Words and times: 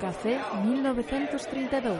Café 0.00 0.40
1932. 0.64 1.98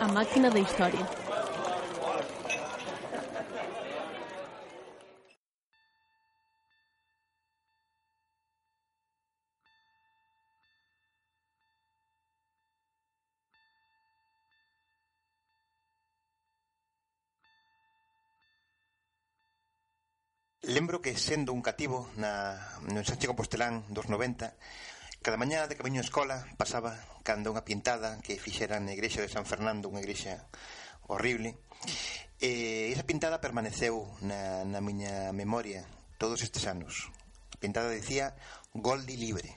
A 0.00 0.08
máquina 0.08 0.50
da 0.50 0.58
historia. 0.58 1.19
que 21.10 21.18
sendo 21.18 21.52
un 21.52 21.58
cativo 21.58 22.06
na, 22.14 22.54
no 22.86 23.02
Sánchez 23.02 23.26
Compostelán 23.26 23.82
dos 23.90 24.06
90 24.06 24.54
Cada 25.26 25.34
mañá 25.34 25.66
de 25.66 25.74
camiño 25.74 25.98
a 25.98 26.06
escola 26.06 26.46
pasaba 26.54 26.94
cando 27.26 27.50
unha 27.50 27.66
pintada 27.66 28.22
que 28.22 28.38
fixera 28.38 28.78
na 28.78 28.94
igrexa 28.94 29.18
de 29.18 29.26
San 29.26 29.42
Fernando, 29.42 29.90
unha 29.90 29.98
igrexa 29.98 30.46
horrible. 31.10 31.58
E 32.38 32.94
esa 32.94 33.02
pintada 33.02 33.42
permaneceu 33.42 34.06
na, 34.22 34.62
na 34.62 34.78
miña 34.78 35.34
memoria 35.34 35.82
todos 36.14 36.46
estes 36.46 36.70
anos. 36.70 37.10
A 37.50 37.58
pintada 37.58 37.90
dicía 37.90 38.38
Goldi 38.70 39.18
libre. 39.18 39.50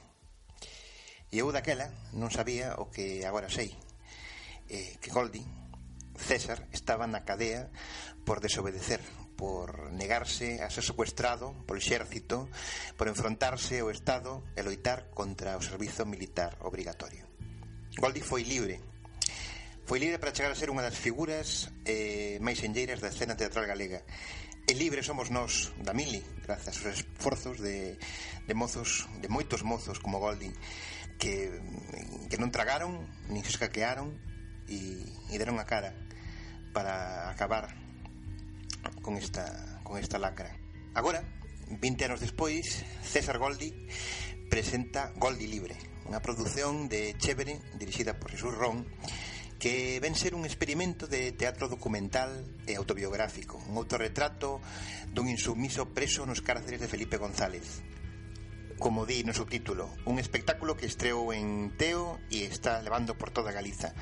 E 1.29 1.37
eu 1.37 1.53
daquela 1.53 1.93
non 2.17 2.33
sabía 2.33 2.81
o 2.81 2.89
que 2.89 3.29
agora 3.29 3.45
sei, 3.45 3.77
eh, 4.73 4.97
que 4.97 5.13
Goldi, 5.13 5.45
César, 6.17 6.65
estaba 6.73 7.05
na 7.05 7.21
cadea 7.21 7.69
por 8.25 8.41
desobedecer 8.41 9.05
por 9.35 9.91
negarse 9.91 10.61
a 10.61 10.69
ser 10.69 10.85
secuestrado 10.85 11.53
polo 11.65 11.81
exército, 11.81 12.49
por 12.95 13.09
enfrontarse 13.09 13.81
ao 13.81 13.91
Estado 13.91 14.45
e 14.55 14.61
loitar 14.61 15.11
contra 15.11 15.57
o 15.57 15.61
servizo 15.61 16.05
militar 16.05 16.57
obrigatorio. 16.61 17.27
Goldi 17.97 18.21
foi 18.21 18.43
libre 18.43 18.81
Foi 19.85 19.99
libre 19.99 20.17
para 20.17 20.33
chegar 20.33 20.51
a 20.51 20.57
ser 20.57 20.71
unha 20.71 20.81
das 20.81 20.97
figuras 20.97 21.69
eh, 21.85 22.39
máis 22.41 22.63
enlleiras 22.65 23.03
da 23.03 23.11
escena 23.13 23.37
teatral 23.37 23.69
galega 23.69 24.01
E 24.65 24.73
libre 24.73 25.03
somos 25.05 25.29
nós 25.29 25.75
da 25.83 25.93
mili 25.93 26.23
Grazas 26.41 26.79
aos 26.81 26.97
esforzos 26.97 27.61
de, 27.61 27.99
de 28.47 28.53
mozos 28.57 29.05
De 29.21 29.29
moitos 29.29 29.61
mozos 29.61 30.01
como 30.01 30.17
Goldi, 30.17 30.49
Que, 31.21 31.53
que 32.31 32.41
non 32.41 32.49
tragaron, 32.49 33.05
nin 33.29 33.45
se 33.45 33.53
escaquearon 33.53 34.09
E, 34.65 35.05
e 35.29 35.35
deron 35.37 35.61
a 35.61 35.67
cara 35.69 35.93
para 36.73 37.29
acabar 37.29 37.82
con 39.01 39.17
esta, 39.17 39.79
con 39.83 39.97
esta 39.97 40.19
lacra. 40.19 40.57
Agora, 40.93 41.23
20 41.69 42.05
anos 42.05 42.19
despois, 42.19 42.85
César 43.01 43.37
Goldi 43.37 43.73
presenta 44.49 45.11
Goldi 45.17 45.47
Libre, 45.47 45.73
unha 46.05 46.21
produción 46.21 46.91
de 46.91 47.17
Chévere, 47.17 47.57
dirixida 47.79 48.19
por 48.19 48.29
Jesús 48.29 48.53
Ron, 48.53 48.85
que 49.57 49.97
ven 50.03 50.13
ser 50.13 50.35
un 50.35 50.43
experimento 50.43 51.07
de 51.07 51.31
teatro 51.31 51.71
documental 51.71 52.43
e 52.67 52.75
autobiográfico, 52.75 53.63
un 53.71 53.79
autorretrato 53.79 54.59
dun 55.09 55.31
insumiso 55.31 55.89
preso 55.95 56.27
nos 56.27 56.43
cárceres 56.43 56.83
de 56.83 56.91
Felipe 56.91 57.15
González. 57.15 57.79
Como 58.75 59.07
di 59.07 59.23
no 59.23 59.31
subtítulo, 59.31 59.87
un 60.03 60.19
espectáculo 60.19 60.75
que 60.75 60.85
estreou 60.85 61.31
en 61.31 61.71
Teo 61.79 62.19
e 62.27 62.43
está 62.43 62.83
levando 62.83 63.15
por 63.15 63.31
toda 63.31 63.55
Galiza. 63.55 63.95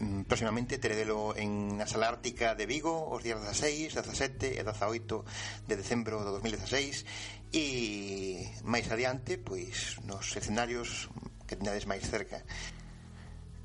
Mm, 0.00 0.24
próximamente 0.24 0.80
teredelo 0.80 1.36
en 1.36 1.76
na 1.76 1.84
Sala 1.84 2.08
Ártica 2.08 2.56
de 2.56 2.64
Vigo 2.64 3.12
os 3.12 3.20
días 3.20 3.36
16, 3.36 4.00
17 4.00 4.56
e 4.56 4.64
18 4.64 5.68
de 5.68 5.74
decembro 5.76 6.24
do 6.24 6.40
2016 6.40 7.04
e 7.52 8.48
máis 8.64 8.88
adiante 8.88 9.36
pois 9.36 10.00
nos 10.08 10.24
escenarios 10.32 11.12
que 11.44 11.60
tendades 11.60 11.84
máis 11.84 12.00
cerca. 12.08 12.40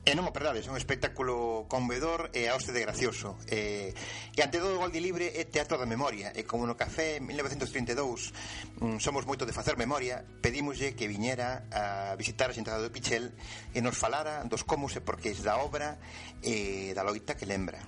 E 0.06 0.14
non 0.14 0.30
o 0.30 0.36
perdades, 0.38 0.70
un 0.70 0.78
espectáculo 0.78 1.66
convedor 1.66 2.30
e 2.30 2.46
a 2.46 2.54
hoste 2.54 2.70
de 2.70 2.86
gracioso. 2.86 3.42
E, 3.50 3.90
e 4.38 4.40
ante 4.46 4.62
todo, 4.62 4.78
Goldi 4.78 5.02
Libre 5.02 5.34
é 5.34 5.50
teatro 5.50 5.82
da 5.82 5.90
memoria, 5.90 6.30
e 6.30 6.46
como 6.46 6.70
no 6.70 6.78
café 6.78 7.18
1932 7.18 8.86
mm, 8.86 9.02
somos 9.02 9.26
moito 9.26 9.50
de 9.50 9.58
facer 9.58 9.74
memoria, 9.82 10.22
pedímoslle 10.46 10.94
que 10.94 11.10
viñera 11.10 11.66
a 11.74 12.14
visitar 12.22 12.54
a 12.54 12.58
xentada 12.58 12.86
do 12.86 12.94
Pichel 12.94 13.34
e 13.74 13.82
nos 13.82 13.98
falara 13.98 14.46
dos 14.46 14.62
como 14.62 14.86
e 14.94 15.02
porqués 15.02 15.42
da 15.42 15.58
obra 15.58 15.98
e 16.46 16.94
da 16.94 17.02
loita 17.02 17.34
que 17.34 17.50
lembra. 17.50 17.82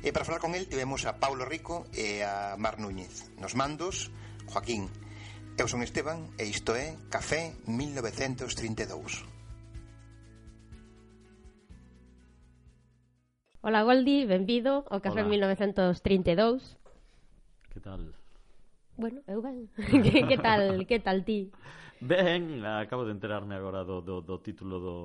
E 0.00 0.16
para 0.16 0.24
falar 0.24 0.40
con 0.40 0.56
el 0.56 0.64
tivemos 0.64 1.04
a 1.04 1.20
Paulo 1.20 1.44
Rico 1.44 1.84
e 1.92 2.24
a 2.24 2.56
Mar 2.56 2.80
Núñez. 2.80 3.28
Nos 3.36 3.52
mandos, 3.52 4.08
Joaquín. 4.48 4.88
Eu 5.60 5.68
son 5.68 5.84
Esteban 5.84 6.32
e 6.40 6.48
isto 6.48 6.72
é 6.72 6.96
Café 7.12 7.52
1932. 7.68 9.33
Ola 13.64 13.80
Goldi, 13.80 14.28
benvido 14.28 14.84
ao 14.92 15.00
Café 15.00 15.24
Hola. 15.24 15.32
1932. 15.32 16.76
Que 17.72 17.80
tal? 17.80 18.12
Bueno, 19.00 19.24
eu 19.24 19.40
ben. 19.40 19.72
que, 20.04 20.20
que 20.28 20.36
tal, 20.36 20.84
que 20.84 21.00
tal 21.00 21.24
ti? 21.24 21.48
Ben, 21.96 22.60
acabo 22.60 23.08
de 23.08 23.16
enterarme 23.16 23.56
agora 23.56 23.80
do, 23.80 24.04
do, 24.04 24.20
do 24.20 24.36
título 24.44 24.76
do 24.84 24.96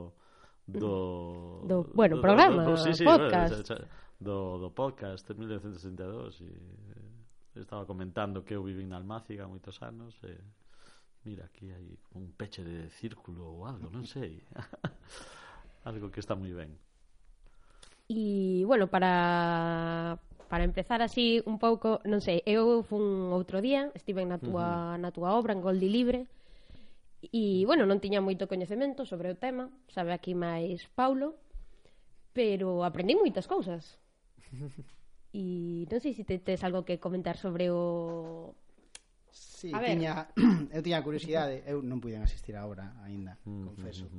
do, 0.68 1.64
do 1.64 1.88
bueno, 1.96 2.18
do, 2.18 2.22
programa, 2.22 2.68
do, 2.68 2.76
do, 2.76 2.76
do, 2.76 2.84
sí, 2.84 2.94
sí, 2.94 3.06
podcast. 3.08 3.88
Do, 4.20 4.60
do 4.60 4.70
podcast 4.76 5.24
1962 5.34 6.44
e 6.44 6.52
estaba 7.56 7.88
comentando 7.88 8.44
que 8.44 8.60
eu 8.60 8.62
vivi 8.62 8.84
en 8.84 8.92
Almáciga 8.92 9.48
moitos 9.48 9.80
anos 9.80 10.20
e 10.28 10.36
mira, 11.24 11.48
aquí 11.48 11.72
hai 11.72 11.96
un 12.12 12.36
peche 12.36 12.68
de 12.68 12.92
círculo 12.92 13.56
ou 13.56 13.64
algo, 13.64 13.88
non 13.88 14.04
sei. 14.04 14.44
algo 15.88 16.12
que 16.12 16.20
está 16.20 16.36
moi 16.36 16.52
ben. 16.52 16.76
E, 18.10 18.66
bueno, 18.66 18.90
para 18.90 20.20
para 20.50 20.64
empezar 20.64 21.04
así 21.04 21.44
un 21.46 21.62
pouco, 21.62 22.02
non 22.10 22.26
sei, 22.26 22.42
eu 22.50 22.82
fun 22.82 23.30
outro 23.30 23.62
día, 23.62 23.94
estive 23.94 24.26
na 24.26 24.42
túa, 24.42 24.66
uh 24.66 24.98
-huh. 24.98 25.02
na 25.02 25.14
túa 25.14 25.38
obra, 25.38 25.54
en 25.54 25.62
Goldi 25.62 25.86
Libre, 25.94 26.26
e, 27.22 27.62
bueno, 27.70 27.86
non 27.86 28.02
tiña 28.02 28.18
moito 28.18 28.50
coñecemento 28.50 29.06
sobre 29.06 29.30
o 29.30 29.38
tema, 29.38 29.70
sabe 29.94 30.10
aquí 30.10 30.34
máis 30.34 30.90
Paulo, 30.98 31.38
pero 32.34 32.82
aprendí 32.82 33.14
moitas 33.14 33.46
cousas. 33.46 34.02
E 35.30 35.86
non 35.94 36.02
sei 36.02 36.18
se 36.18 36.26
te 36.26 36.42
tes 36.42 36.66
algo 36.66 36.82
que 36.82 36.98
comentar 36.98 37.38
sobre 37.38 37.70
o... 37.70 38.58
Sí, 39.30 39.70
A 39.70 39.78
ver. 39.78 39.94
tiña, 39.94 40.26
eu 40.74 40.82
tiña 40.82 41.06
curiosidade, 41.06 41.62
eu 41.70 41.86
non 41.86 42.02
puiden 42.02 42.26
asistir 42.26 42.58
agora 42.58 42.98
aínda, 43.06 43.38
confeso 43.46 44.10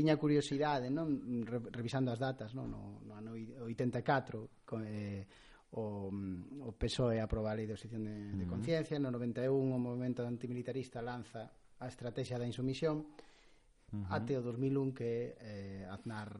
tiña 0.00 0.16
curiosidade, 0.16 0.88
non, 0.88 1.44
revisando 1.44 2.08
as 2.08 2.16
datas, 2.16 2.56
non, 2.56 2.72
no, 2.72 3.04
no 3.04 3.12
ano 3.12 3.36
84 3.36 4.64
co, 4.64 4.80
eh, 4.80 5.28
o, 5.76 6.08
mm, 6.08 6.64
o 6.64 6.72
PSOE 6.72 7.20
aproba 7.20 7.52
a 7.52 7.56
lei 7.60 7.68
de 7.68 7.76
oposición 7.76 8.08
de, 8.08 8.32
de 8.32 8.46
conciencia, 8.48 8.96
no 8.96 9.12
91 9.12 9.52
o 9.52 9.76
movimento 9.76 10.24
antimilitarista 10.24 11.04
lanza 11.04 11.52
a 11.52 11.86
estrategia 11.86 12.40
da 12.40 12.48
insumisión, 12.48 13.04
uh 13.92 14.06
até 14.08 14.38
o 14.38 14.42
2001 14.42 14.96
que 14.96 15.36
eh, 15.36 15.84
Aznar 15.90 16.32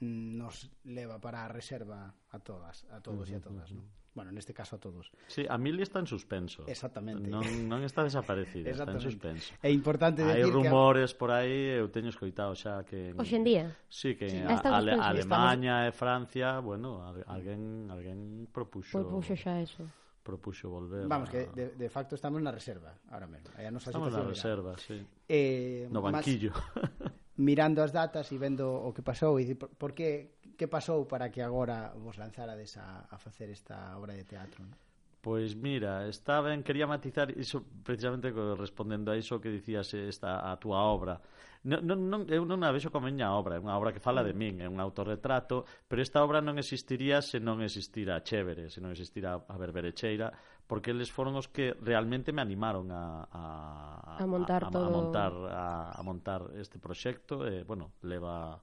nos 0.00 0.70
leva 0.86 1.20
para 1.20 1.44
a 1.44 1.52
reserva 1.52 2.14
a 2.32 2.38
todas, 2.40 2.86
a 2.88 3.02
todos 3.04 3.28
e 3.28 3.36
a 3.36 3.42
todas, 3.44 3.68
non? 3.76 3.84
Bueno, 4.14 4.28
neste 4.30 4.52
caso 4.52 4.76
a 4.76 4.80
todos. 4.80 5.08
Sí, 5.26 5.46
a 5.48 5.56
Mili 5.56 5.82
está 5.82 5.98
en 5.98 6.06
suspenso. 6.06 6.68
Exactamente. 6.68 7.24
Non, 7.32 7.44
non 7.64 7.80
está 7.80 8.04
desaparecida, 8.04 8.68
está 8.68 8.92
en 8.92 9.00
suspenso. 9.00 9.56
É 9.64 9.72
importante 9.72 10.20
Hai 10.20 10.44
decir 10.44 10.44
Hai 10.44 10.52
rumores 10.52 11.16
por 11.16 11.32
aí, 11.32 11.80
eu 11.80 11.88
teño 11.88 12.12
escoitado 12.12 12.52
xa 12.52 12.84
que... 12.84 13.16
Hoxe 13.16 13.40
en 13.40 13.44
día? 13.48 13.64
Sí, 13.88 14.12
que 14.12 14.28
sí. 14.28 14.36
A, 14.44 14.60
a, 14.60 14.84
a 14.84 15.08
Alemanha 15.08 15.88
e 15.88 15.96
Francia, 15.96 16.60
bueno, 16.60 17.00
alguén, 17.24 17.88
alguén 17.88 18.52
propuxo... 18.52 19.00
Propuxo 19.00 19.32
xa 19.32 19.64
eso 19.64 19.88
propuxo 20.22 20.70
volver 20.70 21.06
Vamos, 21.08 21.28
a... 21.28 21.32
que 21.32 21.50
de, 21.50 21.74
de 21.74 21.88
facto 21.90 22.14
estamos 22.14 22.40
na 22.40 22.54
reserva 22.54 22.94
ahora 23.10 23.26
mesmo. 23.26 23.50
Aí 23.58 23.66
a 23.66 23.74
nosa 23.74 23.90
estamos 23.90 24.14
na 24.14 24.22
reserva, 24.22 24.78
sí. 24.78 25.02
Eh, 25.26 25.90
no 25.90 25.98
banquillo. 25.98 26.54
Mirando 27.42 27.82
as 27.82 27.90
datas 27.90 28.30
e 28.30 28.38
vendo 28.38 28.70
o 28.70 28.94
que 28.94 29.02
pasou 29.02 29.40
e 29.42 29.58
por, 29.58 29.74
por 29.74 29.90
que 29.92 30.38
que 30.56 30.68
pasou 30.68 31.08
para 31.08 31.30
que 31.30 31.42
agora 31.42 31.92
vos 31.96 32.16
lanzarades 32.16 32.76
a, 32.76 33.08
a 33.10 33.16
facer 33.18 33.50
esta 33.50 33.96
obra 33.96 34.14
de 34.14 34.24
teatro? 34.24 34.62
Non? 34.64 34.74
Pois 35.22 35.54
mira, 35.54 36.10
está 36.10 36.42
ben, 36.42 36.66
quería 36.66 36.90
matizar 36.90 37.30
iso 37.38 37.62
precisamente 37.86 38.34
respondendo 38.58 39.14
a 39.14 39.16
iso 39.16 39.38
que 39.38 39.54
dicías 39.54 39.94
eh, 39.94 40.10
esta 40.10 40.50
a 40.50 40.58
túa 40.58 40.82
obra. 40.82 41.22
Non, 41.62 41.78
non, 41.86 42.10
non, 42.10 42.20
eu 42.26 42.42
non 42.42 42.66
a 42.66 42.74
vexo 42.74 42.90
como 42.90 43.06
miña 43.06 43.30
obra, 43.38 43.54
é 43.54 43.62
unha 43.62 43.78
obra 43.78 43.94
que 43.94 44.02
fala 44.02 44.26
de 44.26 44.34
min, 44.34 44.58
é 44.58 44.66
un 44.66 44.82
autorretrato, 44.82 45.62
pero 45.86 46.02
esta 46.02 46.26
obra 46.26 46.42
non 46.42 46.58
existiría 46.58 47.22
se 47.22 47.38
non 47.38 47.62
existira 47.62 48.18
a 48.18 48.24
Chévere, 48.26 48.66
se 48.66 48.82
non 48.82 48.90
existira 48.90 49.46
a 49.46 49.54
Berberecheira, 49.54 50.34
porque 50.66 50.90
eles 50.90 51.14
foron 51.14 51.38
os 51.38 51.46
que 51.46 51.70
realmente 51.78 52.34
me 52.34 52.42
animaron 52.42 52.90
a, 52.90 53.22
a, 53.30 54.18
a 54.18 54.26
montar, 54.26 54.66
a, 54.66 54.68
a, 54.68 54.74
todo... 54.74 54.86
a, 54.86 54.90
montar, 54.90 55.32
a, 55.54 55.66
a 55.94 56.02
montar 56.02 56.50
este 56.58 56.82
proxecto, 56.82 57.46
e, 57.46 57.62
bueno, 57.62 57.94
leva 58.02 58.58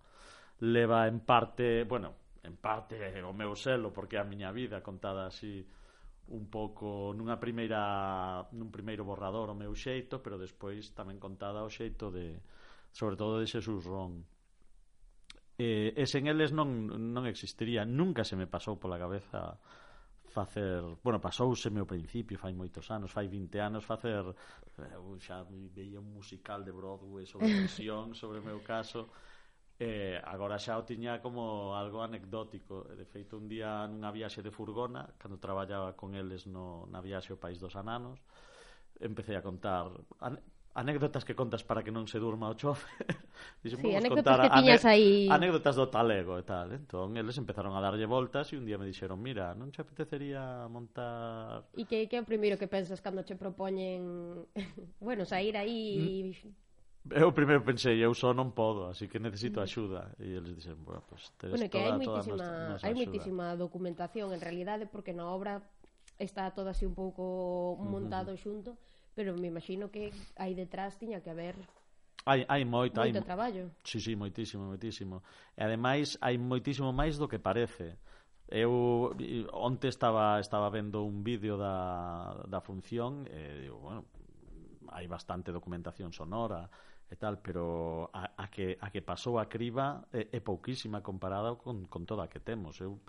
leva 0.60 1.08
en 1.08 1.20
parte, 1.22 1.84
bueno, 1.84 2.16
en 2.44 2.56
parte 2.58 3.00
o 3.24 3.34
meu 3.34 3.56
selo 3.56 3.92
porque 3.92 4.18
é 4.18 4.22
a 4.22 4.28
miña 4.28 4.52
vida 4.52 4.84
contada 4.84 5.28
así 5.28 5.64
un 6.30 6.46
pouco 6.48 7.12
nunha 7.18 7.42
primeira 7.42 8.46
nun 8.54 8.70
primeiro 8.70 9.04
borrador 9.04 9.50
o 9.50 9.58
meu 9.58 9.74
xeito, 9.74 10.22
pero 10.22 10.38
despois 10.38 10.94
tamén 10.94 11.18
contada 11.18 11.66
o 11.66 11.70
xeito 11.72 12.14
de 12.14 12.40
sobre 12.94 13.16
todo 13.18 13.42
de 13.42 13.50
Xesús 13.50 13.86
Ron. 13.86 14.26
Eh, 15.60 15.92
e 15.92 16.04
sen 16.08 16.32
eles 16.32 16.56
non, 16.56 16.88
non 16.88 17.28
existiría, 17.28 17.84
nunca 17.84 18.24
se 18.24 18.40
me 18.40 18.48
pasou 18.48 18.80
pola 18.80 19.02
cabeza 19.02 19.60
facer, 20.30 20.80
bueno, 21.04 21.20
pasouseme 21.20 21.82
ao 21.82 21.90
principio, 21.90 22.38
fai 22.38 22.54
moitos 22.54 22.88
anos, 22.94 23.10
fai 23.10 23.26
20 23.28 23.60
anos 23.60 23.84
facer, 23.84 24.24
eu 24.94 25.18
xa 25.18 25.44
veía 25.50 26.00
un 26.00 26.14
musical 26.14 26.62
de 26.62 26.72
Broadway 26.72 27.26
sobre 27.26 27.50
presión, 27.66 28.14
sobre 28.14 28.40
o 28.40 28.46
meu 28.46 28.62
caso, 28.62 29.10
Eh, 29.80 30.20
agora 30.28 30.60
xa 30.60 30.76
o 30.76 30.84
tiña 30.84 31.24
como 31.24 31.72
algo 31.72 32.04
anecdótico. 32.04 32.84
De 33.00 33.08
feito 33.08 33.40
un 33.40 33.48
día 33.48 33.88
nunha 33.88 34.12
viaxe 34.12 34.44
de 34.44 34.52
furgona 34.52 35.08
cando 35.16 35.40
traballaba 35.40 35.96
con 35.96 36.20
eles 36.20 36.44
no, 36.52 36.84
na 36.92 37.00
viaxe 37.00 37.32
ao 37.32 37.40
País 37.40 37.64
dos 37.64 37.80
Ananos 37.80 38.20
empecé 39.00 39.36
a 39.36 39.42
contar 39.42 39.88
anécdotas 40.76 41.26
que 41.26 41.36
contas 41.36 41.64
para 41.64 41.84
que 41.84 41.92
non 41.92 42.06
se 42.12 42.20
durma 42.20 42.52
o 42.52 42.56
chofe 42.60 42.88
Dixen, 43.64 43.80
sí, 43.80 43.96
anécdotas 43.96 44.36
que 44.36 44.50
tiñas 44.52 44.84
aí. 44.84 45.28
anécdotas 45.32 45.76
do 45.80 45.88
talego 45.88 46.36
e 46.36 46.44
tal. 46.44 46.76
Entón 46.76 47.16
eles 47.16 47.40
empezaron 47.40 47.72
a 47.72 47.80
darlle 47.80 48.04
voltas 48.04 48.52
e 48.52 48.60
un 48.60 48.68
día 48.68 48.76
me 48.76 48.84
dixeron 48.84 49.16
mira, 49.20 49.56
non 49.56 49.72
che 49.72 49.80
apetecería 49.82 50.68
montar 50.68 51.72
e 51.72 51.88
que, 51.88 52.12
que 52.12 52.16
é 52.16 52.22
o 52.22 52.28
primeiro 52.28 52.60
que 52.60 52.68
pensas 52.68 53.00
cando 53.00 53.24
che 53.24 53.40
propoñen 53.40 54.44
bueno, 55.00 55.24
sair 55.24 55.56
aí 55.56 56.36
mm. 56.36 56.69
Eu 57.12 57.32
primeiro 57.32 57.64
pensei, 57.64 57.98
eu 57.98 58.14
só 58.14 58.34
non 58.34 58.54
podo, 58.54 58.86
así 58.86 59.10
que 59.10 59.18
necesito 59.18 59.62
axuda. 59.62 60.14
E 60.22 60.38
eles 60.38 60.54
dixen, 60.54 60.78
bueno, 60.86 61.02
pues, 61.10 61.34
tedes 61.42 61.58
bueno, 61.58 61.66
que 61.66 61.80
toda, 61.80 61.90
hai 61.90 61.98
moitísima, 61.98 62.46
hai 62.84 62.94
moitísima 62.94 63.46
documentación, 63.58 64.30
en 64.34 64.42
realidade, 64.42 64.86
porque 64.86 65.14
na 65.14 65.26
obra 65.26 65.64
está 66.20 66.52
todo 66.52 66.70
así 66.70 66.86
un 66.86 66.94
pouco 66.94 67.80
montado 67.82 68.32
uh 68.32 68.38
-huh. 68.38 68.44
xunto, 68.44 68.78
pero 69.16 69.34
me 69.34 69.48
imagino 69.48 69.90
que 69.90 70.14
aí 70.38 70.54
detrás 70.54 71.00
tiña 71.00 71.22
que 71.24 71.32
haber 71.32 71.56
Hai, 72.26 72.46
hai 72.46 72.64
moito, 72.68 73.00
moito 73.00 73.18
hai, 73.18 73.24
traballo. 73.24 73.72
Sí, 73.82 73.98
sí, 73.98 74.14
moitísimo, 74.14 74.68
moitísimo. 74.68 75.24
E 75.56 75.64
ademais 75.64 76.20
hai 76.22 76.38
moitísimo 76.38 76.92
máis 76.92 77.18
do 77.18 77.32
que 77.32 77.40
parece. 77.40 77.98
Eu 78.50 79.16
onte 79.54 79.88
estaba 79.88 80.38
estaba 80.38 80.70
vendo 80.70 81.06
un 81.06 81.24
vídeo 81.24 81.56
da, 81.56 82.44
da 82.46 82.60
función 82.60 83.26
e 83.30 83.66
digo, 83.66 83.80
bueno, 83.80 84.06
hai 84.92 85.08
bastante 85.08 85.54
documentación 85.54 86.12
sonora, 86.12 86.70
e 87.10 87.16
tal, 87.18 87.42
pero 87.42 88.10
a, 88.14 88.38
a, 88.38 88.48
que, 88.54 88.78
a 88.80 88.94
que 88.94 89.02
pasou 89.02 89.42
a 89.42 89.50
criba 89.50 90.06
é, 90.14 90.30
é 90.30 90.40
pouquísima 90.40 91.02
comparada 91.02 91.58
con, 91.58 91.90
con 91.90 92.06
toda 92.06 92.26
a 92.26 92.30
que 92.30 92.40
temos. 92.40 92.78
Eu 92.78 93.02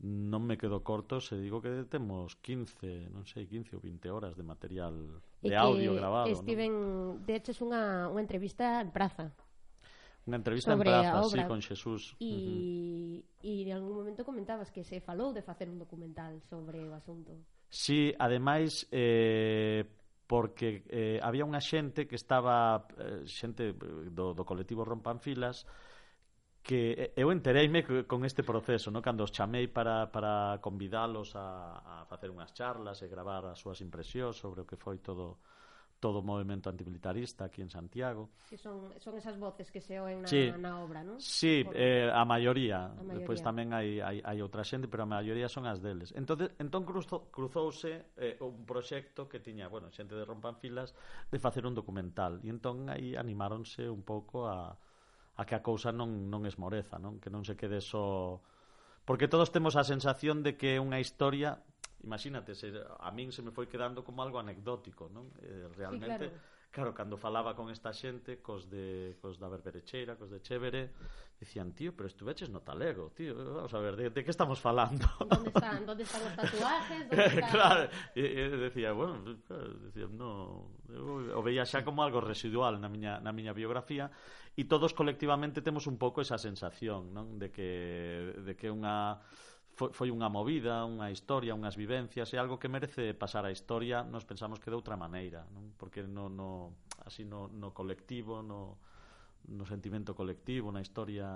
non 0.00 0.42
me 0.42 0.56
quedo 0.58 0.82
corto 0.82 1.20
se 1.20 1.36
digo 1.38 1.62
que 1.62 1.84
temos 1.86 2.34
15, 2.40 3.12
non 3.14 3.24
sei, 3.28 3.46
15 3.46 3.78
ou 3.78 3.80
20 3.84 4.10
horas 4.10 4.32
de 4.34 4.42
material 4.42 5.22
de 5.40 5.54
audio 5.54 5.94
grabado. 5.94 6.32
Estiven, 6.32 6.72
¿no? 6.72 7.20
de 7.20 7.32
hecho, 7.36 7.52
é 7.52 7.60
unha, 7.60 8.08
unha 8.10 8.22
entrevista 8.24 8.80
en 8.80 8.90
Praza. 8.90 9.30
Unha 10.24 10.40
entrevista 10.40 10.72
en 10.72 10.80
Praza, 10.80 11.20
sí, 11.28 11.40
con 11.44 11.60
Xesús. 11.60 12.16
E, 12.16 12.24
uh 12.24 12.32
-huh. 12.32 13.44
e 13.44 13.52
en 13.68 13.70
algún 13.76 13.92
momento 13.92 14.24
comentabas 14.24 14.72
que 14.72 14.82
se 14.82 15.04
falou 15.04 15.36
de 15.36 15.44
facer 15.44 15.68
un 15.68 15.76
documental 15.76 16.40
sobre 16.48 16.80
o 16.88 16.96
asunto. 16.96 17.36
Sí, 17.68 18.12
ademais, 18.18 18.88
eh, 18.88 19.84
porque 20.26 20.82
eh, 20.88 21.20
había 21.20 21.44
unha 21.44 21.60
xente 21.60 22.08
que 22.08 22.16
estaba 22.16 22.88
eh, 22.96 23.28
xente 23.28 23.72
eh, 23.72 24.08
do, 24.08 24.32
do 24.32 24.44
colectivo 24.44 24.84
Rompan 24.84 25.20
Filas 25.20 25.68
que 26.64 27.12
eu 27.12 27.28
entereime 27.28 27.84
con 28.08 28.24
este 28.24 28.40
proceso, 28.40 28.88
no? 28.88 29.04
cando 29.04 29.20
os 29.20 29.28
chamei 29.36 29.68
para, 29.68 30.08
para 30.08 30.56
convidalos 30.64 31.36
a, 31.36 32.00
a 32.00 32.08
facer 32.08 32.32
unhas 32.32 32.56
charlas 32.56 33.04
e 33.04 33.06
gravar 33.06 33.44
as 33.44 33.60
súas 33.60 33.84
impresións 33.84 34.40
sobre 34.40 34.64
o 34.64 34.68
que 34.68 34.80
foi 34.80 34.96
todo 34.96 35.44
todo 36.04 36.20
o 36.20 36.26
movimento 36.26 36.68
antimilitarista 36.68 37.48
aquí 37.48 37.64
en 37.64 37.72
Santiago. 37.72 38.28
Que 38.44 38.60
son, 38.60 38.92
son 39.00 39.16
esas 39.16 39.40
voces 39.40 39.72
que 39.72 39.80
se 39.80 39.96
oen 39.96 40.20
na, 40.20 40.28
sí, 40.28 40.52
na 40.60 40.84
obra, 40.84 41.00
non? 41.00 41.16
Sí, 41.16 41.64
Por... 41.64 41.72
eh, 41.72 42.12
a 42.12 42.28
maioría. 42.28 42.92
a 42.92 43.00
maioría. 43.00 43.24
Depois 43.24 43.40
tamén 43.40 43.72
hai, 43.72 44.04
hai, 44.04 44.20
hai 44.20 44.38
outra 44.44 44.60
xente, 44.60 44.84
pero 44.84 45.08
a 45.08 45.08
maioría 45.08 45.48
son 45.48 45.64
as 45.64 45.80
deles. 45.80 46.12
Entonces, 46.12 46.52
entón 46.60 46.84
cruzo, 46.84 47.32
cruzouse 47.32 48.12
eh, 48.20 48.36
un 48.44 48.68
proxecto 48.68 49.24
que 49.24 49.40
tiña, 49.40 49.72
bueno, 49.72 49.88
xente 49.88 50.12
de 50.12 50.28
Rompan 50.28 50.60
Filas, 50.60 50.92
de 51.32 51.40
facer 51.40 51.64
un 51.64 51.72
documental. 51.72 52.44
E 52.44 52.52
entón 52.52 52.92
aí 52.92 53.16
animáronse 53.16 53.88
un 53.88 54.04
pouco 54.04 54.44
a, 54.44 54.76
a 55.40 55.42
que 55.48 55.56
a 55.56 55.64
cousa 55.64 55.88
non, 55.88 56.28
non 56.28 56.44
esmoreza, 56.44 57.00
non? 57.00 57.16
que 57.16 57.32
non 57.32 57.48
se 57.48 57.56
quede 57.56 57.80
só... 57.80 58.36
So... 58.44 58.52
Porque 59.04 59.28
todos 59.28 59.52
temos 59.52 59.76
a 59.76 59.84
sensación 59.84 60.40
de 60.40 60.56
que 60.56 60.76
é 60.76 60.80
unha 60.80 60.96
historia 60.96 61.60
imagínate, 62.04 62.54
se, 62.54 62.68
a 62.76 63.10
min 63.10 63.32
se 63.32 63.40
me 63.40 63.50
foi 63.50 63.66
quedando 63.66 64.04
como 64.04 64.20
algo 64.20 64.36
anecdótico, 64.36 65.08
non? 65.08 65.32
Eh, 65.40 65.66
realmente, 65.72 66.28
sí, 66.28 66.36
claro. 66.36 66.70
claro, 66.70 66.90
cando 66.92 67.16
falaba 67.16 67.56
con 67.56 67.72
esta 67.72 67.90
xente, 67.96 68.44
cos, 68.44 68.68
de, 68.68 69.16
cos 69.18 69.40
da 69.40 69.48
Berberecheira, 69.48 70.20
cos 70.20 70.28
de 70.28 70.44
Chévere, 70.44 70.92
dicían, 71.40 71.72
tío, 71.72 71.96
pero 71.96 72.06
estuveches 72.06 72.48
no 72.52 72.60
talego, 72.60 73.10
tío, 73.16 73.34
vamos 73.34 73.72
a 73.74 73.80
ver, 73.80 73.96
de, 73.96 74.10
de 74.10 74.20
que 74.24 74.30
estamos 74.30 74.60
falando? 74.60 75.08
Donde 75.18 75.48
están, 75.48 75.86
donde 75.86 76.04
están 76.04 76.22
os 76.22 76.36
tatuajes? 76.36 77.02
Están... 77.10 77.50
claro, 77.50 77.90
e, 78.14 78.22
e 78.22 78.44
decía, 78.68 78.92
bueno, 78.92 79.24
claro, 79.48 79.74
decía, 79.88 80.06
no, 80.06 80.70
eu 80.92 81.34
o 81.34 81.40
veía 81.42 81.64
xa 81.64 81.82
como 81.82 82.04
algo 82.04 82.20
residual 82.20 82.78
na 82.78 82.92
miña, 82.92 83.18
na 83.18 83.32
miña 83.32 83.56
biografía, 83.56 84.12
e 84.54 84.62
todos 84.70 84.94
colectivamente 84.94 85.58
temos 85.66 85.90
un 85.90 85.98
pouco 85.98 86.22
esa 86.22 86.38
sensación, 86.38 87.10
non? 87.10 87.42
De 87.42 87.50
que, 87.50 88.38
de 88.46 88.54
que 88.54 88.70
unha 88.70 89.18
foi, 89.74 89.90
foi 89.90 90.08
unha 90.14 90.30
movida, 90.30 90.86
unha 90.86 91.10
historia, 91.10 91.54
unhas 91.54 91.74
vivencias, 91.74 92.30
é 92.30 92.38
algo 92.38 92.62
que 92.62 92.70
merece 92.70 93.10
pasar 93.14 93.42
a 93.42 93.50
historia, 93.50 94.06
nos 94.06 94.22
pensamos 94.22 94.62
que 94.62 94.70
de 94.70 94.78
outra 94.78 94.94
maneira, 94.94 95.46
non? 95.50 95.74
Porque 95.74 96.06
no, 96.06 96.30
no, 96.30 96.78
así 97.02 97.26
no, 97.26 97.50
no 97.50 97.74
colectivo, 97.74 98.38
no, 98.40 98.78
no 99.50 99.64
sentimento 99.66 100.14
colectivo, 100.14 100.70
na 100.70 100.78
historia, 100.80 101.26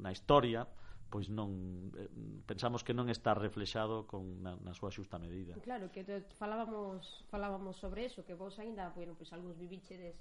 na 0.00 0.10
historia, 0.10 0.64
pois 1.12 1.28
non 1.28 1.92
eh, 1.92 2.08
pensamos 2.48 2.80
que 2.80 2.96
non 2.96 3.12
está 3.12 3.36
reflexado 3.36 4.08
con 4.08 4.40
na, 4.40 4.56
na 4.64 4.72
súa 4.72 4.88
xusta 4.88 5.20
medida. 5.20 5.52
Claro, 5.60 5.92
que 5.92 6.08
falábamos 6.40 7.28
falábamos 7.28 7.76
sobre 7.76 8.08
eso, 8.08 8.24
que 8.24 8.32
vos 8.32 8.56
aínda, 8.56 8.88
bueno, 8.96 9.12
pois 9.12 9.28
algúns 9.36 9.60
vivíchedes 9.60 10.16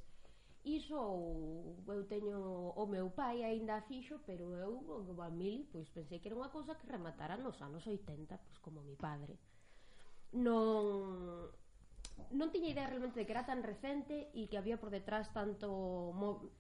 Iso 0.64 0.94
ou 0.94 1.82
eu 1.90 2.06
teño 2.06 2.38
o 2.78 2.86
meu 2.86 3.10
pai 3.10 3.42
aínda 3.42 3.82
fixo, 3.90 4.22
pero 4.30 4.46
eu 4.54 4.78
o 4.78 5.14
Bamili, 5.18 5.66
pois 5.74 5.90
pensei 5.90 6.22
que 6.22 6.30
era 6.30 6.38
unha 6.38 6.54
cousa 6.54 6.78
que 6.78 6.86
rematara 6.86 7.34
nos 7.34 7.58
anos 7.66 7.82
80, 7.82 8.38
pois 8.38 8.58
como 8.62 8.86
mi 8.86 8.94
padre. 8.94 9.42
Non 10.38 11.50
non 12.30 12.54
tiña 12.54 12.70
idea 12.70 12.86
realmente 12.86 13.18
de 13.18 13.26
que 13.26 13.34
era 13.34 13.50
tan 13.50 13.66
recente 13.66 14.30
e 14.38 14.46
que 14.46 14.62
había 14.62 14.78
por 14.78 14.94
detrás 14.94 15.34
tanto 15.34 16.14
mo, 16.14 16.54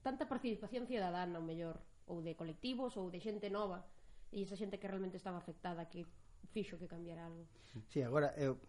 tanta 0.00 0.24
participación 0.24 0.88
ciudadana, 0.88 1.36
o 1.36 1.44
mellor, 1.44 1.76
ou 2.08 2.24
de 2.24 2.32
colectivos 2.32 2.96
ou 2.96 3.12
de 3.12 3.20
xente 3.20 3.52
nova, 3.52 3.84
e 4.32 4.48
esa 4.48 4.56
xente 4.56 4.80
que 4.80 4.88
realmente 4.88 5.20
estaba 5.20 5.36
afectada 5.36 5.92
que 5.92 6.08
fixo 6.50 6.78
que 6.78 6.86
cambiara 6.86 7.26
algo. 7.26 7.46
Si, 7.72 7.80
sí, 7.88 8.00
agora 8.02 8.34
eu 8.36 8.60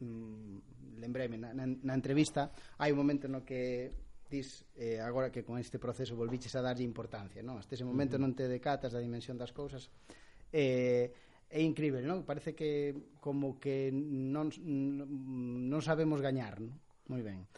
mm, 0.00 0.98
lembreme 1.02 1.36
na, 1.38 1.52
na 1.54 1.94
entrevista 1.94 2.50
hai 2.78 2.92
un 2.92 2.98
momento 2.98 3.28
no 3.28 3.44
que 3.44 3.90
dis 4.28 4.64
eh, 4.76 5.00
agora 5.00 5.32
que 5.32 5.44
con 5.44 5.58
este 5.58 5.78
proceso 5.78 6.16
volviches 6.16 6.54
a 6.54 6.60
darlle 6.60 6.84
importancia, 6.84 7.40
non? 7.40 7.56
Hasta 7.56 7.74
ese 7.74 7.84
momento 7.88 8.20
non 8.20 8.36
te 8.36 8.44
decatas 8.44 8.92
da 8.92 9.00
dimensión 9.00 9.40
das 9.40 9.56
cousas. 9.56 9.88
Eh, 10.52 11.12
é 11.48 11.60
incrível, 11.64 12.04
non? 12.04 12.28
Parece 12.28 12.52
que 12.52 12.92
como 13.24 13.56
que 13.56 13.88
non 13.92 14.52
non 14.60 15.80
sabemos 15.80 16.20
gañar, 16.20 16.60
non? 16.60 16.76
Moi 17.08 17.24
ben. 17.24 17.48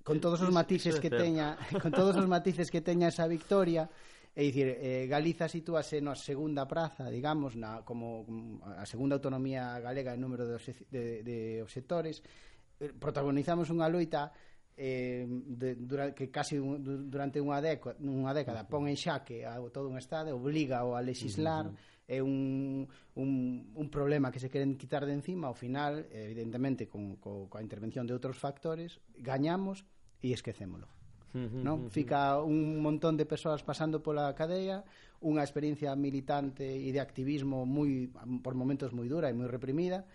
Con 0.00 0.16
todos 0.24 0.40
os 0.40 0.48
matices 0.48 0.96
que 0.96 1.12
teña, 1.12 1.60
con 1.84 1.92
todos 1.92 2.16
os 2.16 2.24
matices 2.24 2.72
que 2.72 2.80
teña 2.80 3.12
esa 3.12 3.28
victoria, 3.28 3.92
É 4.38 4.46
dicir, 4.46 4.70
eh, 4.78 5.10
Galiza 5.10 5.50
sitúase 5.50 5.98
na 5.98 6.14
segunda 6.14 6.62
praza, 6.62 7.10
digamos, 7.10 7.58
na, 7.58 7.82
como 7.82 8.22
a 8.62 8.86
segunda 8.86 9.18
autonomía 9.18 9.82
galega 9.82 10.14
en 10.14 10.22
número 10.22 10.46
de, 10.46 10.54
de, 10.94 11.04
de 11.26 11.36
obxectores. 11.58 12.22
Eh, 12.78 12.94
protagonizamos 12.94 13.66
unha 13.74 13.90
loita 13.90 14.30
eh, 14.78 15.26
de, 15.26 15.74
durante, 15.82 16.14
que 16.14 16.30
casi 16.30 16.54
un, 16.54 17.10
durante 17.10 17.42
unha 17.42 17.58
década, 17.58 17.98
unha 17.98 18.30
década 18.30 18.62
pon 18.62 18.86
en 18.86 18.94
xaque 18.94 19.42
a 19.42 19.58
todo 19.74 19.90
un 19.90 19.98
Estado, 19.98 20.30
obliga 20.38 20.86
-o 20.86 20.94
a 20.94 21.02
legislar, 21.02 21.66
uh 21.66 21.74
-huh. 21.74 22.06
é 22.06 22.22
un, 22.22 22.86
un, 23.18 23.30
un 23.74 23.86
problema 23.90 24.30
que 24.30 24.38
se 24.38 24.46
queren 24.46 24.78
quitar 24.78 25.02
de 25.02 25.18
encima, 25.18 25.50
ao 25.50 25.58
final, 25.58 26.06
evidentemente, 26.14 26.86
con, 26.86 27.18
co, 27.18 27.50
coa 27.50 27.58
intervención 27.58 28.06
de 28.06 28.14
outros 28.14 28.38
factores, 28.38 29.02
gañamos 29.18 29.82
e 30.22 30.30
esquecémolo 30.30 30.97
non? 31.36 31.92
Fica 31.92 32.40
un 32.40 32.80
montón 32.80 33.16
de 33.20 33.28
persoas 33.28 33.60
pasando 33.60 34.00
pola 34.00 34.32
cadeia, 34.32 34.84
unha 35.20 35.42
experiencia 35.42 35.92
militante 35.98 36.64
e 36.64 36.88
de 36.94 37.00
activismo 37.02 37.66
moi 37.66 38.08
por 38.40 38.54
momentos 38.54 38.94
moi 38.94 39.10
dura 39.10 39.28
e 39.28 39.34
moi 39.34 39.50
reprimida 39.50 40.06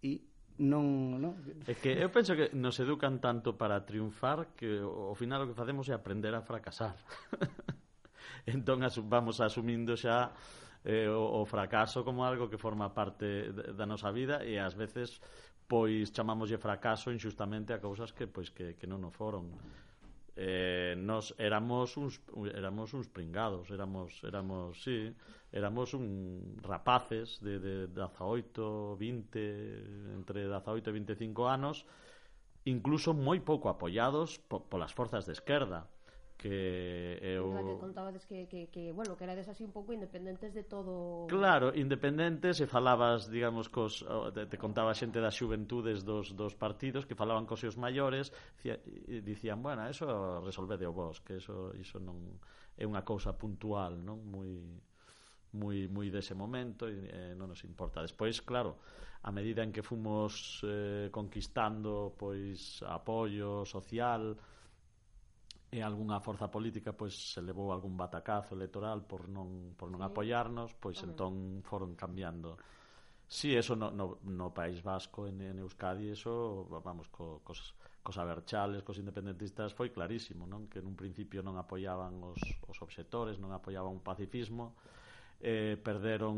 e 0.00 0.24
non, 0.60 1.16
non. 1.16 1.32
É 1.64 1.76
que 1.76 1.96
eu 1.96 2.12
penso 2.12 2.36
que 2.36 2.52
nos 2.52 2.76
educan 2.80 3.16
tanto 3.20 3.56
para 3.56 3.80
triunfar 3.84 4.52
que 4.52 4.80
ao 4.80 5.16
final 5.16 5.44
o 5.44 5.48
que 5.48 5.56
facemos 5.56 5.88
é 5.88 5.96
aprender 5.96 6.36
a 6.36 6.44
fracasar. 6.44 6.96
entón 8.48 8.84
vamos 9.08 9.40
asumindo 9.40 9.96
xa 9.96 10.32
eh, 10.84 11.08
o, 11.08 11.40
o 11.40 11.48
fracaso 11.48 12.04
como 12.04 12.24
algo 12.24 12.48
que 12.48 12.60
forma 12.60 12.92
parte 12.92 13.52
da 13.52 13.84
nosa 13.84 14.12
vida 14.12 14.44
e 14.44 14.56
ás 14.56 14.76
veces 14.76 15.20
pois 15.68 16.10
chamámoslle 16.12 16.58
fracaso 16.58 17.12
injustamente 17.12 17.72
a 17.72 17.78
cousas 17.78 18.12
que 18.12 18.26
pois 18.26 18.50
que, 18.50 18.74
que 18.74 18.88
non 18.88 19.04
o 19.06 19.10
foron 19.12 19.52
eh, 20.40 20.94
nos 20.96 21.34
éramos 21.36 21.98
uns 22.00 22.16
éramos 22.56 22.94
uns 22.94 23.08
pringados, 23.12 23.70
éramos 23.70 24.24
éramos, 24.24 24.82
sí, 24.82 25.12
éramos 25.52 25.92
un 25.92 26.56
rapaces 26.62 27.44
de 27.44 27.60
de 27.60 27.86
18, 27.88 28.96
20, 28.96 30.16
entre 30.16 30.48
18 30.48 30.88
e 30.88 30.92
25 30.96 31.44
anos, 31.44 31.84
incluso 32.64 33.12
moi 33.12 33.44
pouco 33.44 33.68
apoiados 33.68 34.40
po, 34.48 34.64
polas 34.64 34.96
forzas 34.96 35.28
de 35.28 35.36
esquerda 35.36 35.84
que 36.40 37.20
é 37.20 37.36
o... 37.36 37.52
Que 37.52 37.76
contabades 37.76 38.24
que, 38.24 38.48
que, 38.48 38.72
que, 38.72 38.96
bueno, 38.96 39.12
que 39.12 39.28
erades 39.28 39.52
así 39.52 39.60
un 39.60 39.76
pouco 39.76 39.92
independentes 39.92 40.56
de 40.56 40.64
todo... 40.64 41.28
Claro, 41.28 41.76
independentes 41.76 42.64
e 42.64 42.66
falabas, 42.66 43.28
digamos, 43.28 43.68
cos, 43.68 44.00
te, 44.32 44.48
te 44.48 44.56
contaba 44.56 44.96
xente 44.96 45.20
das 45.20 45.36
xuventudes 45.36 46.00
dos, 46.00 46.32
dos 46.32 46.56
partidos 46.56 47.04
que 47.04 47.12
falaban 47.12 47.44
cos 47.44 47.60
seus 47.60 47.76
maiores 47.76 48.32
e 48.64 49.20
dicían, 49.20 49.60
bueno, 49.60 49.84
eso 49.84 50.40
resolvede 50.40 50.88
o 50.88 50.96
vos, 50.96 51.20
que 51.20 51.36
eso, 51.36 51.76
iso 51.76 52.00
non 52.00 52.40
é 52.80 52.88
unha 52.88 53.04
cousa 53.04 53.36
puntual, 53.36 54.00
non? 54.00 54.24
Moi 54.24 54.48
moi 55.52 55.92
moi 55.92 56.08
dese 56.08 56.32
momento 56.32 56.88
e 56.88 57.04
eh, 57.04 57.32
non 57.36 57.52
nos 57.52 57.68
importa. 57.68 58.00
Despois, 58.00 58.40
claro, 58.40 58.80
a 59.20 59.28
medida 59.28 59.60
en 59.60 59.76
que 59.76 59.84
fomos 59.84 60.64
eh, 60.64 61.12
conquistando 61.12 62.16
pois 62.16 62.80
apoio 62.88 63.68
social, 63.68 64.40
e 65.70 65.78
algunha 65.86 66.18
forza 66.18 66.50
política 66.50 66.90
pois 66.92 67.14
se 67.14 67.38
levou 67.38 67.70
algún 67.70 67.94
batacazo 67.94 68.58
electoral 68.58 69.06
por 69.06 69.30
non 69.30 69.78
por 69.78 69.86
non 69.86 70.02
sí. 70.02 70.10
apoiarnos, 70.10 70.74
pois 70.74 70.98
Hombre. 70.98 71.14
entón 71.14 71.34
foron 71.62 71.94
cambiando. 71.94 72.58
Si, 73.30 73.54
sí, 73.54 73.54
eso 73.54 73.78
no, 73.78 73.94
no, 73.94 74.18
no 74.26 74.50
País 74.50 74.82
Vasco 74.82 75.30
en, 75.30 75.38
en 75.38 75.62
Euskadi, 75.62 76.10
eso 76.10 76.66
vamos 76.82 77.06
co, 77.14 77.38
cos 77.46 77.78
cos 78.02 78.16
aberchales, 78.18 78.82
cos 78.82 78.98
independentistas 78.98 79.70
foi 79.76 79.94
clarísimo, 79.94 80.48
non? 80.48 80.66
Que 80.66 80.82
nun 80.82 80.98
principio 80.98 81.44
non 81.44 81.54
apoiaban 81.54 82.18
os 82.24 82.40
os 82.66 82.78
obxectores, 82.82 83.38
non 83.38 83.54
apoiaban 83.54 83.94
o 83.94 84.02
pacifismo, 84.02 84.74
eh, 85.38 85.78
perderon 85.78 86.34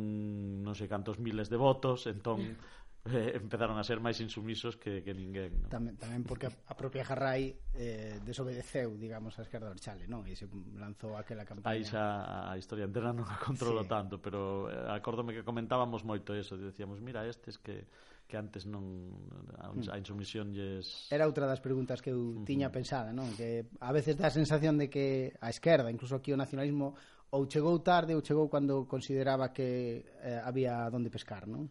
non 0.60 0.74
sei 0.76 0.86
cantos 0.92 1.16
miles 1.16 1.48
de 1.48 1.56
votos, 1.56 2.04
entón 2.04 2.58
eh, 3.06 3.32
empezaron 3.42 3.78
a 3.78 3.84
ser 3.84 3.98
máis 3.98 4.20
insumisos 4.22 4.78
que, 4.78 5.02
que 5.02 5.12
ninguén. 5.14 5.58
No? 5.58 5.68
Tamén, 5.68 5.98
tamén 5.98 6.22
porque 6.22 6.46
a 6.46 6.74
propia 6.78 7.02
Jarrai 7.02 7.50
eh, 7.74 8.22
desobedeceu, 8.22 8.94
digamos, 8.94 9.34
a 9.38 9.42
esquerda 9.42 9.74
Chale, 9.74 10.06
non? 10.06 10.22
E 10.28 10.38
se 10.38 10.46
lanzou 10.78 11.18
aquela 11.18 11.42
campaña. 11.42 11.74
Aí 11.74 11.82
xa 11.82 12.46
a 12.46 12.54
historia 12.54 12.86
entera 12.86 13.10
non 13.10 13.26
a 13.26 13.38
controlo 13.42 13.82
sí. 13.82 13.90
tanto, 13.90 14.22
pero 14.22 14.70
eh, 14.70 14.94
acórdome 14.94 15.34
que 15.34 15.42
comentábamos 15.42 16.06
moito 16.06 16.36
eso, 16.36 16.54
decíamos, 16.54 17.02
mira, 17.02 17.26
estes 17.26 17.58
que 17.58 17.88
que 18.32 18.40
antes 18.40 18.64
non 18.64 19.12
a 19.60 19.68
mm. 19.76 19.92
insumisión 20.00 20.56
lles 20.56 21.10
Era 21.12 21.28
outra 21.28 21.44
das 21.44 21.60
preguntas 21.60 22.00
que 22.00 22.16
eu 22.16 22.40
tiña 22.48 22.68
uh 22.68 22.72
-huh. 22.72 22.78
pensada, 22.80 23.10
non? 23.12 23.28
Que 23.36 23.68
a 23.82 23.92
veces 23.92 24.16
dá 24.16 24.30
a 24.30 24.32
sensación 24.32 24.80
de 24.80 24.88
que 24.88 25.36
a 25.42 25.52
esquerda, 25.52 25.92
incluso 25.92 26.16
aquí 26.16 26.32
o 26.32 26.38
nacionalismo 26.40 26.96
ou 27.34 27.44
chegou 27.44 27.76
tarde 27.84 28.16
ou 28.16 28.24
chegou 28.24 28.48
cando 28.48 28.88
consideraba 28.88 29.52
que 29.52 30.00
eh, 30.24 30.40
había 30.40 30.88
donde 30.88 31.12
pescar, 31.12 31.44
non? 31.44 31.68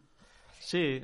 Sí, 0.62 1.02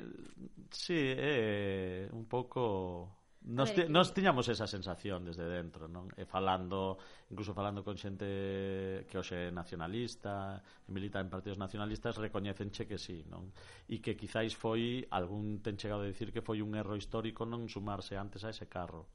sí, 0.71 0.95
é 0.95 2.07
eh, 2.07 2.09
un 2.15 2.25
pouco 2.31 3.19
Nos, 3.41 3.73
ti, 3.73 3.83
nos 3.87 4.13
tiñamos 4.13 4.47
esa 4.49 4.67
sensación 4.67 5.23
desde 5.23 5.47
dentro, 5.47 5.87
non? 5.87 6.11
E 6.19 6.27
falando, 6.27 6.99
incluso 7.31 7.55
falando 7.55 7.87
con 7.87 7.95
xente 7.95 9.07
que 9.07 9.15
hoxe 9.15 9.47
é 9.47 9.51
nacionalista, 9.51 10.59
milita 10.91 11.23
en 11.23 11.31
partidos 11.31 11.55
nacionalistas, 11.55 12.19
recoñecenche 12.19 12.83
que 12.83 12.99
sí, 12.99 13.23
non? 13.31 13.49
E 13.87 14.03
que 14.03 14.19
quizáis 14.19 14.59
foi, 14.59 15.07
algún 15.07 15.63
ten 15.63 15.79
chegado 15.79 16.03
a 16.03 16.11
dicir 16.11 16.35
que 16.35 16.43
foi 16.43 16.59
un 16.59 16.75
erro 16.75 16.99
histórico 16.99 17.47
non 17.47 17.71
sumarse 17.71 18.19
antes 18.19 18.43
a 18.43 18.51
ese 18.51 18.67
carro. 18.67 19.07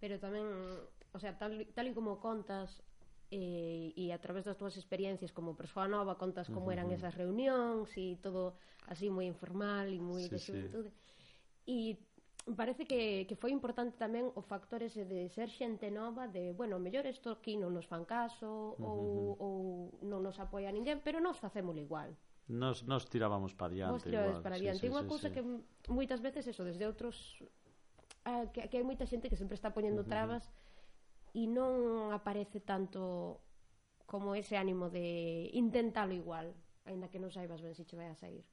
Pero 0.00 0.16
tamén, 0.16 0.48
o 1.12 1.18
sea, 1.20 1.36
tal, 1.36 1.68
tal 1.76 1.86
e 1.86 1.92
como 1.92 2.16
contas 2.18 2.80
e, 3.30 3.92
e 3.96 4.12
a 4.12 4.18
través 4.18 4.44
das 4.44 4.56
túas 4.56 4.76
experiencias 4.76 5.32
como 5.32 5.56
persoa 5.56 5.88
nova 5.88 6.20
contas 6.20 6.48
como 6.50 6.72
eran 6.72 6.92
esas 6.92 7.14
reunións 7.14 7.88
e 7.96 8.20
todo 8.20 8.56
así 8.88 9.08
moi 9.08 9.24
informal 9.28 9.88
e 9.88 10.00
moi 10.00 10.24
sí, 10.24 10.30
de 10.32 10.38
xuventude. 10.38 10.90
Sí. 10.90 11.04
E 11.64 11.78
parece 12.52 12.84
que, 12.84 13.24
que 13.24 13.36
foi 13.36 13.50
importante 13.56 13.96
tamén 13.96 14.28
o 14.36 14.42
factor 14.44 14.84
ese 14.84 15.08
de 15.08 15.32
ser 15.32 15.48
xente 15.48 15.88
nova 15.88 16.28
de, 16.28 16.52
bueno, 16.52 16.76
mellor 16.76 17.08
isto 17.08 17.32
aquí 17.32 17.56
non 17.56 17.72
nos 17.72 17.88
fan 17.88 18.04
caso 18.04 18.76
uh 18.76 18.76
-huh. 18.76 18.84
ou, 18.84 19.08
ou 19.40 19.54
non 20.04 20.20
nos 20.20 20.36
apoia 20.36 20.68
ninguén, 20.68 21.00
pero 21.00 21.24
nós 21.24 21.40
facémolo 21.40 21.80
igual. 21.80 22.12
Nos, 22.44 22.84
nos 22.84 23.08
tirábamos 23.08 23.56
para 23.56 23.72
diante. 23.72 24.12
Nos 24.12 24.44
para 24.44 24.60
diante. 24.60 24.84
Sí, 24.84 24.88
sí, 24.88 24.92
unha 24.92 25.04
sí, 25.04 25.08
cousa 25.08 25.28
sí. 25.32 25.34
que 25.40 25.42
moitas 25.88 26.20
veces 26.20 26.44
eso, 26.44 26.60
desde 26.68 26.84
outros 26.84 27.40
ah, 28.28 28.44
que, 28.52 28.68
que 28.68 28.76
hai 28.76 28.84
moita 28.84 29.08
xente 29.08 29.32
que 29.32 29.40
sempre 29.40 29.56
está 29.56 29.72
poñendo 29.72 30.04
uh 30.04 30.06
-huh. 30.06 30.12
trabas 30.12 30.44
e 31.34 31.50
non 31.50 32.14
aparece 32.14 32.62
tanto 32.62 33.42
como 34.06 34.38
ese 34.38 34.54
ánimo 34.54 34.86
de 34.88 35.50
intentalo 35.52 36.14
igual, 36.14 36.54
aínda 36.86 37.10
que 37.10 37.18
non 37.18 37.34
saibas 37.34 37.60
ben 37.60 37.74
se 37.74 37.84
che 37.84 37.98
vai 37.98 38.08
a 38.08 38.16
sair. 38.16 38.46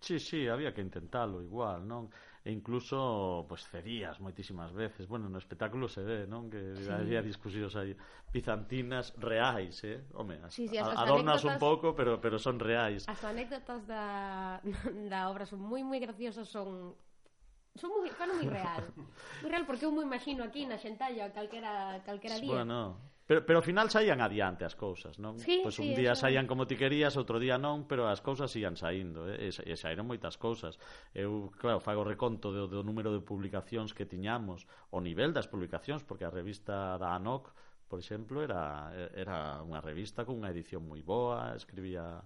Sí, 0.00 0.20
sí, 0.20 0.46
había 0.48 0.72
que 0.74 0.80
intentalo 0.80 1.42
igual, 1.42 1.86
non? 1.86 2.08
E 2.46 2.52
incluso, 2.52 3.44
pois, 3.48 3.64
pues, 3.66 3.72
cedías 3.72 4.20
moitísimas 4.20 4.70
veces. 4.72 5.08
Bueno, 5.08 5.26
no 5.28 5.38
espectáculo 5.40 5.88
se 5.88 6.02
ve, 6.04 6.26
non? 6.30 6.46
Que 6.46 6.78
sí. 6.78 6.88
había 6.92 7.20
discusións 7.20 7.74
aí 7.74 7.96
bizantinas 8.30 9.16
reais, 9.18 9.82
eh? 9.82 10.04
Home, 10.14 10.38
as, 10.46 10.54
sí, 10.54 10.68
sí, 10.68 10.78
as, 10.78 10.94
as 10.94 11.00
adornas 11.00 11.42
anécdotas, 11.42 11.52
un 11.52 11.56
pouco, 11.58 11.86
pero 11.98 12.20
pero 12.20 12.38
son 12.38 12.60
reais. 12.60 13.02
As 13.08 13.24
anécdotas 13.24 13.82
da, 13.88 14.62
da 15.12 15.26
obra 15.26 15.44
son 15.48 15.58
moi 15.58 15.82
moi 15.82 15.98
graciosas, 15.98 16.46
son 16.48 16.94
Son 17.76 17.92
moi, 17.92 18.08
fan 18.12 18.32
moi 18.32 18.48
real. 18.48 18.84
Moi 19.44 19.50
real 19.52 19.64
porque 19.68 19.84
eu 19.84 19.92
me 19.92 20.02
imagino 20.02 20.42
aquí 20.44 20.64
na 20.64 20.80
xentalla 20.80 21.30
calquera, 21.30 22.00
calquera 22.04 22.40
día. 22.40 22.56
Bueno, 22.56 22.96
Pero, 23.26 23.44
pero 23.44 23.58
ao 23.58 23.66
final 23.66 23.90
saían 23.90 24.22
adiante 24.22 24.62
as 24.62 24.78
cousas, 24.78 25.18
non? 25.18 25.34
Sí, 25.42 25.58
pois 25.58 25.74
un 25.82 25.90
sí, 25.90 25.98
día 25.98 26.14
saían 26.14 26.46
como 26.46 26.70
ti 26.70 26.78
querías, 26.78 27.18
outro 27.18 27.42
día 27.42 27.58
non, 27.58 27.90
pero 27.90 28.06
as 28.06 28.22
cousas 28.22 28.54
ian 28.54 28.78
saindo, 28.78 29.26
eh? 29.26 29.50
e, 29.50 29.50
e 29.50 29.74
saíron 29.74 30.06
moitas 30.06 30.38
cousas. 30.38 30.78
Eu, 31.10 31.50
claro, 31.58 31.82
fago 31.82 32.06
reconto 32.06 32.54
do, 32.54 32.70
do 32.70 32.86
número 32.86 33.10
de 33.10 33.18
publicacións 33.18 33.98
que 33.98 34.06
tiñamos, 34.06 34.70
o 34.94 35.02
nivel 35.02 35.34
das 35.34 35.50
publicacións, 35.50 36.06
porque 36.06 36.22
a 36.22 36.30
revista 36.30 36.94
da 37.02 37.18
ANOC, 37.18 37.50
por 37.90 37.98
exemplo, 37.98 38.46
era, 38.46 38.94
era 39.10 39.58
unha 39.58 39.82
revista 39.82 40.22
con 40.22 40.38
unha 40.38 40.54
edición 40.54 40.86
moi 40.86 41.02
boa, 41.02 41.58
escribía 41.58 42.22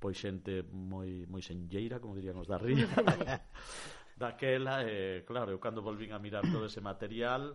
pois 0.00 0.16
xente 0.16 0.64
moi 0.64 1.28
moi 1.28 1.44
senlleira, 1.44 2.00
como 2.00 2.16
dirían 2.16 2.40
os 2.40 2.48
da 2.48 2.56
ría. 2.56 2.88
daquela 4.18 4.82
e 4.82 5.22
claro, 5.22 5.54
eu 5.54 5.62
cando 5.62 5.80
volvín 5.80 6.10
a 6.12 6.18
mirar 6.18 6.42
todo 6.50 6.66
ese 6.66 6.82
material 6.82 7.54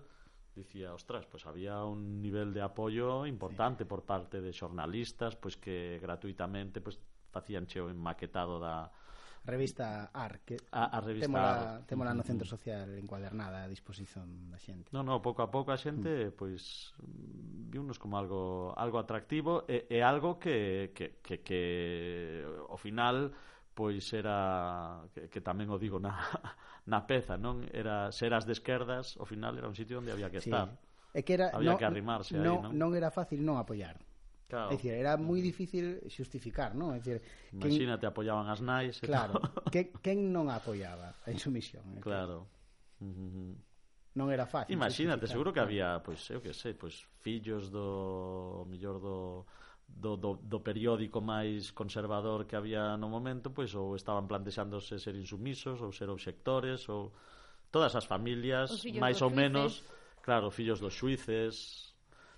dicía, 0.55 0.93
ostras, 0.93 1.25
pois 1.25 1.43
pues 1.43 1.49
había 1.49 1.83
un 1.83 2.21
nivel 2.21 2.53
de 2.53 2.61
apoio 2.61 3.25
importante 3.25 3.83
sí. 3.83 3.89
por 3.89 4.05
parte 4.05 4.39
de 4.39 4.53
xornalistas, 4.53 5.35
pois 5.35 5.57
que 5.57 5.99
gratuitamente 5.99 6.79
pois 6.79 7.01
facían 7.33 7.65
cheo 7.65 7.89
en 7.89 7.97
maquetado 7.97 8.61
da 8.61 8.93
revista 9.43 10.09
AR 10.13 10.39
que 10.45 10.55
a, 10.71 10.97
a 10.97 10.99
revista 11.01 11.83
temola, 11.83 12.11
AR. 12.11 12.15
no 12.15 12.23
mm-hmm. 12.23 12.29
centro 12.31 12.47
social 12.47 12.87
encuadernada 12.95 13.65
a 13.65 13.67
disposición 13.67 14.47
da 14.47 14.61
xente. 14.61 14.87
No, 14.95 15.03
no, 15.03 15.19
pouco 15.19 15.43
a 15.43 15.51
pouco 15.51 15.73
a 15.73 15.77
xente 15.77 16.31
mm. 16.31 16.37
pois 16.37 16.93
viunos 17.73 17.99
como 17.99 18.15
algo 18.15 18.71
algo 18.77 19.01
atractivo 19.01 19.65
e, 19.67 19.89
e 19.89 19.99
algo 19.99 20.39
que 20.39 20.95
que 20.95 21.19
que 21.19 21.43
que 21.43 21.61
ao 22.69 22.79
final 22.79 23.35
pois 23.73 24.05
era 24.13 25.01
que, 25.13 25.29
que 25.29 25.41
tamén 25.41 25.69
o 25.69 25.77
digo 25.77 25.97
na 26.05 26.15
na 26.85 27.05
peza, 27.05 27.35
non? 27.35 27.65
Era 27.73 28.13
seras 28.13 28.45
de 28.45 28.53
esquerdas, 28.53 29.17
ao 29.17 29.25
final 29.25 29.57
era 29.57 29.67
un 29.67 29.75
sitio 29.75 29.99
onde 29.99 30.13
había 30.13 30.29
que 30.29 30.41
estar. 30.41 30.69
Sí. 30.69 31.17
É 31.17 31.21
que 31.21 31.37
era 31.37 31.53
había 31.53 31.73
no, 31.73 31.79
que 31.81 31.85
arrimarse 31.85 32.33
no, 32.37 32.41
aí, 32.41 32.45
non? 32.45 32.73
Non 32.73 32.89
era 32.97 33.09
fácil 33.13 33.41
non 33.41 33.61
apoiar. 33.61 33.97
Claro. 34.49 34.69
É 34.69 34.77
dicir, 34.77 34.93
era 34.93 35.17
moi 35.17 35.41
difícil 35.41 36.05
xustificar, 36.09 36.77
non? 36.77 36.93
É 36.93 37.01
dicir, 37.01 37.19
imagínate 37.53 38.05
quen... 38.05 38.13
apoiaban 38.13 38.45
as 38.49 38.61
nais 38.61 39.01
e 39.01 39.09
Claro. 39.09 39.41
Que 39.73 39.89
quen 40.01 40.29
non 40.29 40.49
apoiaba 40.49 41.17
a 41.25 41.29
insumisión? 41.33 41.85
Claro. 42.01 42.49
Que... 42.97 43.05
Uh 43.05 43.13
-huh 43.13 43.53
non 44.13 44.29
era 44.29 44.45
fácil. 44.45 44.77
Imagínate, 44.77 45.25
seguro 45.25 45.49
que 45.49 45.61
había, 45.61 45.97
pois, 46.05 46.21
eu 46.29 46.37
que 46.37 46.53
sei, 46.53 46.77
pois 46.77 47.01
fillos 47.25 47.73
do 47.73 48.61
mellor 48.69 49.01
do 49.01 49.45
do, 49.87 50.17
do, 50.17 50.35
do 50.35 50.59
periódico 50.59 51.23
máis 51.23 51.71
conservador 51.71 52.43
que 52.43 52.55
había 52.55 52.97
no 52.99 53.07
momento, 53.07 53.49
pois 53.51 53.71
ou 53.75 53.95
estaban 53.95 54.27
plantexándose 54.27 54.99
ser 54.99 55.15
insumisos 55.15 55.79
ou 55.79 55.95
ser 55.95 56.11
obxectores 56.11 56.87
ou 56.91 57.15
todas 57.71 57.95
as 57.95 58.05
familias, 58.05 58.83
máis 58.99 59.23
ou 59.23 59.31
menos, 59.31 59.81
claro, 60.21 60.51
fillos 60.51 60.83
dos 60.83 60.93
xuices. 60.93 61.89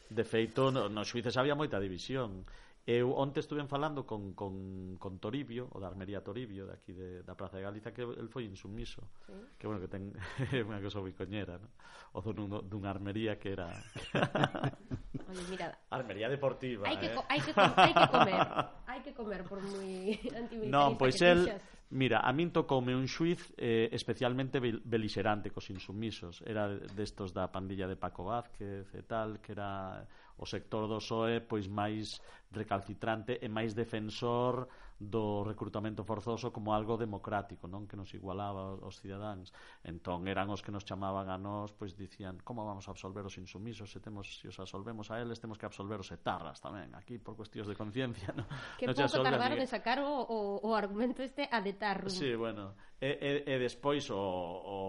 De 0.06 0.22
feito, 0.22 0.70
no, 0.70 0.86
nos 0.86 1.10
xuices 1.10 1.34
había 1.34 1.58
moita 1.58 1.82
división. 1.82 2.46
Eu 2.86 3.18
onte 3.18 3.42
estuve 3.42 3.66
falando 3.66 4.06
con, 4.06 4.38
con, 4.38 4.94
con 5.02 5.18
Toribio, 5.18 5.66
o 5.74 5.82
da 5.82 5.90
Armería 5.90 6.22
Toribio, 6.22 6.70
de 6.70 6.74
aquí 6.78 6.94
de, 6.94 7.26
da 7.26 7.34
Praza 7.34 7.58
de 7.58 7.66
Galiza, 7.66 7.90
que 7.90 8.06
el 8.06 8.30
foi 8.30 8.46
insumiso. 8.46 9.02
Sí. 9.26 9.34
Que, 9.58 9.66
bueno, 9.66 9.82
que 9.82 9.90
ten 9.90 10.14
unha 10.70 10.78
cosa 10.86 11.02
moi 11.02 11.10
coñera, 11.18 11.58
¿no? 11.58 11.66
O 12.14 12.22
dun, 12.22 12.62
dunha 12.70 12.94
armería 12.94 13.42
que 13.42 13.58
era... 13.58 13.74
Oye, 15.26 15.44
mira, 15.50 15.74
armería 15.90 16.30
deportiva, 16.30 16.86
hai 16.86 17.02
que, 17.02 17.10
eh? 17.10 17.18
hai, 17.26 17.42
que, 17.42 17.52
hai 17.58 17.94
que 17.98 18.06
comer, 18.14 18.42
hai 18.94 19.00
que 19.02 19.12
comer 19.18 19.42
por 19.50 19.58
moi 19.66 20.22
antimilitarista 20.38 20.70
Non, 20.70 20.94
pois 20.94 21.18
que 21.18 21.26
el. 21.26 21.50
Mira, 21.90 22.22
a 22.26 22.34
min 22.34 22.50
tocoume 22.50 22.98
un 22.98 23.06
xuiz 23.06 23.54
eh, 23.58 23.90
especialmente 23.94 24.58
belixerante 24.62 25.54
cos 25.54 25.70
insumisos. 25.70 26.42
Era 26.42 26.70
destos 26.98 27.30
da 27.34 27.50
pandilla 27.50 27.86
de 27.86 27.98
Paco 27.98 28.26
Vázquez 28.26 28.90
e 28.94 29.02
tal, 29.06 29.38
que 29.42 29.54
era 29.54 30.02
o 30.38 30.46
sector 30.46 30.88
do 30.88 31.00
PSOE 31.00 31.42
pois 31.42 31.68
máis 31.68 32.20
recalcitrante 32.52 33.40
e 33.42 33.48
máis 33.48 33.74
defensor 33.74 34.68
do 34.96 35.44
recrutamento 35.44 36.08
forzoso 36.08 36.56
como 36.56 36.72
algo 36.72 36.96
democrático, 36.96 37.68
non 37.68 37.84
que 37.84 38.00
nos 38.00 38.16
igualaba 38.16 38.80
aos 38.80 39.04
cidadáns. 39.04 39.52
Entón 39.84 40.24
eran 40.32 40.48
os 40.48 40.64
que 40.64 40.72
nos 40.72 40.88
chamaban 40.88 41.28
a 41.28 41.36
nós, 41.36 41.76
pois 41.76 42.00
dicían, 42.00 42.40
como 42.48 42.64
vamos 42.64 42.88
a 42.88 42.96
absolver 42.96 43.28
os 43.28 43.36
insumisos 43.36 43.92
se 43.92 44.00
temos 44.00 44.40
se 44.40 44.48
os 44.48 44.56
absolvemos 44.56 45.12
a 45.12 45.20
eles, 45.20 45.36
temos 45.44 45.60
que 45.60 45.68
absolver 45.68 46.00
os 46.00 46.08
etarras 46.16 46.64
tamén, 46.64 46.96
aquí 46.96 47.20
por 47.20 47.36
cuestións 47.36 47.68
de 47.68 47.76
conciencia, 47.76 48.32
non. 48.32 48.48
Que 48.80 48.88
no 48.88 48.96
pouco 48.96 49.20
tardaron 49.20 49.60
en 49.60 49.68
sacar 49.68 50.00
o, 50.00 50.24
o, 50.32 50.64
o 50.64 50.70
argumento 50.72 51.20
este 51.20 51.44
a 51.52 51.60
detarrum. 51.60 52.08
Sí, 52.08 52.32
bueno, 52.40 52.80
e, 52.96 53.20
e, 53.20 53.32
e 53.52 53.56
despois 53.60 54.08
o, 54.16 54.16
o 54.16 54.80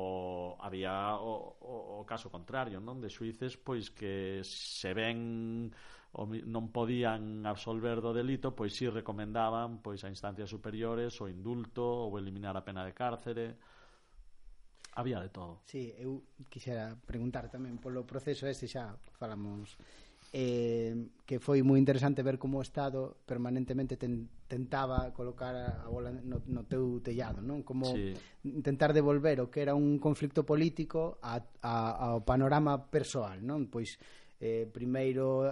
había 0.63 1.19
o, 1.19 1.59
o, 1.59 1.75
o 1.99 2.07
caso 2.07 2.31
contrario, 2.31 2.79
non, 2.79 3.03
de 3.03 3.11
xuíces 3.11 3.59
pois 3.59 3.91
que 3.91 4.47
se 4.47 4.95
ven 4.95 5.75
o 6.13 6.23
non 6.27 6.71
podían 6.71 7.45
absolver 7.45 7.99
do 7.99 8.15
delito, 8.15 8.55
pois 8.55 8.73
si 8.73 8.87
recomendaban 8.87 9.83
pois 9.83 10.05
a 10.07 10.09
instancias 10.09 10.49
superiores 10.49 11.19
o 11.19 11.27
indulto 11.27 11.83
ou 11.83 12.15
eliminar 12.17 12.55
a 12.55 12.63
pena 12.63 12.87
de 12.87 12.95
cárcere. 12.95 13.47
Había 14.97 15.21
de 15.21 15.29
todo. 15.29 15.61
Sí, 15.69 15.93
eu 16.01 16.25
quixera 16.49 16.97
preguntar 17.05 17.53
tamén 17.53 17.77
polo 17.77 18.09
proceso 18.09 18.49
este 18.49 18.65
xa 18.65 18.97
falamos 19.21 19.77
eh, 20.33 20.95
que 21.25 21.39
foi 21.39 21.63
moi 21.63 21.79
interesante 21.79 22.25
ver 22.25 22.41
como 22.41 22.59
o 22.59 22.65
Estado 22.65 23.21
permanentemente 23.29 24.01
ten, 24.01 24.27
tentaba 24.49 25.13
colocar 25.13 25.55
a 25.55 25.87
bola 25.89 26.11
no, 26.11 26.43
no 26.49 26.63
teu 26.67 26.99
tellado, 27.03 27.45
non? 27.45 27.63
Como 27.63 27.93
sí. 27.93 28.15
intentar 28.47 28.91
devolver 28.91 29.39
o 29.43 29.53
que 29.53 29.63
era 29.63 29.77
un 29.77 30.01
conflicto 30.01 30.43
político 30.43 31.21
a, 31.23 31.45
a, 31.63 32.17
ao 32.17 32.25
panorama 32.27 32.89
persoal, 32.89 33.43
non? 33.43 33.71
Pois 33.71 34.01
eh, 34.41 34.69
primeiro 34.69 35.49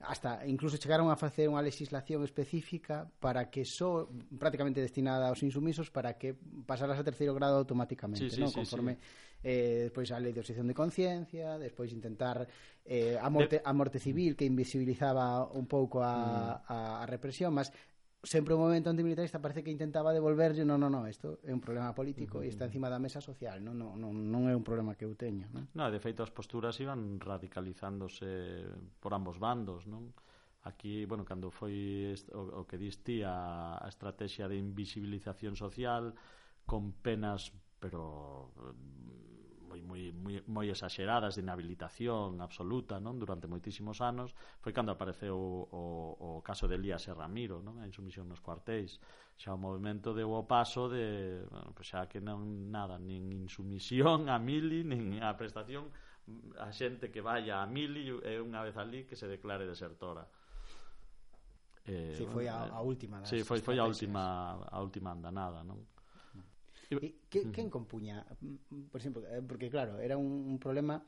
hasta 0.00 0.44
incluso 0.46 0.76
chegaron 0.76 1.08
a 1.08 1.16
facer 1.16 1.48
unha 1.48 1.64
legislación 1.64 2.20
específica 2.28 3.08
para 3.18 3.48
que 3.48 3.64
só 3.64 4.04
prácticamente 4.36 4.84
destinada 4.84 5.32
aos 5.32 5.40
insumisos 5.40 5.88
para 5.88 6.20
que 6.20 6.36
pasaras 6.68 7.00
a 7.00 7.04
terceiro 7.04 7.32
grado 7.32 7.56
automáticamente, 7.56 8.28
sí, 8.28 8.36
sí, 8.36 8.40
non? 8.44 8.52
Sí, 8.52 8.60
Conforme 8.60 9.00
sí. 9.00 9.48
eh 9.48 9.88
despois 9.88 10.12
a 10.12 10.20
lei 10.20 10.36
de 10.36 10.44
obxección 10.44 10.68
de 10.68 10.76
conciencia, 10.76 11.56
despois 11.56 11.88
intentar 11.88 12.44
eh 12.84 13.16
a 13.16 13.28
morte 13.32 13.64
a 13.64 13.72
morte 13.72 13.96
civil 13.96 14.36
que 14.36 14.44
invisibilizaba 14.44 15.48
un 15.48 15.64
pouco 15.64 16.04
a 16.04 16.12
mm. 16.12 16.68
a, 16.68 16.78
a 17.00 17.04
represión, 17.08 17.56
mas 17.56 17.72
sempre 18.22 18.54
o 18.54 18.58
movimento 18.58 18.90
antimilitarista 18.90 19.38
parece 19.38 19.62
que 19.62 19.70
intentaba 19.70 20.12
devolverlle, 20.12 20.66
non, 20.66 20.82
non, 20.82 20.90
non, 20.90 21.06
isto 21.06 21.38
é 21.46 21.52
un 21.54 21.62
problema 21.62 21.94
político 21.94 22.40
e 22.40 22.40
uh 22.40 22.42
-huh. 22.46 22.52
está 22.52 22.64
encima 22.66 22.90
da 22.90 22.98
mesa 22.98 23.22
social, 23.22 23.62
non, 23.62 23.78
non, 23.78 23.94
non, 23.94 24.12
non 24.30 24.50
é 24.50 24.54
un 24.54 24.66
problema 24.66 24.98
que 24.98 25.06
eu 25.06 25.14
teño. 25.14 25.46
Non? 25.54 25.70
No, 25.74 25.86
de 25.90 26.02
feito, 26.02 26.26
as 26.26 26.34
posturas 26.34 26.74
iban 26.82 27.22
radicalizándose 27.22 28.66
por 28.98 29.14
ambos 29.14 29.38
bandos, 29.38 29.86
non? 29.86 30.10
Aquí, 30.66 31.06
bueno, 31.06 31.22
cando 31.22 31.54
foi 31.54 32.12
o, 32.34 32.60
o 32.60 32.66
que 32.66 32.76
diste 32.76 33.22
a, 33.22 33.78
a 33.78 33.86
estrategia 33.86 34.50
de 34.50 34.58
invisibilización 34.58 35.54
social 35.54 36.12
con 36.66 36.92
penas 36.98 37.54
pero 37.80 38.50
moi, 39.68 39.80
moi, 39.84 40.02
moi, 40.16 40.34
moi 40.48 40.66
exageradas 40.72 41.36
de 41.36 41.44
inhabilitación 41.44 42.40
absoluta 42.40 42.96
non 42.96 43.20
durante 43.20 43.44
moitísimos 43.44 44.00
anos 44.00 44.32
foi 44.64 44.72
cando 44.72 44.90
apareceu 44.90 45.36
o, 45.36 45.68
o, 45.68 45.82
o 46.40 46.42
caso 46.42 46.64
de 46.64 46.80
Elías 46.80 47.04
e 47.06 47.12
Ramiro 47.12 47.60
non? 47.60 47.76
a 47.78 47.84
insumisión 47.84 48.24
nos 48.24 48.40
cuartéis 48.40 48.96
xa 49.36 49.52
o 49.52 49.60
movimento 49.60 50.16
deu 50.16 50.32
o 50.32 50.48
paso 50.48 50.88
de 50.88 51.44
bueno, 51.52 51.76
pues 51.76 51.92
xa 51.92 52.08
que 52.08 52.24
non 52.24 52.72
nada 52.72 52.96
nin 52.96 53.28
insumisión 53.30 54.32
a 54.32 54.40
mili 54.40 54.80
nin 54.82 55.20
a 55.20 55.36
prestación 55.36 55.92
a 56.56 56.72
xente 56.72 57.12
que 57.12 57.20
vaya 57.20 57.60
a 57.60 57.66
mili 57.68 58.08
e 58.08 58.32
unha 58.40 58.64
vez 58.64 58.80
ali 58.80 59.04
que 59.04 59.14
se 59.20 59.28
declare 59.28 59.68
desertora 59.68 60.24
Eh, 61.88 62.12
sí, 62.20 62.26
foi 62.28 62.44
a, 62.48 62.68
a 62.68 62.80
última 62.84 63.16
das 63.16 63.32
Sí, 63.32 63.40
foi, 63.48 63.64
foi 63.64 63.80
a 63.80 63.88
última 63.88 64.60
a 64.68 64.78
última 64.84 65.16
andanada, 65.16 65.64
non? 65.64 65.80
Que, 66.88 67.52
quen 67.52 67.68
compuña? 67.68 68.24
Por 68.90 68.98
exemplo, 69.00 69.20
eh, 69.28 69.44
porque 69.44 69.68
claro, 69.68 70.00
era 70.00 70.16
un, 70.16 70.48
un 70.48 70.58
problema 70.58 71.04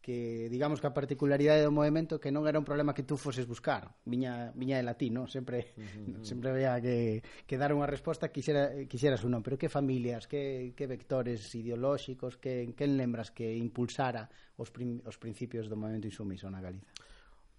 que 0.00 0.48
digamos 0.48 0.80
que 0.80 0.88
a 0.88 0.96
particularidade 0.96 1.60
do 1.60 1.70
movimento 1.70 2.16
que 2.16 2.32
non 2.32 2.48
era 2.48 2.56
un 2.56 2.64
problema 2.64 2.96
que 2.96 3.04
tú 3.04 3.20
foses 3.20 3.44
buscar 3.44 3.92
viña, 4.08 4.48
viña 4.56 4.80
de 4.80 4.84
latín, 4.84 5.20
non? 5.20 5.28
sempre 5.28 5.76
uh 5.76 5.84
-huh. 5.84 6.24
sempre 6.24 6.56
había 6.56 6.80
que, 6.80 7.20
que 7.44 7.60
dar 7.60 7.76
unha 7.76 7.84
resposta 7.84 8.32
quixera, 8.32 8.72
quixeras 8.88 9.20
ou 9.20 9.28
non, 9.28 9.44
pero 9.44 9.60
que 9.60 9.68
familias 9.68 10.24
que, 10.24 10.72
que 10.72 10.88
vectores 10.88 11.44
ideolóxicos 11.52 12.40
que, 12.40 12.72
que 12.72 12.88
lembras 12.88 13.28
que 13.28 13.44
impulsara 13.44 14.24
os, 14.56 14.72
prim, 14.72 15.04
os 15.04 15.20
principios 15.20 15.68
do 15.68 15.76
movimento 15.76 16.08
insumiso 16.08 16.48
na 16.48 16.64
Galiza? 16.64 16.88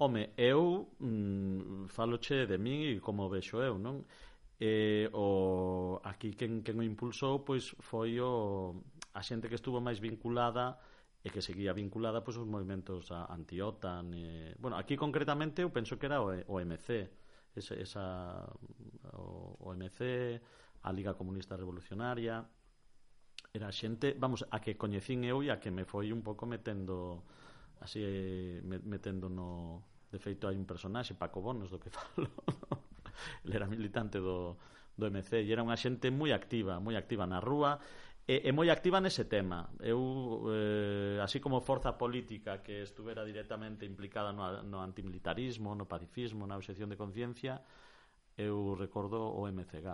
Home, 0.01 0.33
eu 0.33 0.89
mm, 0.97 1.93
faloche 1.93 2.49
de 2.49 2.57
min 2.57 2.89
e 2.89 2.97
como 2.97 3.29
vexo 3.29 3.61
eu, 3.61 3.77
non? 3.77 4.01
eh, 4.61 5.09
o 5.17 5.97
aquí 6.05 6.37
quen, 6.37 6.61
quen 6.61 6.77
o 6.77 6.85
impulsou 6.85 7.41
pois 7.41 7.73
foi 7.81 8.21
o 8.21 8.77
a 9.17 9.21
xente 9.25 9.49
que 9.49 9.57
estuvo 9.57 9.81
máis 9.81 9.97
vinculada 9.97 10.77
e 11.25 11.33
que 11.33 11.41
seguía 11.41 11.73
vinculada 11.73 12.21
pois 12.21 12.37
os 12.37 12.45
movimentos 12.45 13.09
a, 13.09 13.25
anti-OTAN 13.33 14.13
e, 14.13 14.53
bueno, 14.61 14.77
aquí 14.77 14.93
concretamente 14.93 15.65
eu 15.65 15.73
penso 15.73 15.97
que 15.97 16.05
era 16.05 16.21
o, 16.21 16.29
o 16.29 16.61
MC 16.61 17.09
esa, 17.57 17.73
esa 17.73 18.05
o, 19.17 19.57
o 19.65 19.73
MC 19.73 20.37
a 20.85 20.89
Liga 20.93 21.17
Comunista 21.17 21.57
Revolucionaria 21.57 22.45
era 23.53 23.73
xente, 23.73 24.13
vamos, 24.13 24.45
a 24.45 24.61
que 24.61 24.77
coñecín 24.77 25.25
eu 25.25 25.41
e 25.41 25.49
a 25.49 25.57
que 25.57 25.73
me 25.73 25.89
foi 25.89 26.13
un 26.13 26.21
pouco 26.21 26.45
metendo 26.45 27.25
así, 27.81 27.99
metendo 28.61 29.25
no 29.25 29.81
de 30.13 30.21
feito 30.21 30.45
hai 30.45 30.53
un 30.53 30.69
personaxe, 30.69 31.17
Paco 31.17 31.41
Bonos 31.41 31.73
do 31.73 31.81
que 31.81 31.89
falo 31.97 32.29
ele 33.45 33.55
era 33.55 33.67
militante 33.67 34.19
do, 34.19 34.57
do 34.97 35.05
MC 35.07 35.41
e 35.43 35.51
era 35.51 35.63
unha 35.63 35.77
xente 35.77 36.11
moi 36.11 36.31
activa, 36.31 36.79
moi 36.79 36.95
activa 36.95 37.25
na 37.25 37.39
rúa 37.39 37.79
e, 38.27 38.47
e 38.47 38.51
moi 38.53 38.69
activa 38.69 39.01
nese 39.01 39.25
tema. 39.25 39.67
Eu, 39.81 40.45
eh, 40.53 41.17
así 41.19 41.41
como 41.41 41.59
forza 41.59 41.97
política 41.97 42.61
que 42.61 42.85
estuvera 42.85 43.25
directamente 43.25 43.83
implicada 43.85 44.31
no, 44.31 44.61
no 44.63 44.79
antimilitarismo, 44.79 45.73
no 45.73 45.89
pacifismo, 45.89 46.45
na 46.45 46.55
obsesión 46.55 46.87
de 46.87 46.97
conciencia, 46.97 47.59
eu 48.37 48.77
recordo 48.77 49.19
o 49.19 49.49
MCG. 49.49 49.87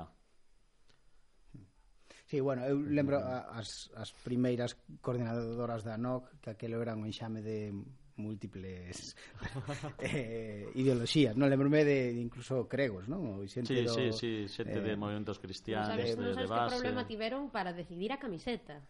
Sí, 2.27 2.41
bueno, 2.43 2.67
eu 2.67 2.75
lembro 2.75 3.17
as, 3.23 3.87
as 3.95 4.11
primeiras 4.11 4.75
coordinadoras 4.99 5.87
da 5.87 5.95
NOC, 5.95 6.43
que 6.43 6.51
aquelo 6.51 6.83
era 6.83 6.91
un 6.91 7.07
enxame 7.07 7.39
de 7.39 7.71
múltiples 8.17 9.15
eh, 10.01 10.67
ideoloxías, 10.75 11.37
non? 11.37 11.47
Lembrome 11.47 11.85
de, 11.85 12.13
de 12.13 12.21
incluso 12.21 12.65
cregos, 12.65 13.07
non? 13.07 13.41
O 13.41 13.45
xente 13.45 13.73
sí, 13.73 13.85
do, 13.85 13.93
sí, 13.93 14.05
sí, 14.11 14.31
xente 14.49 14.77
eh, 14.77 14.85
de 14.85 14.93
movimentos 14.97 15.37
cristianos, 15.39 15.93
sabes, 15.95 16.13
de, 16.13 16.21
non 16.21 16.33
sabes 16.33 16.43
de 16.43 16.47
base. 16.49 16.61
que 16.61 16.73
problema 16.75 17.01
tiveron 17.05 17.53
para 17.53 17.71
decidir 17.71 18.11
a 18.11 18.19
camiseta? 18.19 18.81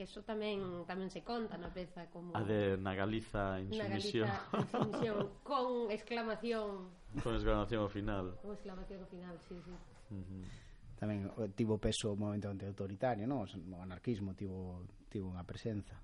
que 0.00 0.08
eso 0.08 0.24
tamén 0.24 0.88
tamén 0.88 1.12
se 1.12 1.20
conta 1.20 1.60
na 1.60 1.68
peza 1.68 2.08
como 2.08 2.32
a 2.32 2.40
de 2.40 2.80
na 2.80 2.96
Galiza 2.96 3.60
insumisión, 3.60 4.32
na 4.32 4.38
Galiza, 4.40 4.64
insumisión 4.64 5.16
con 5.44 5.92
exclamación 5.92 6.88
con 7.20 7.36
exclamación 7.36 7.80
ao 7.84 7.92
final. 7.92 8.24
Con 8.40 8.56
exclamación 8.56 9.04
ao 9.04 9.08
final, 9.12 9.36
sí, 9.44 9.60
sí. 9.60 9.74
Uh 10.14 10.24
-huh. 10.24 10.44
Tamén 10.96 11.28
eh, 11.28 11.52
tivo 11.52 11.76
peso 11.76 12.12
o 12.12 12.16
movimento 12.16 12.48
antiautoritario, 12.48 13.28
non? 13.28 13.44
O 13.44 13.76
anarquismo 13.82 14.32
tivo 14.32 14.88
tivo 15.12 15.28
unha 15.28 15.44
presenza. 15.44 16.00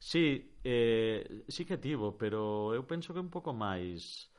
Sí, 0.00 0.56
eh, 0.64 1.44
sí 1.46 1.68
que 1.68 1.76
tivo, 1.76 2.16
pero 2.16 2.72
eu 2.72 2.88
penso 2.88 3.12
que 3.12 3.20
un 3.20 3.28
pouco 3.28 3.52
máis 3.52 4.32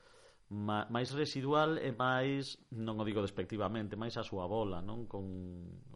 máis 0.52 1.08
residual 1.16 1.80
e 1.80 1.94
máis, 1.96 2.60
non 2.74 3.00
o 3.00 3.06
digo 3.06 3.24
despectivamente, 3.24 3.96
máis 3.96 4.18
a 4.20 4.26
súa 4.26 4.44
bola, 4.44 4.82
non? 4.82 5.06
Con 5.06 5.24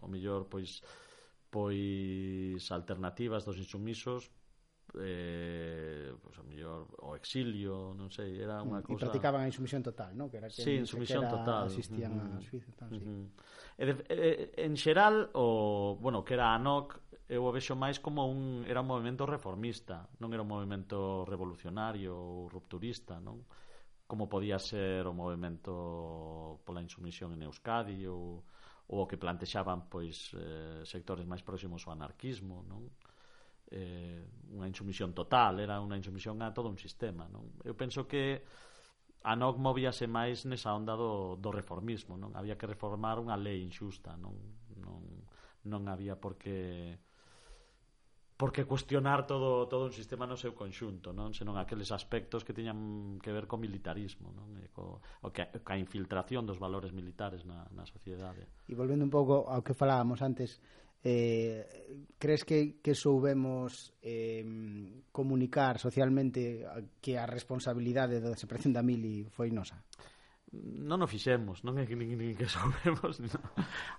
o 0.01 0.07
mellor 0.07 0.47
pois 0.47 0.81
pois 1.51 2.63
alternativas 2.71 3.45
dos 3.45 3.59
insumisos 3.59 4.31
eh, 4.95 6.15
pois, 6.23 6.39
a 6.39 6.43
mellor 6.43 6.87
o 7.03 7.17
exilio, 7.17 7.93
non 7.93 8.09
sei, 8.09 8.39
era 8.39 8.63
mm, 8.63 8.71
unha 8.71 8.81
cousa... 8.87 8.97
E 8.97 9.03
practicaban 9.03 9.41
a 9.43 9.49
insumisión 9.51 9.83
total, 9.83 10.15
non? 10.15 10.31
Que 10.31 10.39
era 10.39 10.49
que 10.49 10.63
sí, 10.63 10.79
insumisión 10.79 11.27
total. 11.27 11.67
Asistían 11.67 12.15
mm 12.15 12.21
-hmm. 12.23 12.39
a 12.39 12.41
Suiza, 12.41 12.71
tal, 12.79 12.89
mm 12.95 13.01
-hmm. 13.03 13.23
sí. 13.27 13.77
E 13.77 13.83
de, 13.85 13.93
e, 14.09 14.19
en 14.65 14.75
xeral, 14.79 15.29
o, 15.35 15.99
bueno, 16.01 16.25
que 16.25 16.39
era 16.39 16.55
a 16.55 16.59
NOC, 16.59 17.06
eu 17.27 17.43
o 17.43 17.51
vexo 17.51 17.75
máis 17.75 17.99
como 17.99 18.27
un 18.31 18.63
era 18.71 18.83
un 18.83 18.89
movimento 18.91 19.27
reformista, 19.27 20.07
non 20.23 20.31
era 20.31 20.47
un 20.47 20.51
movimento 20.51 21.27
revolucionario 21.27 22.15
ou 22.15 22.47
rupturista, 22.47 23.19
non? 23.19 23.43
Como 24.07 24.31
podía 24.31 24.63
ser 24.63 25.03
o 25.11 25.15
movimento 25.15 26.63
pola 26.63 26.85
insumisión 26.85 27.35
en 27.35 27.43
Euskadi 27.43 28.07
ou 28.07 28.47
ou 28.87 29.03
o 29.03 29.09
que 29.11 29.19
plantexaban 29.19 29.91
pois 29.91 30.31
eh, 30.39 30.87
sectores 30.87 31.27
máis 31.27 31.43
próximos 31.43 31.83
ao 31.83 31.95
anarquismo, 31.99 32.63
non? 32.63 32.87
Eh, 33.67 34.23
unha 34.55 34.71
insumisión 34.71 35.11
total, 35.11 35.59
era 35.59 35.83
unha 35.83 35.99
insumisión 35.99 36.39
a 36.39 36.55
todo 36.55 36.71
un 36.71 36.79
sistema, 36.79 37.27
non? 37.27 37.51
Eu 37.67 37.75
penso 37.75 38.07
que 38.07 38.47
a 39.27 39.35
NOC 39.35 39.59
movíase 39.59 40.07
máis 40.07 40.47
nesa 40.47 40.71
onda 40.71 40.95
do, 40.95 41.35
do 41.43 41.51
reformismo, 41.51 42.15
non? 42.15 42.31
Había 42.39 42.55
que 42.55 42.71
reformar 42.71 43.19
unha 43.19 43.35
lei 43.35 43.59
injusta, 43.67 44.15
non? 44.15 44.39
Non, 44.79 45.03
non 45.67 45.91
había 45.91 46.15
por 46.15 46.39
que 46.39 46.95
porque 48.37 48.65
cuestionar 48.65 49.27
todo 49.27 49.67
todo 49.67 49.87
un 49.87 49.93
sistema 49.93 50.29
no 50.29 50.37
seu 50.37 50.53
conxunto, 50.53 51.17
non, 51.17 51.33
senón 51.33 51.57
aqueles 51.57 51.89
aspectos 51.89 52.45
que 52.45 52.53
tiñan 52.53 53.17
que 53.25 53.33
ver 53.33 53.49
co 53.49 53.57
militarismo, 53.57 54.29
non, 54.37 54.53
e 54.61 54.69
co 54.69 55.01
o 55.01 55.29
que 55.33 55.49
a 55.49 55.77
infiltración 55.81 56.45
dos 56.45 56.61
valores 56.61 56.93
militares 56.93 57.49
na 57.49 57.65
na 57.73 57.89
sociedade. 57.89 58.45
E 58.69 58.77
volvendo 58.77 59.09
un 59.09 59.13
pouco 59.13 59.49
ao 59.49 59.65
que 59.65 59.73
falábamos 59.73 60.21
antes, 60.21 60.61
eh 61.01 61.65
crees 62.21 62.45
que 62.45 62.77
que 62.85 62.93
soubemos 62.93 63.97
eh 64.05 64.45
comunicar 65.17 65.81
socialmente 65.81 66.69
que 67.01 67.17
a 67.17 67.25
responsabilidade 67.25 68.21
da 68.21 68.29
desaparición 68.29 68.77
da 68.77 68.85
mili 68.85 69.25
foi 69.33 69.49
nosa? 69.49 69.81
non 70.53 71.03
o 71.03 71.09
fixemos, 71.11 71.65
non 71.67 71.81
é 71.81 71.85
que 71.89 71.99
nin, 71.99 72.15
nin 72.15 72.37
que 72.37 72.47
soubemos, 72.53 73.19
non. 73.19 73.43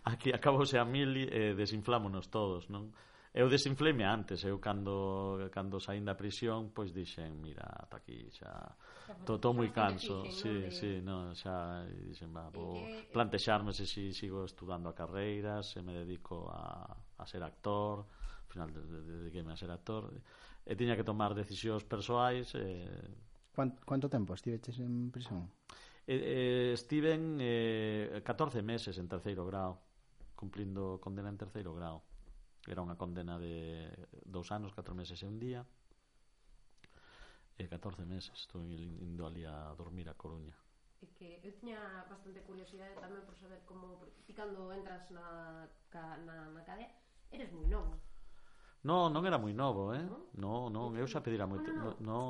aquí 0.08 0.30
acabouse 0.30 0.78
a 0.80 0.86
mil 0.86 1.12
e 1.18 1.26
eh, 1.28 1.52
desinflámonos 1.58 2.30
todos, 2.30 2.70
non? 2.72 2.94
eu 3.38 3.46
desinfleme 3.46 4.04
antes, 4.04 4.42
eu 4.44 4.58
cando 4.58 5.38
cando 5.54 5.78
saín 5.78 6.02
da 6.10 6.18
prisión, 6.18 6.74
pois 6.74 6.90
dixen, 6.90 7.38
mira, 7.38 7.66
ata 7.86 8.02
aquí 8.02 8.34
xa 8.34 8.74
todo 9.30 9.54
moi 9.54 9.70
canso, 9.70 10.26
si, 10.34 10.74
si, 10.74 10.90
no, 11.06 11.38
xa 11.38 11.86
dixen, 11.86 12.34
va, 12.34 12.50
vou 12.50 12.82
plantexarme 13.14 13.72
se 13.78 13.86
si 13.86 14.10
sigo 14.10 14.42
estudando 14.42 14.90
a 14.90 14.98
carreira, 14.98 15.62
se 15.62 15.86
me 15.86 15.94
dedico 15.94 16.50
a, 16.50 16.90
a 17.22 17.24
ser 17.30 17.46
actor, 17.46 18.10
ao 18.10 18.50
final 18.50 18.74
dediqueme 18.74 19.54
a 19.54 19.60
ser 19.62 19.70
actor, 19.70 20.10
e 20.66 20.74
tiña 20.74 20.98
que 20.98 21.06
tomar 21.06 21.38
decisións 21.38 21.86
persoais, 21.86 22.58
eh, 22.58 23.28
Quanto, 23.58 23.82
quanto 23.86 24.08
tempo 24.08 24.36
estiveches 24.36 24.78
en 24.78 25.10
prisión? 25.10 25.50
Eh, 26.06 26.14
eh, 26.14 26.72
estiven 26.78 27.42
eh, 27.42 28.22
14 28.22 28.62
meses 28.62 28.94
en 29.02 29.10
terceiro 29.10 29.50
grau, 29.50 29.82
cumplindo 30.38 31.02
condena 31.02 31.34
en 31.34 31.42
terceiro 31.42 31.74
grau. 31.74 32.06
Era 32.68 32.84
unha 32.84 33.00
condena 33.00 33.40
de 33.40 33.88
dous 34.28 34.52
anos, 34.52 34.76
catro 34.76 34.92
meses 34.92 35.24
e 35.24 35.26
un 35.26 35.40
día. 35.40 35.64
E 37.58 37.64
14 37.66 38.06
meses 38.06 38.36
estou 38.36 38.62
indo 38.62 39.24
ali 39.26 39.48
a 39.48 39.72
dormir 39.74 40.12
a 40.12 40.20
Coruña. 40.20 40.54
É 41.02 41.08
que 41.16 41.40
eu 41.42 41.54
tiña 41.58 41.80
bastante 42.12 42.44
curiosidade 42.44 43.00
tamén 43.00 43.24
por 43.24 43.40
saber 43.40 43.64
como 43.64 44.04
ti 44.28 44.36
cando 44.36 44.70
entras 44.76 45.08
na, 45.16 45.64
na, 46.28 46.36
na 46.52 46.62
cadea 46.68 46.92
eres 47.32 47.50
moi 47.56 47.68
novo. 47.72 47.96
No, 48.86 49.10
non 49.10 49.26
era 49.26 49.42
moi 49.42 49.52
novo, 49.52 49.92
eh? 49.92 50.06
No, 50.38 50.70
non, 50.70 50.94
no, 50.94 51.00
eu 51.02 51.10
xa 51.10 51.20
pedira 51.20 51.44
ah, 51.44 51.52
moito, 51.52 51.74
no. 51.74 51.98
no. 52.00 52.22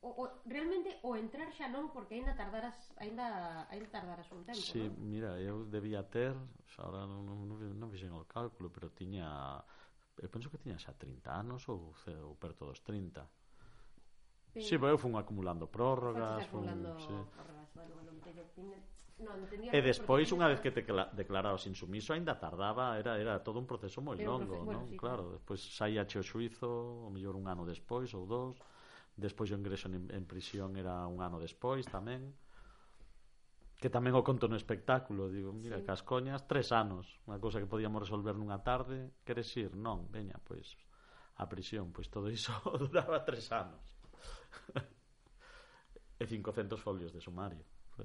O, 0.00 0.08
o, 0.14 0.24
realmente 0.46 0.94
o 1.02 1.18
entrar 1.18 1.50
xa 1.50 1.66
non 1.68 1.90
porque 1.90 2.14
aínda 2.16 2.38
tardaras, 2.38 2.78
aínda 3.02 3.66
aínda 3.68 3.90
tardaras 3.90 4.30
un 4.30 4.46
tempo. 4.46 4.62
Sí, 4.62 4.88
no? 4.88 4.94
mira, 5.04 5.36
eu 5.42 5.66
debía 5.66 6.06
ter, 6.06 6.38
xa 6.70 6.86
ahora 6.86 7.02
non 7.04 7.26
non, 7.26 7.60
non 7.76 7.90
fixen 7.90 8.14
o 8.14 8.22
cálculo, 8.24 8.70
pero 8.70 8.94
tiña 8.94 9.26
eu 10.24 10.28
penso 10.28 10.50
que 10.50 10.58
tiña 10.62 10.78
xa 10.78 10.92
30 10.92 11.30
anos 11.42 11.68
ou, 11.72 11.94
ou 12.28 12.34
perto 12.42 12.62
dos 12.70 12.80
30 12.80 13.22
Si, 14.52 14.64
sí, 14.64 14.74
pero 14.80 14.90
eu 14.94 14.98
fun 14.98 15.14
acumulando 15.14 15.64
prórrogas 15.70 16.42
fun, 16.50 16.66
acumulando 16.66 16.98
sí. 16.98 17.14
prórrogas. 17.36 17.68
Bueno, 17.76 17.92
bueno, 17.94 18.10
teño, 18.24 18.44
tiña, 18.56 18.78
non, 19.22 19.38
e 19.76 19.78
despois 19.82 20.30
unha 20.30 20.48
vez 20.50 20.58
que 20.62 20.70
te 20.70 20.82
declarabas 21.14 21.66
insumiso 21.66 22.10
aínda 22.14 22.38
tardaba 22.38 22.98
era 23.02 23.18
era 23.18 23.42
todo 23.46 23.58
un 23.62 23.66
proceso 23.66 23.98
moi 24.00 24.18
longo 24.18 24.64
bueno, 24.64 24.82
non? 24.82 24.84
Sí, 24.90 24.96
claro 24.96 25.24
despois 25.36 25.60
saía 25.78 26.06
che 26.08 26.18
o 26.22 26.24
suizo 26.24 26.70
o 27.06 27.08
mellor 27.10 27.34
un 27.34 27.46
ano 27.50 27.62
despois 27.66 28.10
ou 28.14 28.24
dous 28.26 28.56
despois 29.18 29.50
o 29.50 29.58
ingreso 29.58 29.90
en, 29.90 30.06
en 30.10 30.24
prisión 30.24 30.78
era 30.78 31.06
un 31.06 31.18
ano 31.18 31.42
despois 31.42 31.84
tamén 31.90 32.30
que 33.78 33.88
tamén 33.88 34.18
o 34.18 34.26
conto 34.26 34.50
no 34.50 34.58
espectáculo 34.58 35.30
digo, 35.30 35.54
mira, 35.54 35.78
sí. 35.78 35.86
Cascoñas, 35.86 36.44
tres 36.50 36.74
anos 36.74 37.06
unha 37.30 37.38
cousa 37.38 37.62
que 37.62 37.70
podíamos 37.70 38.02
resolver 38.02 38.34
nunha 38.34 38.58
tarde 38.66 39.14
queres 39.22 39.48
ir? 39.54 39.78
Non, 39.78 40.10
veña, 40.10 40.36
pois 40.42 40.74
a 41.38 41.46
prisión, 41.46 41.94
pois 41.94 42.10
todo 42.10 42.26
iso 42.28 42.50
duraba 42.82 43.22
tres 43.22 43.46
anos 43.54 43.82
e 46.20 46.24
500 46.26 46.82
folios 46.82 47.14
de 47.14 47.22
sumario 47.22 47.62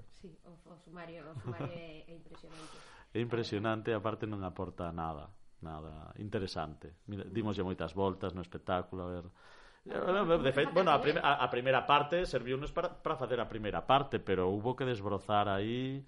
Sí, 0.10 0.34
o, 0.50 0.74
o 0.74 0.78
sumario, 0.78 1.22
o 1.30 1.38
sumario 1.38 1.70
é, 1.70 2.02
é 2.10 2.14
impresionante 2.14 2.78
é 3.14 3.20
impresionante, 3.22 3.94
aparte 3.94 4.26
non 4.26 4.42
aporta 4.42 4.90
nada 4.90 5.30
nada 5.64 6.12
interesante. 6.20 6.92
Mira, 7.08 7.24
dimoslle 7.24 7.64
moitas 7.64 7.96
voltas 7.96 8.36
no 8.36 8.44
espectáculo, 8.44 9.08
a 9.08 9.10
ver, 9.10 9.26
De 9.84 10.52
feito, 10.56 10.72
bueno, 10.72 10.91
a, 10.91 11.00
prim 11.04 11.19
a, 11.19 11.43
a 11.43 11.48
primeira 11.52 11.84
parte 11.84 12.24
serviunos 12.26 12.72
para, 12.72 12.88
para 12.88 13.19
facer 13.19 13.39
a 13.43 13.52
primeira 13.52 13.84
parte, 13.84 14.15
pero 14.19 14.48
hubo 14.48 14.76
que 14.80 14.88
desbrozar 14.88 15.52
aí 15.52 16.00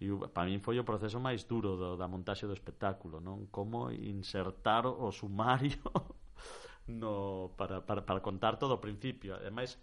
e 0.00 0.06
para 0.32 0.46
min 0.46 0.62
foi 0.62 0.78
o 0.78 0.86
proceso 0.86 1.18
máis 1.18 1.42
duro 1.44 1.74
do, 1.74 1.88
da 1.98 2.06
montaxe 2.06 2.46
do 2.46 2.54
espectáculo, 2.54 3.18
non? 3.18 3.50
Como 3.50 3.90
insertar 3.90 4.86
o 4.86 5.10
sumario 5.10 5.82
no 6.88 7.50
para, 7.58 7.82
para, 7.82 8.06
para 8.06 8.22
contar 8.22 8.56
todo 8.56 8.78
o 8.78 8.80
principio. 8.80 9.34
Ademais, 9.34 9.76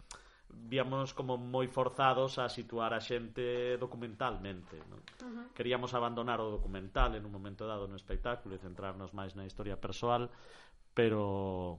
víamos 0.49 1.11
como 1.11 1.35
moi 1.35 1.67
forzados 1.67 2.39
a 2.39 2.47
situar 2.47 2.95
a 2.95 3.03
xente 3.03 3.75
documentalmente, 3.75 4.79
non? 4.87 5.03
Uh 5.19 5.27
-huh. 5.27 5.45
Queríamos 5.51 5.91
abandonar 5.91 6.39
o 6.39 6.47
documental 6.47 7.13
en 7.13 7.27
un 7.27 7.33
momento 7.35 7.67
dado 7.67 7.85
no 7.85 7.99
espectáculo 7.99 8.55
e 8.55 8.63
centrarnos 8.63 9.11
máis 9.11 9.35
na 9.35 9.43
historia 9.43 9.75
persoal, 9.75 10.31
pero 10.95 11.77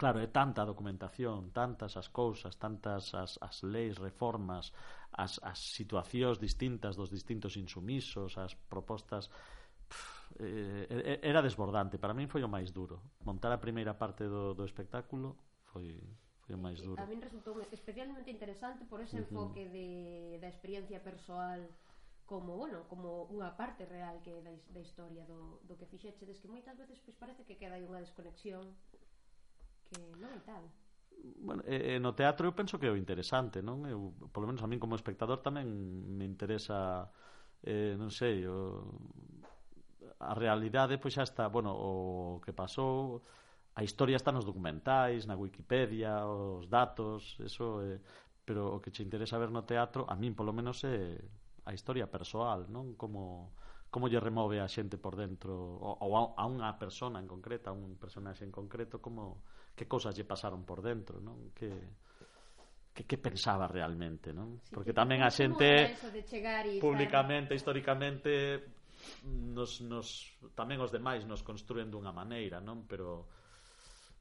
Claro, 0.00 0.16
é 0.24 0.32
tanta 0.32 0.64
documentación, 0.64 1.52
tantas 1.52 1.92
as 2.00 2.08
cousas, 2.08 2.56
tantas 2.56 3.12
as, 3.12 3.36
as 3.36 3.60
leis, 3.60 4.00
reformas, 4.00 4.72
as, 5.12 5.36
as 5.44 5.60
situacións 5.76 6.40
distintas 6.40 6.96
dos 6.96 7.12
distintos 7.12 7.60
insumisos, 7.60 8.40
as 8.40 8.56
propostas 8.56 9.28
pff, 9.28 10.40
eh, 10.40 10.88
eh, 10.88 11.02
eh 11.04 11.18
era 11.20 11.44
desbordante. 11.44 12.00
Para 12.00 12.16
min 12.16 12.32
foi 12.32 12.40
o 12.40 12.48
máis 12.48 12.72
duro. 12.72 12.96
Montar 13.28 13.52
a 13.52 13.60
primeira 13.60 13.92
parte 13.92 14.24
do, 14.24 14.56
do 14.56 14.64
espectáculo 14.64 15.36
foi 15.68 16.00
foi 16.48 16.56
o 16.56 16.60
máis 16.64 16.80
duro. 16.80 16.96
A 16.96 17.04
min 17.04 17.20
resultou 17.20 17.60
especialmente 17.68 18.32
interesante 18.32 18.88
por 18.88 19.04
ese 19.04 19.20
enfoque 19.20 19.62
uh 19.62 19.68
-huh. 19.68 19.76
de, 19.76 20.40
da 20.40 20.48
experiencia 20.48 21.04
persoal 21.04 21.60
como, 22.24 22.56
bueno, 22.56 22.88
como 22.88 23.28
unha 23.28 23.52
parte 23.52 23.84
real 23.84 24.16
que 24.24 24.32
da, 24.40 24.54
da 24.72 24.80
historia 24.80 25.28
do, 25.28 25.60
do 25.68 25.76
que 25.76 25.84
fixeche, 25.84 26.24
des 26.24 26.40
que 26.40 26.48
moitas 26.48 26.72
veces 26.80 26.96
pois, 27.04 27.20
parece 27.20 27.44
que 27.44 27.60
queda 27.60 27.76
aí 27.76 27.84
unha 27.84 28.00
desconexión 28.00 28.64
que 29.90 29.98
non 30.22 30.30
é 30.30 30.40
tal. 30.46 30.64
Bueno, 31.42 31.60
eh, 31.66 31.98
no 32.00 32.14
teatro 32.16 32.48
eu 32.48 32.54
penso 32.56 32.78
que 32.78 32.86
é 32.88 32.92
o 32.94 32.96
interesante, 32.96 33.60
non? 33.60 33.84
Eu, 33.84 34.14
polo 34.32 34.48
menos 34.48 34.62
a 34.62 34.70
min 34.70 34.80
como 34.80 34.96
espectador 34.96 35.42
tamén 35.42 35.68
me 36.16 36.24
interesa 36.24 37.10
eh, 37.66 37.98
non 37.98 38.08
sei, 38.08 38.46
o, 38.46 38.86
a 40.20 40.32
realidade 40.32 40.96
pois 40.96 41.12
xa 41.12 41.26
está, 41.26 41.50
bueno, 41.50 41.74
o 41.74 42.40
que 42.40 42.56
pasou, 42.56 43.20
a 43.76 43.82
historia 43.84 44.16
está 44.16 44.32
nos 44.32 44.48
documentais, 44.48 45.28
na 45.28 45.36
Wikipedia, 45.36 46.24
os 46.24 46.70
datos, 46.70 47.36
eso 47.42 47.84
eh, 47.84 48.00
pero 48.46 48.76
o 48.76 48.80
que 48.80 48.94
che 48.94 49.04
interesa 49.04 49.36
ver 49.36 49.52
no 49.52 49.68
teatro, 49.68 50.08
a 50.08 50.14
min 50.16 50.32
polo 50.32 50.54
menos 50.56 50.80
é 50.86 51.20
a 51.68 51.72
historia 51.76 52.08
persoal, 52.08 52.70
non? 52.72 52.96
Como 52.96 53.52
como 53.90 54.06
lle 54.06 54.22
remove 54.22 54.62
a 54.62 54.70
xente 54.70 54.96
por 54.96 55.18
dentro 55.18 55.50
ou, 55.82 55.98
ou 55.98 56.10
a, 56.14 56.22
a 56.38 56.44
unha 56.46 56.70
persona 56.78 57.18
en 57.18 57.26
concreta, 57.26 57.74
a 57.74 57.76
un 57.76 57.98
personaxe 57.98 58.46
en 58.46 58.54
concreto 58.54 59.02
como 59.02 59.42
que 59.74 59.86
cousas 59.88 60.12
lle 60.14 60.28
pasaron 60.28 60.62
por 60.66 60.80
dentro, 60.84 61.20
non? 61.20 61.54
Que 61.56 61.70
que, 62.94 63.04
que 63.06 63.18
pensaba 63.18 63.66
realmente, 63.68 64.32
non? 64.34 64.60
Sí, 64.66 64.74
Porque 64.74 64.92
tamén 64.92 65.22
a 65.22 65.30
xente 65.30 65.96
públicamente, 66.82 67.54
históricamente 67.54 68.66
nos, 69.24 69.80
nos 69.80 70.36
tamén 70.52 70.82
os 70.82 70.92
demais 70.92 71.24
nos 71.24 71.40
construen 71.40 71.88
dunha 71.88 72.12
maneira, 72.12 72.60
non? 72.60 72.84
Pero 72.84 73.30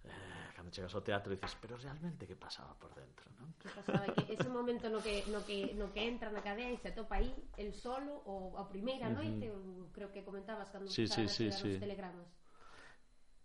eh, 0.06 0.54
cando 0.56 0.72
chegas 0.72 0.94
ao 0.96 1.04
teatro 1.04 1.34
dices, 1.34 1.58
pero 1.60 1.76
realmente 1.76 2.24
que 2.30 2.38
pasaba 2.38 2.72
por 2.78 2.94
dentro, 2.96 3.28
non? 3.42 3.52
Que 3.60 3.68
pasaba 3.74 4.06
que 4.16 4.32
ese 4.32 4.48
momento 4.48 4.88
no 4.88 5.04
que 5.04 5.26
no 5.28 5.44
que 5.44 5.76
no 5.76 5.92
que 5.92 6.06
entra 6.06 6.32
na 6.32 6.46
cadea 6.46 6.72
e 6.72 6.80
se 6.80 6.94
atopa 6.94 7.20
aí 7.20 7.34
el 7.60 7.76
solo 7.76 8.24
ou 8.30 8.56
a 8.56 8.64
primeira 8.70 9.10
noite, 9.12 9.52
uh 9.52 9.60
-huh. 9.60 9.92
creo 9.92 10.14
que 10.14 10.24
comentabas 10.24 10.72
cando 10.72 10.88
sí, 10.88 11.10
sí, 11.10 11.28
sí, 11.28 11.52
sí. 11.52 11.76
os 11.76 11.84
telegramas. 11.84 12.39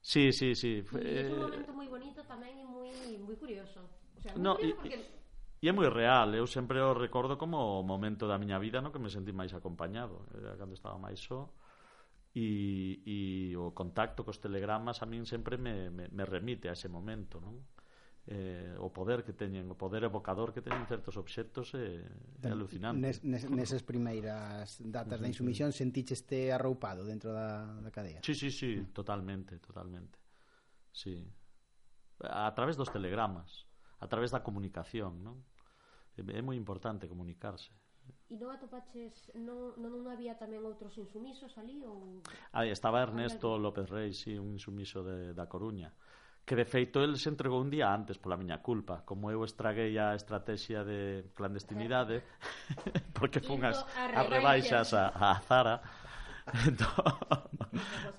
Sí, 0.04 0.36
sí, 0.36 0.52
sí. 0.52 0.84
E 1.00 1.24
é 1.24 1.32
un 1.32 1.40
eh, 1.40 1.48
momento 1.48 1.72
moi 1.72 1.88
bonito 1.88 2.20
tamén 2.28 2.60
e 2.60 2.66
moi 2.68 2.92
moi 3.24 3.36
curioso. 3.40 3.80
O 4.12 4.20
sea, 4.20 4.36
moi 4.36 4.44
no, 4.44 4.52
curioso 4.60 4.76
porque. 4.84 5.00
E 5.00 5.66
é 5.66 5.72
moi 5.72 5.88
real, 5.88 6.36
eu 6.36 6.44
sempre 6.44 6.76
o 6.84 6.92
recordo 6.92 7.40
como 7.40 7.80
o 7.80 7.86
momento 7.88 8.28
da 8.28 8.36
miña 8.36 8.60
vida 8.60 8.84
no 8.84 8.92
que 8.92 9.00
me 9.00 9.08
sentí 9.08 9.32
máis 9.32 9.56
acompañado, 9.56 10.28
era 10.36 10.60
cando 10.60 10.76
estaba 10.76 11.00
máis 11.00 11.24
só 11.24 11.48
e, 12.36 13.00
e 13.00 13.18
o 13.56 13.72
contacto 13.72 14.28
cos 14.28 14.42
telegramas 14.44 15.00
a 15.00 15.08
min 15.08 15.24
sempre 15.24 15.56
me, 15.56 15.88
me, 15.88 16.12
me 16.12 16.24
remite 16.28 16.68
a 16.68 16.76
ese 16.76 16.92
momento, 16.92 17.40
non? 17.40 17.64
eh, 18.26 18.72
o 18.80 18.88
poder 18.88 19.20
que 19.20 19.36
teñen, 19.36 19.68
o 19.68 19.76
poder 19.76 20.08
evocador 20.08 20.56
que 20.56 20.64
teñen 20.64 20.88
certos 20.88 21.20
obxectos 21.20 21.76
é, 21.76 22.00
eh, 22.00 22.48
é 22.48 22.48
alucinante. 22.48 22.96
Nes, 22.96 23.20
nes, 23.20 23.44
neses 23.52 23.84
primeiras 23.84 24.80
datas 24.80 25.20
da 25.20 25.28
insumisión 25.28 25.76
senticheste 25.76 26.48
arroupado 26.48 27.04
dentro 27.04 27.36
da, 27.36 27.68
da 27.84 27.90
cadea? 27.92 28.24
Sí, 28.24 28.32
sí, 28.32 28.48
sí, 28.48 28.80
mm. 28.80 28.96
totalmente, 28.96 29.60
totalmente. 29.60 30.16
Sí. 30.88 31.20
A 32.24 32.48
través 32.56 32.80
dos 32.80 32.88
telegramas, 32.88 33.68
a 34.00 34.08
través 34.08 34.32
da 34.32 34.40
comunicación, 34.40 35.20
non? 35.20 35.44
É 36.16 36.40
moi 36.40 36.56
importante 36.56 37.10
comunicarse. 37.10 37.76
E 38.32 38.40
non 38.40 38.48
atopaches, 38.48 39.36
non, 39.36 39.76
non 39.76 40.08
había 40.08 40.32
tamén 40.40 40.64
outros 40.64 40.96
insumisos 40.96 41.52
ali? 41.60 41.84
Ou... 41.84 42.24
Ah, 42.56 42.64
estaba 42.64 43.04
Ernesto 43.04 43.60
López 43.60 43.92
Reis, 43.92 44.24
sí, 44.24 44.40
un 44.40 44.56
insumiso 44.56 45.04
de, 45.04 45.36
da 45.36 45.44
Coruña 45.44 45.92
que 46.44 46.56
de 46.56 46.64
feito 46.68 47.00
el 47.00 47.16
se 47.16 47.32
entregou 47.32 47.60
un 47.60 47.72
día 47.72 47.88
antes 47.88 48.20
pola 48.20 48.36
miña 48.36 48.60
culpa, 48.60 49.00
como 49.08 49.32
eu 49.32 49.40
estraguei 49.48 49.96
a 49.96 50.12
estrategia 50.12 50.84
de 50.84 51.32
clandestinidade 51.32 52.20
porque 53.16 53.40
fun 53.40 53.64
as, 53.64 53.80
as 53.96 54.26
rebaixas 54.28 54.92
a, 54.92 55.08
a 55.08 55.40
Zara. 55.40 55.80
Entón, 56.68 56.92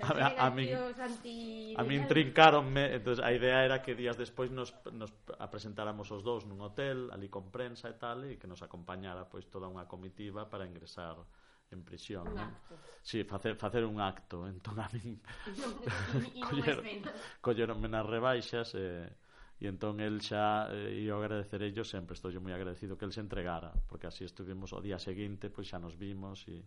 a, 0.02 0.46
a, 0.46 0.50
min, 0.50 0.74
a 0.74 1.82
min 1.86 2.10
trincaronme 2.10 2.98
entonces 2.98 3.22
a 3.22 3.30
idea 3.30 3.62
era 3.62 3.86
que 3.86 3.94
días 3.94 4.18
despois 4.18 4.50
nos, 4.50 4.74
nos 4.90 5.14
presentáramos 5.54 6.10
os 6.10 6.26
dous 6.26 6.42
nun 6.50 6.58
hotel 6.66 7.14
ali 7.14 7.30
con 7.30 7.54
prensa 7.54 7.86
e 7.94 7.96
tal 8.02 8.26
e 8.26 8.42
que 8.42 8.50
nos 8.50 8.66
acompañara 8.66 9.30
pois 9.30 9.46
toda 9.46 9.70
unha 9.70 9.86
comitiva 9.86 10.50
para 10.50 10.66
ingresar 10.66 11.22
en 11.76 11.84
prisión, 11.84 12.32
un 12.32 12.40
non? 12.40 12.50
Acto. 12.56 12.76
Sí, 13.04 13.22
facer, 13.28 13.54
facer 13.60 13.84
un 13.84 14.00
acto. 14.00 14.48
Entón 14.54 14.80
a 14.80 14.88
min 14.96 15.20
coller, 16.42 16.80
colleronme 17.44 17.92
nas 17.92 18.08
rebaixas 18.08 18.74
e 18.74 18.82
eh, 18.82 19.08
e 19.56 19.72
entón 19.72 20.04
el 20.04 20.20
xa 20.20 20.68
eh, 20.68 21.08
eu 21.08 21.16
agradecer 21.16 21.64
ello 21.64 21.88
sempre 21.88 22.16
estou 22.16 22.32
moi 22.44 22.52
agradecido 22.52 23.00
que 23.00 23.08
el 23.08 23.16
se 23.16 23.24
entregara 23.24 23.72
porque 23.88 24.08
así 24.08 24.28
estuvimos 24.28 24.76
o 24.76 24.84
día 24.84 25.00
seguinte 25.00 25.48
pois 25.48 25.72
xa 25.72 25.80
nos 25.80 25.96
vimos 25.96 26.44
e 26.52 26.60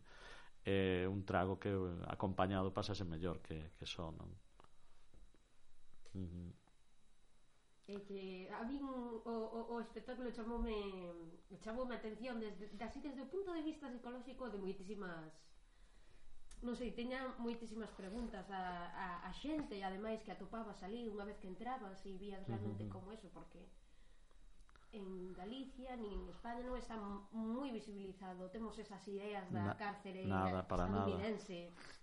é 0.64 1.05
eh, 1.05 1.05
un 1.05 1.21
trago 1.29 1.61
que 1.61 1.68
acompañado 2.09 2.73
pasase 2.73 3.05
mellor 3.05 3.44
que, 3.44 3.77
que 3.77 3.85
só 3.85 4.09
non? 4.09 4.31
Uh 6.16 6.25
-huh 6.25 6.67
e 7.88 8.05
que 8.05 8.53
a 8.53 8.62
min 8.68 8.85
o, 8.85 9.16
o, 9.24 9.61
o 9.72 9.77
espectáculo 9.81 10.29
chamoume 10.29 10.77
chamoume 11.64 11.96
a 11.96 11.98
atención 11.98 12.37
desde, 12.37 12.68
así 12.85 13.01
desde 13.01 13.24
o 13.24 13.33
punto 13.33 13.57
de 13.57 13.64
vista 13.64 13.88
psicolóxico 13.88 14.53
de 14.53 14.61
moitísimas 14.61 15.33
non 16.61 16.77
sei, 16.77 16.92
teña 16.92 17.33
moitísimas 17.40 17.88
preguntas 17.96 18.44
a, 18.53 18.92
a, 18.92 19.07
a 19.24 19.31
xente 19.33 19.81
e 19.81 19.81
ademais 19.81 20.20
que 20.20 20.29
atopabas 20.29 20.77
ali 20.85 21.09
unha 21.09 21.24
vez 21.24 21.40
que 21.40 21.48
entrabas 21.48 21.96
e 22.05 22.12
vías 22.20 22.44
realmente 22.44 22.85
uh 22.85 22.92
-huh. 22.92 22.94
como 23.01 23.09
eso 23.16 23.33
porque 23.33 23.64
en 24.92 25.33
Galicia 25.33 25.96
ni 25.96 26.12
en 26.12 26.29
España 26.29 26.61
non 26.68 26.77
está 26.77 26.92
moi 27.33 27.72
visibilizado 27.72 28.53
temos 28.53 28.77
esas 28.77 29.01
ideas 29.09 29.48
da 29.48 29.72
Na, 29.72 29.81
cárcere 29.81 30.29
nada, 30.29 30.61
para 30.68 30.85
estadounidense 30.85 31.72
nada. 31.72 31.97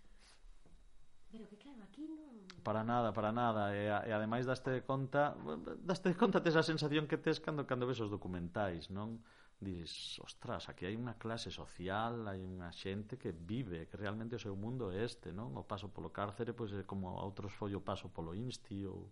Pero 1.32 1.48
que 1.50 1.58
claro, 1.58 1.82
aquí 1.84 2.08
non... 2.08 2.46
Para 2.66 2.82
nada, 2.82 3.14
para 3.14 3.32
nada. 3.32 3.76
E, 3.76 3.90
e 3.90 4.12
ademais 4.14 4.46
daste 4.46 4.82
conta, 4.86 5.38
daste 5.84 6.14
conta 6.16 6.42
tes 6.42 6.56
a 6.56 6.64
sensación 6.66 7.06
que 7.06 7.18
tes 7.18 7.42
cando 7.42 7.66
cando 7.70 7.86
ves 7.86 8.00
os 8.02 8.10
documentais, 8.10 8.90
non? 8.90 9.22
Dices, 9.56 10.20
ostras, 10.20 10.68
aquí 10.68 10.84
hai 10.84 11.00
unha 11.00 11.16
clase 11.16 11.48
social, 11.48 12.28
hai 12.28 12.44
unha 12.44 12.70
xente 12.76 13.16
que 13.16 13.32
vive, 13.32 13.88
que 13.88 13.96
realmente 13.96 14.36
o 14.36 14.42
seu 14.42 14.54
mundo 14.54 14.92
é 14.92 15.04
este, 15.08 15.32
non? 15.32 15.56
O 15.56 15.64
paso 15.64 15.88
polo 15.94 16.12
cárcere, 16.12 16.52
pois 16.52 16.76
é 16.76 16.84
como 16.84 17.16
a 17.16 17.24
outros 17.24 17.56
foi 17.56 17.72
o 17.72 17.82
paso 17.82 18.12
polo 18.12 18.36
insti 18.36 18.84
ou 18.84 19.12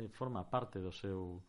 eh, 0.00 0.08
forma 0.08 0.48
parte 0.48 0.80
do 0.80 0.92
seu 0.92 1.44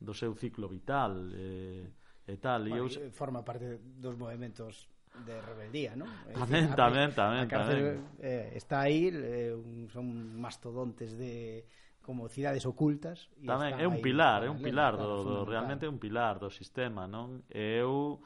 do 0.00 0.12
seu 0.12 0.34
ciclo 0.34 0.68
vital 0.68 1.30
eh, 1.32 1.90
e 2.26 2.36
tal. 2.40 2.64
Bueno, 2.64 2.76
e 2.76 2.80
eu... 2.80 2.86
Eh, 2.88 3.10
forma 3.10 3.42
parte 3.44 3.78
dos 4.00 4.16
movimentos 4.16 4.88
de 5.22 5.40
rebeldía, 5.40 5.94
¿no? 5.94 6.06
Es 6.26 6.34
tamén, 6.34 6.64
a, 6.72 6.76
tamén, 6.76 7.08
tamén, 7.14 7.44
cárcel, 7.46 7.78
tamén. 7.78 8.18
Eh, 8.18 8.58
está 8.58 8.82
aí, 8.82 9.14
eh, 9.14 9.54
un, 9.54 9.86
son 9.88 10.06
mastodontes 10.34 11.14
de 11.14 11.64
como 12.04 12.28
cidades 12.28 12.66
ocultas 12.68 13.32
e 13.40 13.48
tamén 13.48 13.80
é 13.80 13.86
un 13.88 13.96
aí, 13.96 14.04
pilar, 14.04 14.44
é 14.44 14.50
un 14.52 14.60
pilar 14.60 14.98
do, 15.00 15.24
do 15.24 15.34
realmente 15.48 15.86
é 15.86 15.90
un 15.90 15.96
pilar 15.96 16.36
do 16.36 16.52
sistema, 16.52 17.08
non? 17.08 17.46
Eu 17.48 18.20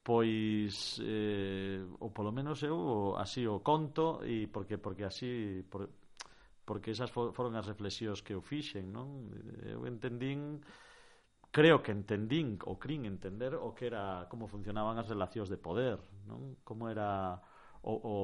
pois 0.00 0.96
eh, 1.04 1.84
ou 2.00 2.08
polo 2.14 2.32
menos 2.32 2.64
eu 2.64 3.12
así 3.20 3.44
o 3.44 3.60
conto 3.60 4.24
e 4.24 4.48
porque 4.48 4.80
porque 4.80 5.04
así 5.04 5.60
por, 5.68 5.92
porque 6.64 6.96
esas 6.96 7.12
foron 7.12 7.52
as 7.60 7.68
reflexións 7.68 8.24
que 8.24 8.32
eu 8.32 8.40
fixen, 8.40 8.88
non? 8.88 9.28
Eu 9.60 9.84
entendín 9.84 10.64
creo 11.52 11.82
que 11.82 11.92
entendín 11.92 12.56
ou 12.64 12.76
crin 12.76 13.04
entender 13.04 13.56
o 13.56 13.72
que 13.72 13.88
era 13.88 14.28
como 14.28 14.48
funcionaban 14.48 14.96
as 15.00 15.08
relacións 15.08 15.48
de 15.48 15.56
poder, 15.56 16.00
non? 16.28 16.60
Como 16.68 16.92
era 16.92 17.40
o, 17.82 17.92
o, 17.96 18.16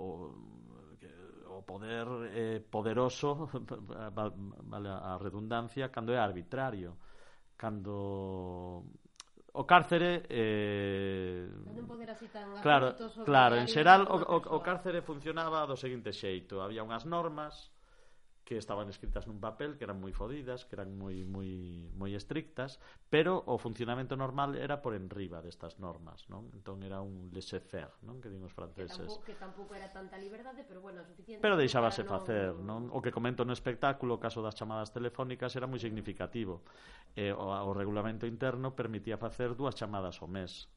o, 0.00 0.10
o 1.54 1.62
poder 1.62 2.08
eh, 2.32 2.58
poderoso 2.64 3.52
vale 4.72 4.88
a 4.88 5.20
redundancia 5.20 5.92
cando 5.92 6.16
é 6.16 6.18
arbitrario. 6.18 6.96
Cando 7.60 8.82
o 9.54 9.62
cárcere 9.64 10.26
eh, 10.26 11.46
non 11.70 11.86
poder 11.86 12.10
así 12.10 12.26
tan 12.32 12.50
claro, 12.58 12.96
claro, 13.22 13.54
en 13.54 13.70
xeral 13.70 14.02
o, 14.10 14.18
o, 14.18 14.38
o 14.56 14.58
cárcere 14.64 15.04
funcionaba 15.04 15.62
do 15.68 15.78
seguinte 15.78 16.10
xeito. 16.10 16.58
Había 16.58 16.82
unhas 16.82 17.06
normas 17.06 17.73
que 18.44 18.60
estaban 18.60 18.92
escritas 18.92 19.24
nun 19.24 19.40
papel, 19.40 19.80
que 19.80 19.88
eran 19.88 19.96
moi 19.98 20.12
fodidas, 20.12 20.68
que 20.68 20.76
eran 20.76 20.92
moi 20.92 21.24
moi 21.24 21.88
moi 21.96 22.12
estrictas, 22.12 22.76
pero 23.08 23.40
o 23.48 23.56
funcionamento 23.56 24.20
normal 24.20 24.54
era 24.60 24.84
por 24.84 24.92
enriba 24.92 25.40
destas 25.40 25.80
normas, 25.80 26.28
non? 26.28 26.52
Entón 26.52 26.84
era 26.84 27.00
un 27.00 27.32
laissez-faire, 27.32 27.96
non? 28.04 28.20
Que 28.20 28.28
din 28.28 28.44
os 28.44 28.52
franceses. 28.52 29.00
Que 29.00 29.08
tampouco, 29.08 29.24
que 29.24 29.36
tampouco 29.40 29.72
era 29.72 29.88
tanta 29.88 30.20
liberdade, 30.20 30.60
pero 30.68 30.84
bueno, 30.84 31.00
suficiente. 31.08 31.40
Pero 31.40 31.56
deixábase 31.56 32.04
non... 32.04 32.12
facer, 32.12 32.52
non? 32.60 32.92
O 32.92 33.00
que 33.00 33.10
comento 33.10 33.48
no 33.48 33.56
espectáculo, 33.56 34.20
o 34.20 34.22
caso 34.22 34.44
das 34.44 34.52
chamadas 34.52 34.92
telefónicas 34.92 35.56
era 35.56 35.64
moi 35.64 35.80
significativo. 35.80 36.60
Eh, 37.16 37.32
o, 37.32 37.48
o 37.48 37.72
regulamento 37.72 38.28
interno 38.28 38.76
permitía 38.76 39.16
facer 39.16 39.56
dúas 39.56 39.72
chamadas 39.72 40.20
ao 40.20 40.28
mes. 40.28 40.68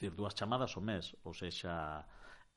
Dicir, 0.00 0.16
dúas 0.16 0.32
chamadas 0.32 0.72
ao 0.72 0.80
mes, 0.80 1.12
ou 1.20 1.36
sexa 1.36 2.08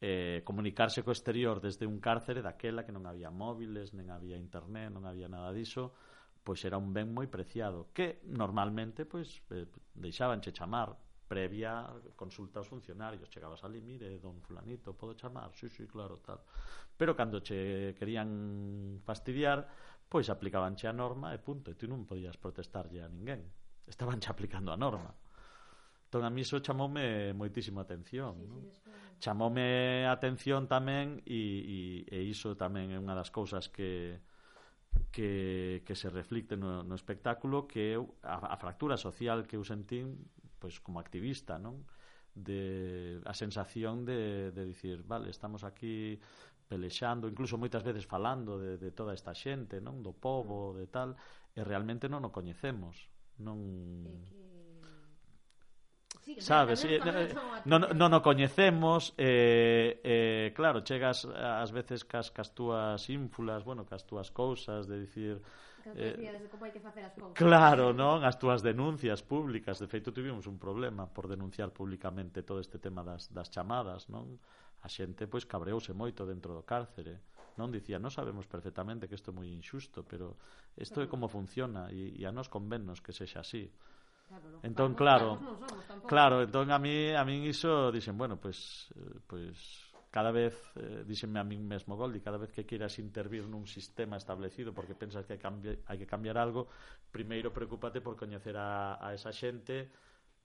eh, 0.04 0.42
comunicarse 0.44 1.00
co 1.00 1.16
exterior 1.16 1.64
desde 1.64 1.88
un 1.88 2.04
cárcere 2.04 2.44
daquela 2.44 2.84
que 2.84 2.92
non 2.92 3.08
había 3.08 3.32
móviles, 3.32 3.96
nen 3.96 4.12
había 4.12 4.36
internet, 4.36 4.92
non 4.92 5.08
había 5.08 5.32
nada 5.32 5.56
diso, 5.56 5.96
pois 6.44 6.60
era 6.68 6.76
un 6.76 6.92
ben 6.92 7.16
moi 7.16 7.32
preciado, 7.32 7.88
que 7.96 8.20
normalmente 8.28 9.08
pois 9.08 9.40
eh, 9.56 9.64
deixabanche 9.96 10.52
chamar 10.52 10.92
previa 11.24 11.88
consulta 12.20 12.60
aos 12.60 12.68
funcionarios, 12.68 13.32
chegabas 13.32 13.64
ali, 13.64 13.80
mire, 13.80 14.20
don 14.20 14.44
fulanito, 14.44 14.92
podo 14.92 15.16
chamar? 15.16 15.56
Sí, 15.56 15.72
sí, 15.72 15.88
claro, 15.88 16.20
tal. 16.20 16.44
Pero 17.00 17.16
cando 17.16 17.40
che 17.40 17.96
querían 17.96 19.00
fastidiar, 19.08 19.64
pois 20.12 20.28
aplicabanche 20.28 20.86
a 20.86 20.92
norma 20.92 21.32
e 21.32 21.40
punto, 21.40 21.72
e 21.72 21.80
tú 21.80 21.88
non 21.88 22.04
podías 22.04 22.36
protestarlle 22.36 23.00
a 23.00 23.08
ninguén. 23.08 23.40
Estabanche 23.88 24.28
aplicando 24.28 24.76
a 24.76 24.78
norma. 24.78 25.16
Entón, 26.14 26.30
a 26.30 26.30
mí 26.30 26.46
iso 26.46 26.62
chamoume 26.62 27.34
moitísimo 27.34 27.82
atención. 27.82 28.38
Sí, 28.38 28.46
non? 28.46 28.62
Sí, 28.70 29.18
chamoume 29.18 30.06
a 30.06 30.14
atención 30.14 30.70
tamén 30.70 31.26
e, 31.26 32.06
e, 32.06 32.14
e 32.14 32.20
iso 32.30 32.54
tamén 32.54 32.94
é 32.94 33.02
unha 33.02 33.18
das 33.18 33.34
cousas 33.34 33.66
que 33.74 34.22
que, 35.10 35.82
que 35.82 35.98
se 35.98 36.14
reflicte 36.14 36.54
no, 36.54 36.86
no 36.86 36.94
espectáculo 36.94 37.66
que 37.66 37.98
eu, 37.98 38.14
a, 38.22 38.54
a 38.54 38.62
fractura 38.62 38.94
social 38.94 39.50
que 39.50 39.58
eu 39.58 39.66
sentín 39.66 40.30
pois, 40.62 40.78
como 40.78 41.02
activista, 41.02 41.58
non? 41.58 41.82
de 42.38 43.18
a 43.26 43.34
sensación 43.34 44.06
de, 44.06 44.54
de 44.54 44.70
dicir, 44.70 45.02
vale, 45.02 45.34
estamos 45.34 45.66
aquí 45.66 46.22
pelexando, 46.70 47.26
incluso 47.26 47.58
moitas 47.58 47.82
veces 47.82 48.06
falando 48.06 48.62
de, 48.62 48.78
de 48.78 48.94
toda 48.94 49.18
esta 49.18 49.34
xente, 49.34 49.82
non 49.82 50.06
do 50.06 50.14
povo, 50.14 50.78
mm. 50.78 50.78
de 50.78 50.86
tal, 50.94 51.10
e 51.58 51.66
realmente 51.66 52.06
non 52.06 52.22
o 52.22 52.30
coñecemos. 52.30 53.10
Non... 53.42 53.58
É 54.06 54.14
que 54.30 54.43
sí, 56.26 56.36
sabes? 56.40 56.84
Eh, 56.86 57.00
eh 57.00 57.36
non, 57.66 57.82
non, 57.84 57.92
non 57.96 58.10
o 58.16 58.20
coñecemos, 58.24 59.14
eh, 59.20 60.00
eh, 60.04 60.48
claro, 60.56 60.82
chegas 60.82 61.28
ás 61.28 61.72
veces 61.72 62.08
cas, 62.08 62.32
cas 62.32 62.56
túas 62.56 63.04
ínfulas, 63.12 63.64
bueno, 63.64 63.84
cas 63.86 64.08
túas 64.08 64.32
cousas, 64.32 64.88
de 64.88 65.00
dicir... 65.04 65.36
Eh, 65.84 66.48
como 66.48 66.64
hai 66.64 66.72
que 66.72 66.80
facer 66.80 67.04
as 67.04 67.12
cousas. 67.12 67.36
Claro, 67.36 67.92
non? 67.92 68.24
As 68.24 68.40
túas 68.40 68.64
denuncias 68.64 69.20
públicas. 69.20 69.84
De 69.84 69.92
feito, 69.92 70.16
tivemos 70.16 70.48
un 70.48 70.56
problema 70.56 71.12
por 71.12 71.28
denunciar 71.28 71.76
públicamente 71.76 72.40
todo 72.40 72.64
este 72.64 72.80
tema 72.80 73.04
das, 73.04 73.28
das 73.36 73.52
chamadas, 73.52 74.08
non? 74.08 74.40
A 74.84 74.88
xente, 74.88 75.28
pois, 75.28 75.44
cabreouse 75.44 75.92
moito 75.92 76.24
dentro 76.24 76.56
do 76.56 76.64
cárcere. 76.64 77.20
Non 77.60 77.70
dicía, 77.70 78.00
non 78.00 78.10
sabemos 78.10 78.48
perfectamente 78.48 79.06
que 79.12 79.20
isto 79.20 79.30
é 79.30 79.36
moi 79.36 79.52
injusto, 79.52 80.08
pero 80.08 80.40
isto 80.80 81.04
é 81.04 81.06
mm. 81.06 81.12
como 81.12 81.28
funciona 81.28 81.92
e, 81.92 82.16
e 82.16 82.24
a 82.24 82.32
nos 82.32 82.48
convennos 82.48 83.04
que 83.04 83.12
sexa 83.12 83.44
así. 83.44 83.68
Entón 84.64 84.96
claro, 84.96 85.40
claro, 86.08 86.42
entón 86.42 86.72
a 86.72 86.80
mí 86.80 87.12
a 87.12 87.24
min 87.28 87.44
iso 87.44 87.92
dixen, 87.92 88.16
bueno, 88.16 88.40
pois 88.40 88.88
pues, 88.96 89.20
pois 89.28 89.58
pues, 89.60 89.94
cada 90.14 90.32
vez 90.32 90.56
eh, 90.78 91.04
díxenme 91.04 91.42
a 91.42 91.44
min 91.44 91.66
mesmo 91.68 91.98
Goldi, 91.98 92.22
cada 92.22 92.38
vez 92.38 92.54
que 92.56 92.64
queiras 92.64 92.96
intervir 93.02 93.44
nun 93.50 93.68
sistema 93.68 94.16
establecido 94.16 94.72
porque 94.72 94.96
pensas 94.96 95.28
que 95.28 95.36
hai, 95.36 95.42
cambie, 95.42 95.84
hai 95.90 95.98
que 96.00 96.08
cambiar 96.08 96.40
algo, 96.40 96.72
primeiro 97.12 97.52
preocúpate 97.52 98.00
por 98.00 98.16
coñecer 98.16 98.56
a, 98.56 99.02
a 99.04 99.12
esa 99.12 99.36
xente 99.36 99.92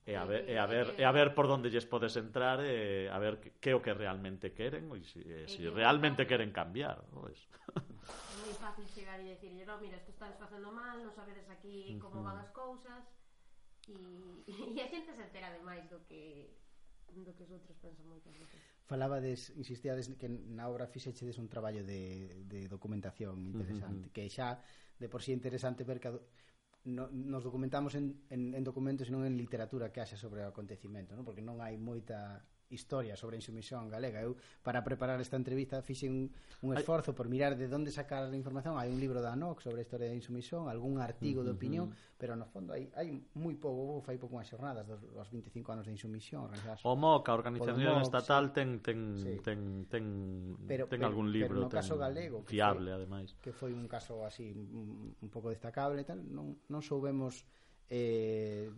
e 0.08 0.16
a 0.16 0.24
ver, 0.24 0.48
e 0.48 0.56
a 0.56 0.64
ver, 0.64 0.96
e 0.96 1.04
a 1.04 1.12
ver 1.12 1.36
por 1.36 1.46
onde 1.52 1.68
lles 1.68 1.84
podes 1.84 2.16
entrar 2.16 2.64
e 2.64 3.06
a 3.12 3.18
ver 3.20 3.38
que, 3.38 3.60
que 3.60 3.76
o 3.76 3.84
que 3.84 3.92
realmente 3.92 4.56
queren 4.56 4.88
e 4.96 5.04
se 5.04 5.20
si, 5.20 5.20
e 5.22 5.46
si 5.46 5.62
realmente 5.68 6.24
queren 6.24 6.48
cambiar 6.50 7.04
pois. 7.12 7.36
é 7.76 8.36
moi 8.40 8.54
fácil 8.56 8.88
chegar 8.88 9.20
e 9.20 9.36
dicir, 9.36 9.52
no, 9.68 9.76
mira, 9.78 10.00
isto 10.00 10.16
estás 10.16 10.32
facendo 10.40 10.72
mal 10.72 10.96
non 10.98 11.12
sabedes 11.12 11.44
aquí 11.52 12.00
como 12.00 12.24
van 12.24 12.40
as 12.40 12.48
cousas 12.56 13.04
e, 13.88 13.96
e 14.46 14.80
a 14.84 14.88
xente 14.88 15.10
se 15.12 15.22
entera 15.22 15.48
de 15.50 15.60
máis 15.64 15.84
do 15.88 15.98
que 16.08 16.52
do 17.08 17.32
que 17.32 17.44
os 17.44 17.50
outros 17.50 17.76
pensan 17.80 18.04
moitas 18.04 18.36
veces. 18.36 18.60
Falabades, 18.84 19.50
insistíades 19.56 20.12
que 20.20 20.28
na 20.28 20.68
obra 20.68 20.86
fixechedes 20.86 21.40
un 21.40 21.48
traballo 21.48 21.82
de, 21.82 22.44
de 22.44 22.68
documentación 22.68 23.48
interesante, 23.48 24.06
uh 24.06 24.10
-huh. 24.10 24.14
que 24.14 24.28
xa 24.28 24.60
de 25.00 25.08
por 25.08 25.24
si 25.24 25.32
sí 25.32 25.38
interesante 25.38 25.88
ver 25.88 25.98
que 26.00 26.12
no, 26.84 27.08
nos 27.08 27.44
documentamos 27.44 27.94
en, 27.94 28.22
en, 28.30 28.54
en 28.54 28.64
documentos 28.64 29.08
e 29.08 29.12
non 29.12 29.24
en 29.24 29.36
literatura 29.36 29.90
que 29.92 30.00
haxa 30.00 30.16
sobre 30.16 30.44
o 30.44 30.50
acontecimento, 30.50 31.16
non? 31.16 31.24
porque 31.24 31.44
non 31.44 31.60
hai 31.64 31.76
moita 31.80 32.44
historia 32.70 33.16
sobre 33.16 33.36
a 33.36 33.40
insumisión 33.40 33.88
galega. 33.88 34.20
Eu, 34.20 34.36
para 34.62 34.84
preparar 34.84 35.20
esta 35.20 35.36
entrevista, 35.36 35.80
fixe 35.80 36.08
un, 36.08 36.28
un 36.62 36.76
esforzo 36.76 37.14
por 37.14 37.28
mirar 37.28 37.56
de 37.56 37.64
onde 37.72 37.90
sacar 37.90 38.28
a 38.28 38.36
información. 38.36 38.76
Hai 38.76 38.92
un 38.92 39.00
libro 39.00 39.24
da 39.24 39.32
ANOC 39.32 39.64
sobre 39.64 39.80
a 39.80 39.84
historia 39.84 40.08
da 40.08 40.16
insumisión, 40.16 40.68
algún 40.68 41.00
artigo 41.00 41.40
de 41.40 41.52
opinión, 41.56 41.88
uh 41.88 41.92
-huh. 41.92 42.16
pero 42.20 42.36
no 42.36 42.44
fondo 42.44 42.76
hai, 42.76 42.92
hai 42.92 43.24
moi 43.34 43.56
pouco, 43.56 43.98
vou 43.98 44.00
fai 44.04 44.20
pouco 44.20 44.36
unhas 44.36 44.48
xornadas 44.48 44.84
dos, 44.84 45.00
dos 45.00 45.28
25 45.32 45.72
anos 45.72 45.84
de 45.88 45.92
insumisión. 45.96 46.44
Organizadas 46.44 46.84
o 46.84 46.92
MOC, 46.92 47.24
a 47.28 47.34
Organización 47.34 47.96
MOC, 47.96 48.04
Estatal, 48.04 48.44
sí. 48.48 48.54
ten, 48.54 48.68
ten, 48.84 48.98
sí. 49.16 49.32
ten, 49.40 49.60
ten, 49.88 50.04
pero, 50.68 50.84
ten 50.86 51.00
pero, 51.00 51.08
algún 51.08 51.32
libro 51.32 51.56
pero 51.56 51.64
no 51.64 51.72
ten, 51.72 51.80
caso 51.80 51.96
galego, 51.96 52.44
que 52.44 52.52
fiable, 52.52 52.92
foi, 52.92 52.96
ademais. 53.00 53.28
Que 53.40 53.52
foi 53.52 53.72
un 53.72 53.88
caso 53.88 54.28
así 54.28 54.52
un, 54.52 55.16
un 55.16 55.28
pouco 55.32 55.48
destacable, 55.48 56.04
tal, 56.04 56.20
non, 56.28 56.60
non 56.68 56.84
soubemos... 56.84 57.48
Eh, 57.88 58.68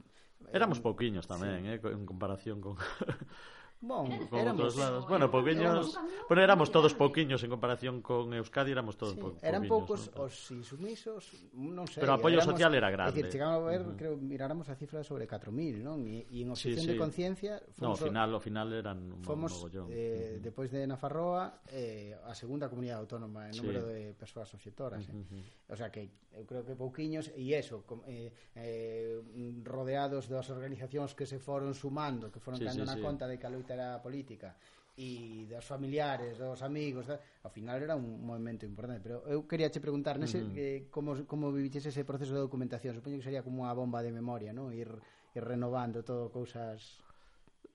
Éramos 0.55 0.79
eh, 0.79 0.87
pouquiños 0.87 1.29
tamén, 1.29 1.67
sí. 1.67 1.77
eh, 1.77 1.93
en 1.93 2.07
comparación 2.09 2.63
con 2.65 2.79
Bon, 3.81 4.05
con 4.29 4.39
éramos, 4.39 4.61
outros 4.61 4.77
lados. 4.77 5.09
Bueno, 5.09 5.33
pouquiños, 5.33 5.97
pero 6.29 6.45
éramos 6.45 6.69
todos 6.69 6.93
pouquiños 6.93 7.41
en 7.41 7.49
comparación 7.49 8.05
con 8.05 8.29
Euskadi, 8.37 8.77
éramos 8.77 9.01
todos 9.01 9.17
sí, 9.17 9.21
pou, 9.25 9.33
eran 9.41 9.65
poucos 9.65 10.13
¿no? 10.13 10.29
os 10.29 10.37
insumisos, 10.53 11.33
non 11.57 11.89
sei. 11.89 12.05
Pero 12.05 12.13
o 12.13 12.21
apoio 12.21 12.37
éramos, 12.37 12.53
social 12.53 12.77
era 12.77 12.93
grande. 12.93 13.17
É 13.17 13.25
dicir, 13.25 13.41
chegamos 13.41 13.65
a 13.65 13.73
ver, 13.73 13.81
uh 13.81 13.89
-huh. 13.89 13.97
creo, 13.97 14.13
miráramos 14.21 14.69
a 14.69 14.77
cifra 14.77 15.01
sobre 15.01 15.25
4000, 15.25 15.81
non? 15.81 16.05
E, 16.05 16.29
e 16.29 16.45
en 16.45 16.53
oposición 16.53 16.85
sí, 16.85 16.93
sí. 16.93 16.93
de 16.93 17.01
conciencia, 17.01 17.53
No, 17.81 17.97
ao 17.97 18.01
final, 18.01 18.29
ao 18.37 18.43
final 18.45 18.69
eran 18.77 19.01
un 19.17 19.25
fomos, 19.25 19.57
mogollón. 19.57 19.89
Eh, 19.89 19.97
uh 19.97 19.97
-huh. 19.97 20.45
depois 20.45 20.69
de 20.69 20.85
Nafarroa, 20.85 21.65
eh, 21.73 22.13
a 22.21 22.37
segunda 22.37 22.69
comunidade 22.69 23.01
autónoma 23.01 23.49
en 23.49 23.57
número 23.57 23.81
sí. 23.81 23.97
de 23.97 24.01
persoas 24.13 24.53
obxectoras, 24.53 25.09
eh. 25.09 25.17
Uh 25.17 25.25
-huh. 25.25 25.73
O 25.73 25.77
sea 25.81 25.89
que 25.89 26.29
eu 26.37 26.47
creo 26.47 26.63
que 26.63 26.79
pouquiños 26.79 27.33
e 27.35 27.51
eso, 27.57 27.83
com, 27.83 28.07
eh, 28.07 28.31
eh, 28.55 29.19
rodeados 29.67 30.31
das 30.31 30.47
organizacións 30.53 31.17
que 31.17 31.27
se 31.27 31.43
foron 31.43 31.75
sumando, 31.75 32.31
que 32.31 32.39
foron 32.39 32.63
sí, 32.63 32.67
dando 32.69 32.87
sí, 32.87 32.91
na 32.91 32.97
sí. 32.97 33.03
conta 33.03 33.27
de 33.27 33.35
que 33.35 33.47
a 33.47 33.53
era 33.73 34.03
política 34.03 34.55
e 35.01 35.47
dos 35.49 35.65
familiares, 35.65 36.37
dos 36.37 36.61
amigos, 36.61 37.09
da, 37.09 37.17
ao 37.47 37.51
final 37.51 37.81
era 37.81 37.97
un 37.97 38.21
movimento 38.21 38.67
importante, 38.69 39.01
pero 39.01 39.25
eu 39.25 39.49
quería 39.49 39.73
che 39.73 39.81
preguntar 39.81 40.21
nese 40.21 40.43
uh 40.43 40.51
-huh. 40.51 40.59
eh, 40.59 40.79
como 40.93 41.17
como 41.25 41.49
viviches 41.49 41.89
ese 41.89 42.05
proceso 42.05 42.37
de 42.37 42.45
documentación, 42.45 42.99
supoño 42.99 43.17
que 43.17 43.25
sería 43.25 43.47
como 43.47 43.65
unha 43.65 43.73
bomba 43.73 44.05
de 44.05 44.13
memoria, 44.13 44.53
¿no? 44.53 44.69
Ir 44.75 44.93
ir 45.33 45.45
renovando 45.47 46.03
todo 46.03 46.29
cousas 46.29 47.01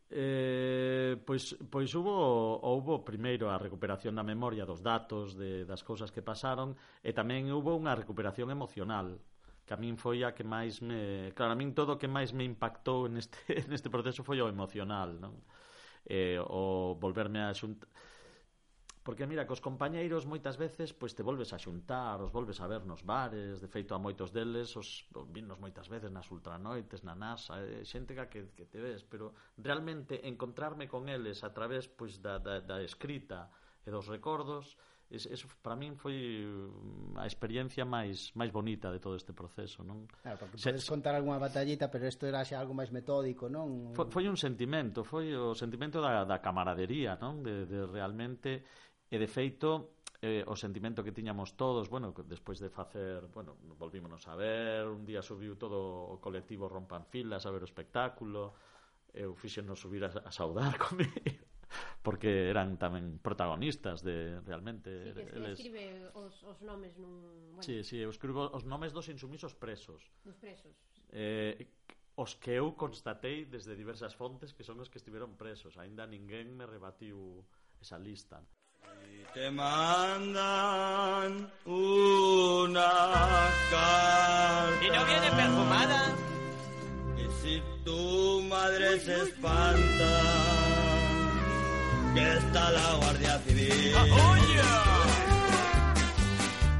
Eh, 0.07 1.17
pois, 1.25 1.57
pois 1.65 1.89
hubo, 1.97 2.61
houbo 2.61 3.01
primeiro 3.01 3.49
a 3.49 3.57
recuperación 3.57 4.13
da 4.13 4.21
memoria 4.21 4.61
dos 4.61 4.85
datos 4.85 5.33
de, 5.33 5.65
das 5.65 5.81
cousas 5.81 6.13
que 6.13 6.21
pasaron 6.21 6.77
e 7.01 7.09
tamén 7.09 7.49
hubo 7.49 7.73
unha 7.73 7.97
recuperación 7.97 8.53
emocional 8.53 9.17
que 9.65 9.73
a 9.73 9.81
min 9.81 9.97
foi 9.97 10.21
a 10.21 10.37
que 10.37 10.45
máis 10.45 10.77
me... 10.85 11.33
Claro, 11.33 11.57
a 11.57 11.57
min 11.57 11.73
todo 11.73 11.97
o 11.97 11.99
que 11.99 12.05
máis 12.05 12.37
me 12.37 12.45
impactou 12.45 13.09
neste, 13.09 13.41
neste 13.71 13.89
proceso 13.89 14.21
foi 14.21 14.37
o 14.37 14.45
emocional, 14.45 15.17
non? 15.17 15.41
eh, 16.05 16.39
o 16.41 16.95
volverme 16.99 17.41
a 17.41 17.53
xuntar 17.53 17.89
Porque, 19.05 19.27
mira, 19.29 19.45
cos 19.45 19.61
compañeiros 19.61 20.25
moitas 20.25 20.57
veces 20.57 20.89
pois 20.89 21.13
te 21.13 21.21
volves 21.21 21.53
a 21.53 21.61
xuntar, 21.61 22.17
os 22.25 22.33
volves 22.33 22.57
a 22.57 22.65
ver 22.65 22.89
nos 22.89 23.05
bares, 23.05 23.61
de 23.61 23.69
feito 23.69 23.93
a 23.93 24.01
moitos 24.01 24.33
deles, 24.33 24.73
os, 24.81 25.05
os 25.13 25.29
vinnos 25.29 25.61
moitas 25.61 25.85
veces 25.93 26.09
nas 26.09 26.25
ultranoites, 26.33 27.05
na 27.05 27.13
NASA, 27.13 27.61
eh, 27.61 27.85
xente 27.85 28.17
que, 28.17 28.49
que 28.57 28.65
te 28.65 28.81
ves, 28.81 29.05
pero 29.05 29.37
realmente 29.61 30.25
encontrarme 30.25 30.89
con 30.89 31.05
eles 31.05 31.45
a 31.45 31.53
través 31.53 31.85
pois 31.85 32.17
da, 32.17 32.41
da, 32.41 32.65
da 32.65 32.81
escrita 32.81 33.53
e 33.85 33.93
dos 33.93 34.09
recordos, 34.09 34.73
es, 35.09 35.25
eso 35.27 35.47
para 35.61 35.75
min 35.77 35.95
foi 35.95 36.45
mm, 36.45 37.21
a 37.21 37.25
experiencia 37.29 37.85
máis 37.85 38.33
máis 38.33 38.49
bonita 38.49 38.89
de 38.89 38.97
todo 38.97 39.13
este 39.13 39.37
proceso, 39.37 39.85
non? 39.85 40.09
Claro, 40.21 40.37
porque 40.41 40.57
se, 40.57 40.73
podes 40.73 40.89
contar 40.89 41.13
algunha 41.13 41.37
batallita, 41.37 41.93
pero 41.93 42.09
isto 42.09 42.25
era 42.25 42.41
xa 42.41 42.57
algo 42.57 42.73
máis 42.73 42.89
metódico, 42.89 43.45
non? 43.45 43.93
Foi, 43.93 44.09
foi 44.09 44.25
un 44.25 44.37
sentimento, 44.37 45.05
foi 45.05 45.37
o 45.37 45.53
sentimento 45.53 46.01
da, 46.01 46.25
da 46.25 46.41
camaradería, 46.41 47.21
non? 47.21 47.45
De, 47.45 47.69
de 47.69 47.85
realmente 47.85 48.65
e 49.05 49.15
de 49.21 49.29
feito 49.29 50.01
eh, 50.25 50.41
o 50.49 50.57
sentimento 50.57 51.05
que 51.05 51.13
tiñamos 51.13 51.53
todos, 51.53 51.85
bueno, 51.85 52.09
despois 52.25 52.57
de 52.57 52.73
facer, 52.73 53.29
bueno, 53.29 53.61
volvímonos 53.77 54.25
a 54.25 54.33
ver, 54.33 54.89
un 54.89 55.05
día 55.05 55.21
subiu 55.21 55.53
todo 55.53 55.77
o 56.09 56.17
colectivo 56.17 56.65
Rompan 56.65 57.05
Filas 57.05 57.45
a 57.45 57.53
ver 57.53 57.61
o 57.61 57.69
espectáculo, 57.69 58.57
eu 59.13 59.37
fíxenos 59.37 59.79
subir 59.79 60.01
a, 60.03 60.09
a 60.09 60.31
saudar 60.33 60.75
comigo 60.85 61.13
porque 62.05 62.49
eran 62.49 62.77
tamén 62.77 63.17
protagonistas 63.19 64.05
de 64.05 64.39
realmente 64.45 65.09
sí, 65.09 65.13
que 65.13 65.21
eles... 65.33 65.57
escribe 65.57 65.83
os, 66.13 66.45
os 66.45 66.61
nomes 66.61 66.93
nun... 67.01 67.57
Bueno. 67.57 67.65
Sí, 67.65 67.81
sí, 67.81 67.97
eu 67.97 68.13
escribo 68.13 68.53
os 68.53 68.63
nomes 68.63 68.93
dos 68.93 69.09
insumisos 69.09 69.57
presos. 69.57 70.05
Dos 70.21 70.37
presos. 70.37 70.77
Eh, 71.09 71.57
os 72.15 72.35
que 72.35 72.55
eu 72.55 72.71
constatei 72.79 73.45
desde 73.45 73.75
diversas 73.75 74.15
fontes 74.15 74.53
que 74.53 74.63
son 74.63 74.79
os 74.79 74.87
que 74.87 74.99
estiveron 75.01 75.35
presos. 75.35 75.75
Ainda 75.75 76.07
ninguén 76.07 76.55
me 76.55 76.63
rebatiu 76.63 77.43
esa 77.81 77.99
lista. 77.99 78.39
Y 79.03 79.25
te 79.33 79.51
mandan 79.51 81.51
una 81.65 83.49
carta 83.71 84.85
Y 84.85 84.89
no 84.89 85.05
viene 85.05 85.31
perfumada 85.31 86.15
Y 87.17 87.41
si 87.41 87.63
tu 87.83 88.41
madre 88.43 88.93
uy, 88.93 88.99
se 88.99 89.15
uy, 89.15 89.29
espanta 89.29 90.59
uy. 90.59 90.64
Que 92.15 92.37
está 92.37 92.71
la 92.71 92.93
Guardia 92.95 93.39
Civil. 93.45 93.93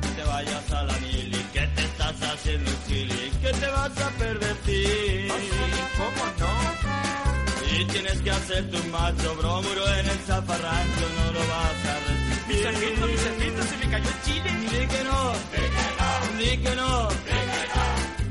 Que 0.01 0.09
te 0.17 0.23
vayas 0.23 0.71
a 0.71 0.83
la 0.83 0.93
mili, 0.99 1.41
que 1.53 1.67
te 1.75 1.83
estás 1.83 2.15
haciendo 2.21 2.71
un 2.71 2.83
chili, 2.87 3.31
que 3.41 3.51
te 3.51 3.67
vas 3.67 3.97
a 3.97 4.09
pervertir. 4.11 5.27
¿Cómo 5.97 6.25
no? 6.39 6.53
Y 7.77 7.85
tienes 7.85 8.21
que 8.21 8.31
hacerte 8.31 8.77
un 8.77 8.91
macho 8.91 9.35
bromuro 9.35 9.83
en 9.99 10.05
el 10.05 10.19
zafarrancho, 10.19 11.05
no 11.17 11.31
lo 11.33 11.39
vas 11.53 11.79
a 11.91 11.95
resistir. 12.07 12.55
Mi 12.55 12.63
sargento, 12.63 13.07
mi 13.07 13.17
sargento, 13.17 13.63
se 13.63 13.77
me 13.77 13.91
cayó 13.91 14.09
el 14.09 14.21
chile. 14.25 14.49
Di 14.71 14.87
que 14.87 15.03
no, 15.03 15.19
di 16.39 16.57
que 16.63 16.75
no, 16.75 17.09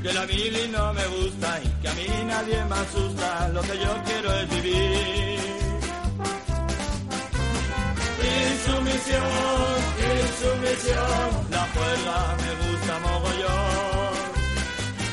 que 0.01 0.13
la 0.13 0.25
mili 0.25 0.67
no 0.69 0.93
me 0.93 1.05
gusta 1.07 1.59
y 1.63 1.67
que 1.81 1.87
a 1.89 1.93
mí 1.93 2.07
nadie 2.25 2.65
me 2.65 2.75
asusta. 2.75 3.49
Lo 3.49 3.61
que 3.61 3.77
yo 3.77 4.03
quiero 4.05 4.33
es 4.39 4.49
vivir. 4.49 5.34
en 8.35 10.27
sumisión, 10.41 11.29
la 11.49 11.63
juela 11.73 12.19
me 12.41 12.51
gusta 12.63 12.93
mogollón. 12.99 14.15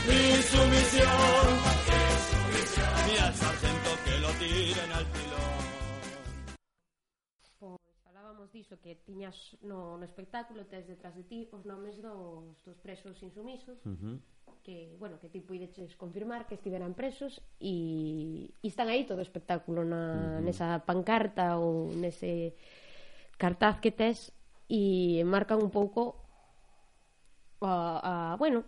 En 0.08 0.42
sumisión, 0.42 1.46
en 1.88 3.12
y 3.12 3.18
al 3.18 3.34
sargento 3.34 3.90
que 4.04 4.18
lo 4.18 4.28
tiren 4.40 4.92
al 4.92 5.06
pilón. 5.06 5.62
Pois 7.58 7.80
falábamos 8.04 8.52
diso 8.52 8.80
que 8.80 8.96
tiñas 8.96 9.56
no, 9.62 9.96
no 9.96 10.04
espectáculo 10.04 10.66
tes 10.66 10.86
detrás 10.86 11.14
de 11.14 11.24
ti 11.24 11.48
os 11.52 11.64
nomes 11.64 12.00
dos, 12.02 12.62
dos 12.64 12.76
presos 12.78 13.22
insumisos 13.22 13.78
uh 13.84 13.90
-huh. 13.90 14.18
que, 14.62 14.96
bueno, 14.98 15.18
que 15.18 15.28
ti 15.28 15.40
puideches 15.40 15.96
confirmar 15.96 16.46
que 16.46 16.54
estiveran 16.54 16.94
presos 16.94 17.40
e, 17.60 18.50
e 18.62 18.66
están 18.68 18.88
aí 18.88 19.04
todo 19.04 19.18
o 19.18 19.26
espectáculo 19.26 19.84
na, 19.84 20.02
uh 20.02 20.18
-huh. 20.18 20.44
nesa 20.46 20.82
pancarta 20.82 21.56
ou 21.58 21.90
nese 21.94 22.54
cartaz 23.42 23.82
que 23.82 23.90
tes 23.90 24.30
e 24.70 25.26
marcan 25.26 25.58
un 25.58 25.74
pouco 25.74 26.22
a, 27.58 28.32
a 28.32 28.36
bueno, 28.38 28.62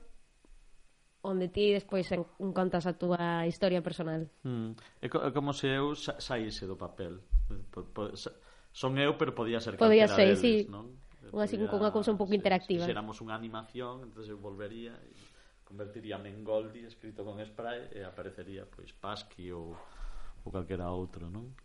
onde 1.22 1.46
ti 1.46 1.70
despois 1.70 2.10
en, 2.10 2.26
contas 2.50 2.90
a 2.90 2.98
túa 2.98 3.46
historia 3.46 3.80
personal. 3.86 4.26
Mm. 4.42 4.74
É, 4.98 5.06
co, 5.06 5.22
é 5.22 5.30
como 5.30 5.54
se 5.54 5.70
eu 5.70 5.94
sa, 5.94 6.18
saíse 6.18 6.66
do 6.66 6.74
papel. 6.74 7.22
Por, 7.70 7.86
por, 7.94 8.06
sa, 8.18 8.34
son 8.74 8.98
eu, 8.98 9.14
pero 9.14 9.30
podía 9.30 9.62
ser 9.62 9.78
Podía 9.78 10.10
ser, 10.10 10.34
deles, 10.34 10.42
sí. 10.42 10.66
Non? 10.66 10.98
Unha, 11.30 11.46
podía, 11.46 11.70
unha 11.70 11.90
cousa 11.94 12.10
un 12.10 12.18
pouco 12.18 12.34
interactiva. 12.34 12.82
Se 12.84 12.90
xéramos 12.90 13.22
unha 13.22 13.38
animación, 13.38 14.04
entonces 14.04 14.28
eu 14.28 14.38
volvería 14.42 14.92
e 14.98 15.14
convertiríame 15.64 16.28
en 16.28 16.44
Goldie 16.44 16.84
escrito 16.84 17.24
con 17.24 17.40
spray 17.40 17.88
e 17.96 18.04
aparecería 18.04 18.68
pois 18.68 18.92
Pasqui 18.92 19.48
ou, 19.48 19.72
ou 20.44 20.48
calquera 20.52 20.92
outro, 20.92 21.32
non? 21.32 21.56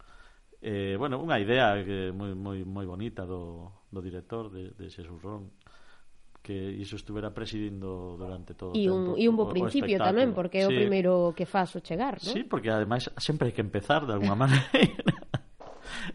eh, 0.61 0.95
bueno, 0.99 1.19
unha 1.23 1.39
idea 1.39 1.79
que 1.83 2.11
moi, 2.11 2.35
moi, 2.35 2.63
moi 2.67 2.85
bonita 2.85 3.23
do, 3.23 3.85
do 3.87 3.99
director 4.03 4.51
de, 4.51 4.75
de 4.75 4.85
Xesús 4.91 5.19
Ron 5.23 5.47
que 6.41 6.55
iso 6.55 6.95
estuvera 6.95 7.33
presidindo 7.33 8.15
durante 8.17 8.55
todo 8.55 8.73
e 8.73 8.89
un, 8.89 9.13
o 9.13 9.15
tempo. 9.15 9.21
E 9.21 9.25
un 9.27 9.35
bo 9.35 9.45
principio 9.47 9.95
o 9.95 10.03
tamén, 10.03 10.31
porque 10.31 10.63
é 10.63 10.65
sí. 10.65 10.71
o 10.71 10.75
primeiro 10.75 11.31
que 11.35 11.45
faz 11.45 11.75
o 11.75 11.83
chegar, 11.83 12.19
non? 12.19 12.33
Sí, 12.33 12.41
porque 12.47 12.71
ademais 12.71 13.07
sempre 13.19 13.51
hai 13.51 13.55
que 13.55 13.63
empezar 13.63 14.07
de 14.07 14.15
alguma 14.15 14.35
maneira. 14.47 15.13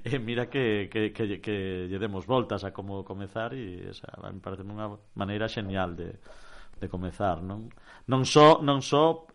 e 0.02 0.18
mira 0.18 0.48
que, 0.48 0.88
que, 0.92 1.12
que, 1.12 1.40
que 1.40 1.86
lle 1.88 1.98
demos 2.00 2.24
voltas 2.24 2.64
a 2.64 2.72
como 2.72 3.04
comezar 3.04 3.52
e 3.52 3.88
esa, 3.88 4.10
me 4.20 4.40
parece 4.40 4.64
unha 4.64 4.92
maneira 5.16 5.48
xenial 5.48 5.96
de, 5.96 6.18
de 6.80 6.86
comezar, 6.88 7.44
non? 7.44 7.68
Non 8.08 8.24
só, 8.24 8.60
non 8.64 8.80
só 8.80 9.28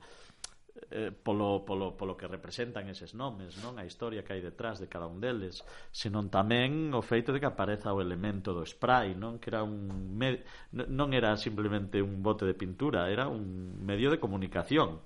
eh, 0.91 1.11
polo, 1.11 1.65
polo, 1.65 1.95
polo 1.95 2.17
que 2.17 2.27
representan 2.27 2.89
eses 2.89 3.13
nomes, 3.13 3.61
non 3.61 3.77
a 3.77 3.85
historia 3.85 4.25
que 4.25 4.33
hai 4.33 4.41
detrás 4.41 4.81
de 4.81 4.89
cada 4.89 5.05
un 5.05 5.21
deles, 5.21 5.61
senón 5.93 6.33
tamén 6.33 6.91
o 6.97 7.01
feito 7.05 7.29
de 7.29 7.37
que 7.37 7.49
apareza 7.49 7.93
o 7.93 8.01
elemento 8.01 8.57
do 8.57 8.65
spray, 8.65 9.13
non 9.13 9.37
que 9.37 9.53
era 9.53 9.61
un 9.61 9.89
med... 10.17 10.41
non 10.73 11.13
era 11.13 11.37
simplemente 11.37 12.01
un 12.01 12.25
bote 12.25 12.43
de 12.49 12.57
pintura, 12.57 13.09
era 13.13 13.29
un 13.29 13.77
medio 13.85 14.09
de 14.09 14.17
comunicación. 14.17 15.01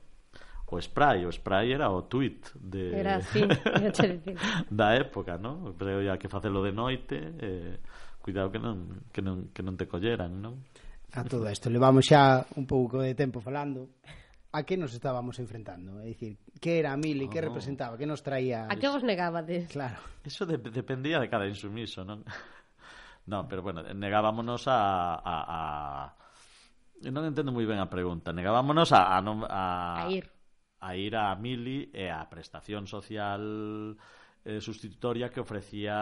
O 0.73 0.81
spray, 0.81 1.21
o 1.21 1.29
spray 1.29 1.69
era 1.69 1.93
o 1.93 2.09
tweet 2.09 2.57
de 2.57 2.95
era 3.03 3.21
así, 3.21 3.45
da 4.71 4.97
época, 4.97 5.37
non? 5.37 5.77
Pero 5.77 6.01
ya 6.01 6.17
que 6.17 6.31
facelo 6.31 6.65
de 6.65 6.73
noite, 6.73 7.17
eh, 7.37 7.77
cuidado 8.23 8.49
que 8.49 8.57
non 8.57 9.05
que 9.11 9.21
non 9.21 9.53
que 9.53 9.61
non 9.61 9.75
te 9.77 9.85
colleran, 9.85 10.39
non? 10.39 10.63
A 11.13 11.21
todo 11.21 11.45
isto 11.45 11.69
levamos 11.69 12.09
xa 12.09 12.41
un 12.57 12.65
pouco 12.65 13.05
de 13.05 13.13
tempo 13.13 13.37
falando 13.37 13.85
a 14.53 14.61
que 14.63 14.77
nos 14.77 14.93
estábamos 14.93 15.41
enfrentando? 15.41 15.97
É 15.97 16.13
dicir, 16.13 16.37
que 16.61 16.77
era 16.77 16.93
a 16.93 16.97
mili, 16.97 17.25
que 17.25 17.41
oh. 17.41 17.43
Ah. 17.43 17.47
representaba, 17.49 17.97
que 17.97 18.05
nos 18.05 18.21
traía... 18.21 18.69
A 18.69 18.77
que 18.77 18.85
vos 18.85 19.01
negabades? 19.01 19.73
Claro. 19.73 19.97
Eso 20.21 20.45
de 20.45 20.61
dependía 20.61 21.17
de 21.17 21.27
cada 21.27 21.49
insumiso, 21.49 22.05
non? 22.05 22.21
non, 23.31 23.49
pero 23.49 23.65
bueno, 23.65 23.81
negábamonos 23.81 24.69
a... 24.69 25.17
a, 25.17 25.35
a... 25.49 25.59
Non 27.09 27.25
entendo 27.25 27.49
moi 27.49 27.65
ben 27.65 27.81
a 27.81 27.89
pregunta. 27.89 28.29
Negábamonos 28.29 28.93
a... 28.93 29.17
A, 29.17 29.17
non, 29.25 29.41
a... 29.43 30.05
a 30.05 30.13
ir. 30.13 30.29
A 30.85 30.93
ir 30.93 31.17
a 31.17 31.33
mili 31.33 31.89
e 31.89 32.07
eh, 32.07 32.13
a 32.13 32.29
prestación 32.29 32.85
social 32.85 33.97
eh, 34.45 34.59
sustitutoria 34.59 35.29
que 35.29 35.39
ofrecía 35.39 35.95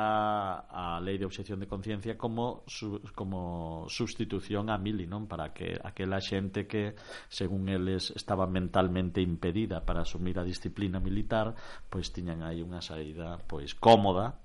a 0.65 0.97
lei 0.97 1.21
de 1.21 1.29
obxección 1.29 1.61
de 1.61 1.69
conciencia 1.69 2.17
como 2.17 2.65
su, 2.65 2.97
como 3.13 3.85
sustitución 3.87 4.73
a 4.73 4.81
Mili, 4.81 5.05
non, 5.05 5.29
para 5.29 5.53
que 5.53 5.77
aquela 5.77 6.17
xente 6.17 6.65
que 6.65 6.97
según 7.29 7.69
eles 7.69 8.09
estaba 8.17 8.49
mentalmente 8.49 9.21
impedida 9.21 9.85
para 9.85 10.01
asumir 10.01 10.41
a 10.41 10.47
disciplina 10.47 10.97
militar, 10.97 11.53
pois 11.89 12.09
tiñan 12.09 12.41
aí 12.41 12.65
unha 12.65 12.81
saída 12.81 13.37
pois 13.45 13.77
cómoda. 13.77 14.41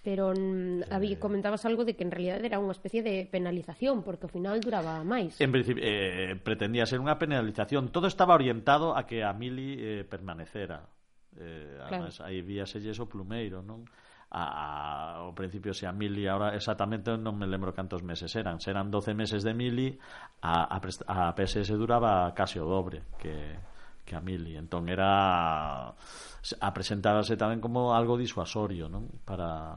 Pero 0.00 0.32
eh. 0.32 0.86
había, 0.88 1.20
comentabas 1.20 1.66
algo 1.66 1.84
de 1.84 1.98
que 1.98 2.04
en 2.06 2.14
realidad 2.14 2.40
era 2.40 2.62
unha 2.62 2.72
especie 2.72 3.02
de 3.02 3.26
penalización 3.26 4.06
porque 4.06 4.30
ao 4.30 4.32
final 4.32 4.62
duraba 4.62 5.02
máis. 5.02 5.36
En 5.42 5.50
principio 5.50 5.82
eh, 5.82 6.38
pretendía 6.38 6.86
ser 6.86 7.02
unha 7.02 7.18
penalización. 7.18 7.90
Todo 7.90 8.06
estaba 8.06 8.38
orientado 8.38 8.94
a 8.94 9.04
que 9.04 9.26
a 9.26 9.34
Mili 9.34 9.76
eh, 9.76 10.06
permanecera 10.06 10.99
eh, 11.40 11.80
claro. 11.80 12.06
además, 12.06 12.20
aí 12.20 12.44
víaselles 12.44 13.00
o 13.00 13.08
plumeiro, 13.08 13.64
non? 13.64 13.88
a, 14.30 15.26
ao 15.26 15.34
principio 15.34 15.74
se 15.74 15.86
a 15.86 15.92
mili 15.92 16.30
ahora 16.30 16.54
exactamente 16.54 17.10
non 17.18 17.34
me 17.34 17.50
lembro 17.50 17.74
cantos 17.74 18.06
meses 18.06 18.30
eran 18.38 18.62
serán 18.62 18.86
12 18.86 19.10
meses 19.10 19.42
de 19.42 19.50
mili 19.58 19.98
a, 20.46 20.70
a, 20.70 20.78
a 20.78 21.34
PSS 21.34 21.74
duraba 21.74 22.30
case 22.30 22.62
o 22.62 22.66
dobre 22.66 23.02
que, 23.18 23.58
que 24.06 24.14
a 24.14 24.22
mili 24.22 24.54
entón 24.54 24.86
era 24.86 25.90
a 25.90 26.70
presentarse 26.70 27.34
tamén 27.34 27.58
como 27.58 27.90
algo 27.90 28.14
disuasorio 28.14 28.86
non? 28.86 29.10
para 29.26 29.74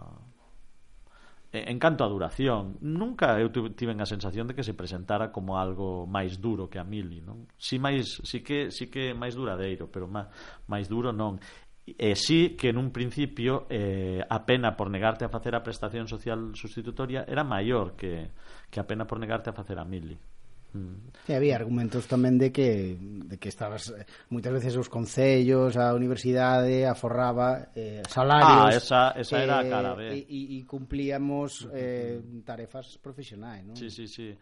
Eh, 1.54 1.66
en 1.70 1.78
canto 1.78 2.04
a 2.04 2.10
duración, 2.10 2.82
nunca 2.82 3.38
eu 3.38 3.54
tiven 3.54 4.02
a 4.02 4.10
sensación 4.10 4.50
de 4.50 4.58
que 4.58 4.66
se 4.66 4.74
presentara 4.74 5.30
como 5.30 5.62
algo 5.62 6.10
máis 6.10 6.42
duro 6.42 6.66
que 6.66 6.82
a 6.82 6.84
Mili, 6.84 7.22
non? 7.22 7.46
Si 7.62 7.78
máis, 7.78 8.18
si 8.26 8.42
que, 8.42 8.74
si 8.74 8.90
que 8.90 9.14
máis 9.14 9.38
duradeiro, 9.38 9.86
pero 9.86 10.10
má, 10.10 10.34
máis 10.66 10.90
duro 10.90 11.14
non. 11.14 11.38
E 11.86 12.18
sí 12.18 12.58
que 12.58 12.74
nun 12.74 12.90
principio 12.90 13.70
eh, 13.70 14.26
a 14.26 14.40
pena 14.50 14.74
por 14.74 14.90
negarte 14.90 15.30
a 15.30 15.30
facer 15.30 15.54
a 15.54 15.62
prestación 15.62 16.10
social 16.10 16.58
sustitutoria 16.58 17.22
era 17.30 17.46
maior 17.46 17.94
que, 17.94 18.34
que 18.74 18.82
a 18.82 18.88
pena 18.90 19.06
por 19.06 19.22
negarte 19.22 19.54
a 19.54 19.54
facer 19.54 19.78
a 19.78 19.86
Mili. 19.86 20.18
Mm. 20.74 21.30
E 21.30 21.38
había 21.38 21.54
argumentos 21.54 22.10
tamén 22.10 22.42
de 22.42 22.50
que 22.50 22.98
de 22.98 23.38
que 23.38 23.48
estabas 23.48 23.94
eh, 23.94 24.10
moitas 24.34 24.50
veces 24.50 24.74
os 24.74 24.90
concellos, 24.90 25.78
a 25.78 25.94
universidade 25.94 26.82
eh, 26.82 26.90
aforraba 26.90 27.70
eh, 27.78 28.02
salarios. 28.10 28.82
Ah, 28.90 29.14
esa, 29.14 29.14
esa 29.14 29.38
era 29.38 29.62
eh, 29.62 29.66
a 29.66 29.70
cara, 29.70 29.92
E, 30.02 30.26
e 30.26 30.58
cumplíamos 30.66 31.70
eh, 31.78 32.18
tarefas 32.42 32.98
profesionais, 32.98 33.62
non? 33.62 33.78
Sí, 33.78 33.94
sí, 33.94 34.10
sí. 34.10 34.34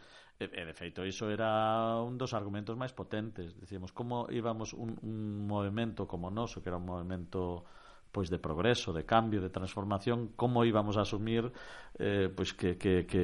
E, 0.42 0.46
e 0.48 0.64
de 0.66 0.74
feito, 0.74 1.06
iso 1.06 1.30
era 1.30 2.00
un 2.02 2.18
dos 2.18 2.34
argumentos 2.34 2.74
máis 2.74 2.96
potentes. 2.96 3.54
Dicíamos, 3.60 3.94
como 3.94 4.26
íbamos 4.32 4.74
un, 4.74 4.98
un 5.04 5.46
movimento 5.46 6.10
como 6.10 6.32
o 6.32 6.34
noso, 6.34 6.64
que 6.64 6.72
era 6.72 6.80
un 6.80 6.88
movimento 6.88 7.68
pois 8.12 8.30
de 8.30 8.38
progreso, 8.38 8.92
de 8.92 9.08
cambio, 9.08 9.42
de 9.42 9.50
transformación, 9.50 10.36
como 10.36 10.68
íbamos 10.68 11.00
a 11.00 11.08
asumir 11.08 11.52
eh, 11.98 12.28
pois 12.28 12.54
que, 12.54 12.78
que, 12.78 13.08
que 13.08 13.24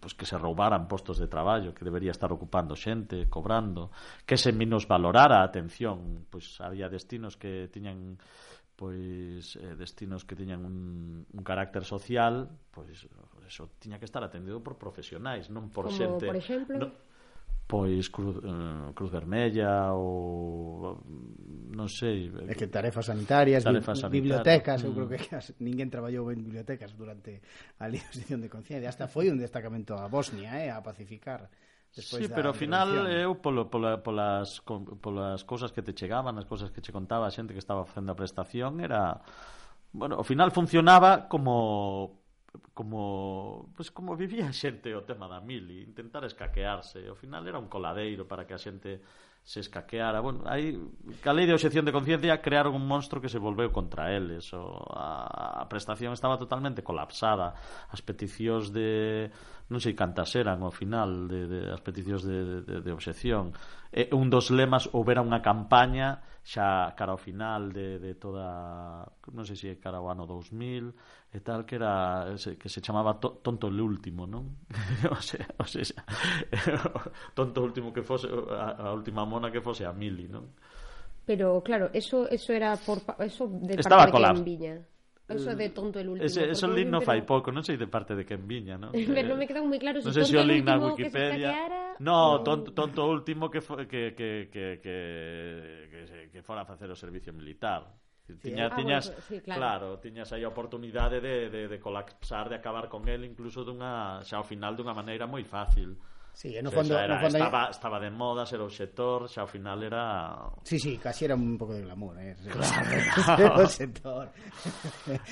pois 0.00 0.14
que 0.14 0.24
se 0.24 0.38
roubaran 0.38 0.88
postos 0.88 1.18
de 1.18 1.28
traballo, 1.28 1.74
que 1.74 1.84
debería 1.84 2.14
estar 2.14 2.32
ocupando 2.32 2.78
xente, 2.78 3.28
cobrando, 3.28 3.90
que 4.24 4.38
se 4.38 4.54
menosvalorara 4.54 5.42
a 5.42 5.46
atención, 5.46 6.26
pois 6.30 6.62
había 6.62 6.88
destinos 6.88 7.36
que 7.36 7.68
tiñan 7.68 8.16
pois 8.80 9.60
eh, 9.60 9.76
destinos 9.76 10.24
que 10.24 10.32
tiñan 10.32 10.64
un, 10.64 11.26
un 11.28 11.42
carácter 11.44 11.84
social, 11.84 12.48
pois 12.72 13.04
eso 13.44 13.68
tiña 13.76 14.00
que 14.00 14.08
estar 14.08 14.24
atendido 14.24 14.64
por 14.64 14.80
profesionais, 14.80 15.52
non 15.52 15.68
por 15.68 15.92
Como, 15.92 15.98
xente. 16.00 16.24
Por 16.24 16.38
exemplo? 16.40 16.76
No, 16.80 16.88
pois 17.70 18.10
Cruz, 18.10 18.42
eh, 18.42 18.90
Cruz 18.98 19.10
Vermella 19.14 19.94
ou 19.94 20.98
non 21.70 21.86
sei, 21.86 22.26
é 22.50 22.58
que 22.58 22.66
tarefas 22.66 23.06
sanitarias, 23.06 23.62
tarefas 23.62 24.02
sanitarias 24.02 24.10
bibliotecas, 24.10 24.82
mm. 24.82 24.86
eu 24.90 24.92
creo 24.98 25.08
que 25.14 25.30
as, 25.38 25.54
ninguén 25.62 25.86
traballou 25.86 26.34
en 26.34 26.42
bibliotecas 26.42 26.98
durante 26.98 27.38
a 27.78 27.86
legislación 27.86 28.42
de 28.42 28.50
conciencia, 28.50 28.90
hasta 28.90 29.06
foi 29.06 29.30
un 29.30 29.38
destacamento 29.38 29.94
a 29.94 30.10
Bosnia, 30.10 30.58
eh, 30.58 30.74
a 30.74 30.82
pacificar. 30.82 31.46
Despois 31.94 32.26
sí, 32.26 32.30
da 32.30 32.34
pero 32.34 32.50
ao 32.50 32.58
final 32.58 33.06
eu 33.06 33.38
polo, 33.38 33.70
pola, 33.70 34.02
polas, 34.02 34.58
polas 34.98 35.46
cousas 35.46 35.70
que 35.70 35.86
te 35.86 35.94
chegaban, 35.94 36.34
as 36.42 36.50
cousas 36.50 36.74
que 36.74 36.82
che 36.82 36.90
contaba 36.90 37.30
a 37.30 37.34
xente 37.34 37.54
que 37.54 37.62
estaba 37.62 37.86
facendo 37.86 38.10
a 38.10 38.18
prestación 38.18 38.82
era 38.82 39.22
bueno, 39.94 40.18
ao 40.18 40.26
final 40.26 40.50
funcionaba 40.50 41.30
como 41.30 42.19
como 42.74 43.72
pues 43.76 43.90
como 43.90 44.16
vivía 44.16 44.48
a 44.48 44.54
xente 44.54 44.94
o 44.94 45.06
tema 45.06 45.28
da 45.28 45.40
mili, 45.40 45.82
intentar 45.84 46.24
escaquearse. 46.24 47.06
Ao 47.06 47.16
final 47.18 47.46
era 47.46 47.58
un 47.58 47.68
coladeiro 47.68 48.26
para 48.26 48.46
que 48.46 48.54
a 48.54 48.60
xente 48.60 49.00
se 49.42 49.60
escaqueara. 49.60 50.20
Bueno, 50.20 50.44
aí 50.46 50.76
ca 51.22 51.32
lei 51.32 51.46
de 51.46 51.54
obxección 51.56 51.84
de 51.84 51.92
conciencia 51.92 52.42
crearon 52.42 52.76
un 52.76 52.86
monstro 52.86 53.20
que 53.20 53.32
se 53.32 53.40
volveu 53.40 53.72
contra 53.72 54.12
eles. 54.12 54.52
O, 54.52 54.84
a, 54.92 55.62
a 55.62 55.64
prestación 55.68 56.12
estaba 56.12 56.38
totalmente 56.38 56.84
colapsada. 56.84 57.56
As 57.88 58.02
peticións 58.04 58.70
de 58.70 59.30
non 59.70 59.78
sei 59.78 59.94
cantas 59.94 60.34
eran 60.34 60.66
ao 60.66 60.74
final 60.74 61.30
de, 61.30 61.46
de 61.46 61.60
as 61.70 61.78
peticións 61.78 62.26
de, 62.26 62.66
de, 62.66 62.74
de 62.82 62.90
obxección. 62.90 63.54
E 63.94 64.10
un 64.10 64.26
dos 64.26 64.50
lemas 64.50 64.90
houbera 64.90 65.22
unha 65.22 65.38
campaña 65.38 66.26
xa 66.42 66.90
cara 66.98 67.14
ao 67.14 67.20
final 67.20 67.70
de, 67.70 68.02
de 68.02 68.18
toda 68.18 69.06
non 69.30 69.46
sei 69.46 69.54
se 69.54 69.66
é 69.70 69.76
cara 69.78 70.02
ao 70.02 70.10
ano 70.10 70.26
2000 70.26 70.90
e 71.30 71.38
tal 71.44 71.62
que 71.62 71.78
era 71.78 72.26
que 72.34 72.68
se 72.68 72.82
chamaba 72.82 73.22
to, 73.22 73.38
tonto 73.38 73.70
el 73.70 73.78
último 73.78 74.26
non? 74.26 74.58
O 75.14 75.22
sea, 75.22 75.46
o 75.54 75.66
sea, 75.68 76.02
tonto 77.38 77.62
último 77.62 77.94
que 77.94 78.02
fose 78.02 78.26
a, 78.26 78.90
a 78.90 78.92
última 78.96 79.22
mona 79.22 79.54
que 79.54 79.62
fose 79.62 79.86
a 79.86 79.94
mili 79.94 80.26
non? 80.26 80.50
Pero 81.22 81.62
claro, 81.62 81.94
eso 81.94 82.26
eso 82.26 82.50
era 82.50 82.74
por 82.74 82.98
eso 83.22 83.46
de 83.46 83.78
Estaba 83.78 84.10
parte 84.10 84.18
de 84.18 84.42
Viña. 84.42 84.74
Eu 85.30 85.38
sou 85.38 85.54
mm. 85.54 85.60
de 85.62 85.68
tonto 85.70 85.96
el 86.02 86.08
último. 86.10 86.26
Ese, 86.26 86.50
eso 86.50 86.66
o 86.66 86.74
link 86.74 86.90
non 86.90 87.06
fai 87.06 87.22
pouco, 87.22 87.54
non 87.54 87.62
sei 87.62 87.78
de 87.78 87.86
parte 87.86 88.18
de 88.18 88.26
quen 88.26 88.42
viña, 88.50 88.74
non? 88.74 88.90
Pero 88.90 89.30
non 89.30 89.38
me 89.38 89.46
quedan 89.46 89.70
moi 89.70 89.78
claros. 89.78 90.02
Non 90.02 90.10
sei 90.10 90.26
se 90.26 90.34
o 90.34 90.42
link 90.42 90.66
na 90.66 90.74
Wikipedia... 90.76 91.54
No, 92.02 92.42
tonto, 92.42 92.72
tonto 92.74 93.06
último 93.06 93.46
que, 93.52 93.60
que, 93.60 94.16
que, 94.16 94.48
que, 94.50 94.80
que, 94.82 94.96
que, 95.92 96.28
que 96.32 96.40
fora 96.42 96.62
a 96.62 96.66
facer 96.66 96.90
o 96.90 96.96
servicio 96.98 97.30
militar. 97.30 97.86
Tiña, 98.40 98.70
sí, 98.70 98.76
tiñas, 98.76 99.08
ah, 99.08 99.10
bueno, 99.10 99.26
sí, 99.26 99.40
claro. 99.40 99.58
claro, 99.58 99.98
tiñas 99.98 100.32
aí 100.32 100.42
a 100.44 100.48
oportunidade 100.48 101.20
de, 101.20 101.50
de, 101.50 101.66
de 101.66 101.78
colapsar, 101.80 102.48
de 102.48 102.56
acabar 102.56 102.88
con 102.88 103.06
el 103.08 103.24
incluso 103.26 103.66
dunha, 103.66 104.22
xa 104.22 104.38
ao 104.38 104.46
final 104.46 104.78
dunha 104.78 104.94
maneira 104.94 105.26
moi 105.26 105.42
fácil. 105.42 105.98
Sí, 106.32 106.56
no 106.62 106.70
fondo, 106.70 106.96
era, 106.96 107.14
no 107.14 107.20
fondo 107.20 107.36
estaba, 107.36 107.64
ahí... 107.64 107.70
estaba 107.70 108.00
de 108.00 108.10
moda, 108.10 108.46
ser 108.46 108.60
obxector, 108.60 109.28
xa 109.28 109.44
ao 109.44 109.50
final 109.50 109.82
era... 109.82 110.38
Sí, 110.64 110.78
sí, 110.78 110.96
casi 110.96 111.26
era 111.28 111.34
un 111.36 111.58
pouco 111.58 111.74
de 111.74 111.82
glamour, 111.82 112.16
eh? 112.18 112.36
Claro. 112.48 113.60
o 113.64 113.68
sector. 113.68 114.32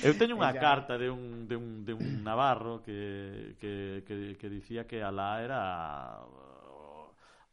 Eu 0.05 0.13
teño 0.13 0.37
unha 0.37 0.53
carta 0.53 1.01
de 1.01 1.09
un, 1.09 1.49
de 1.49 1.57
un, 1.57 1.81
de 1.81 1.93
un 1.97 2.21
navarro 2.21 2.85
que, 2.85 3.57
que, 3.57 4.05
que, 4.05 4.37
que 4.37 4.47
dicía 4.49 4.85
que 4.85 5.01
Alá 5.01 5.41
era 5.41 5.61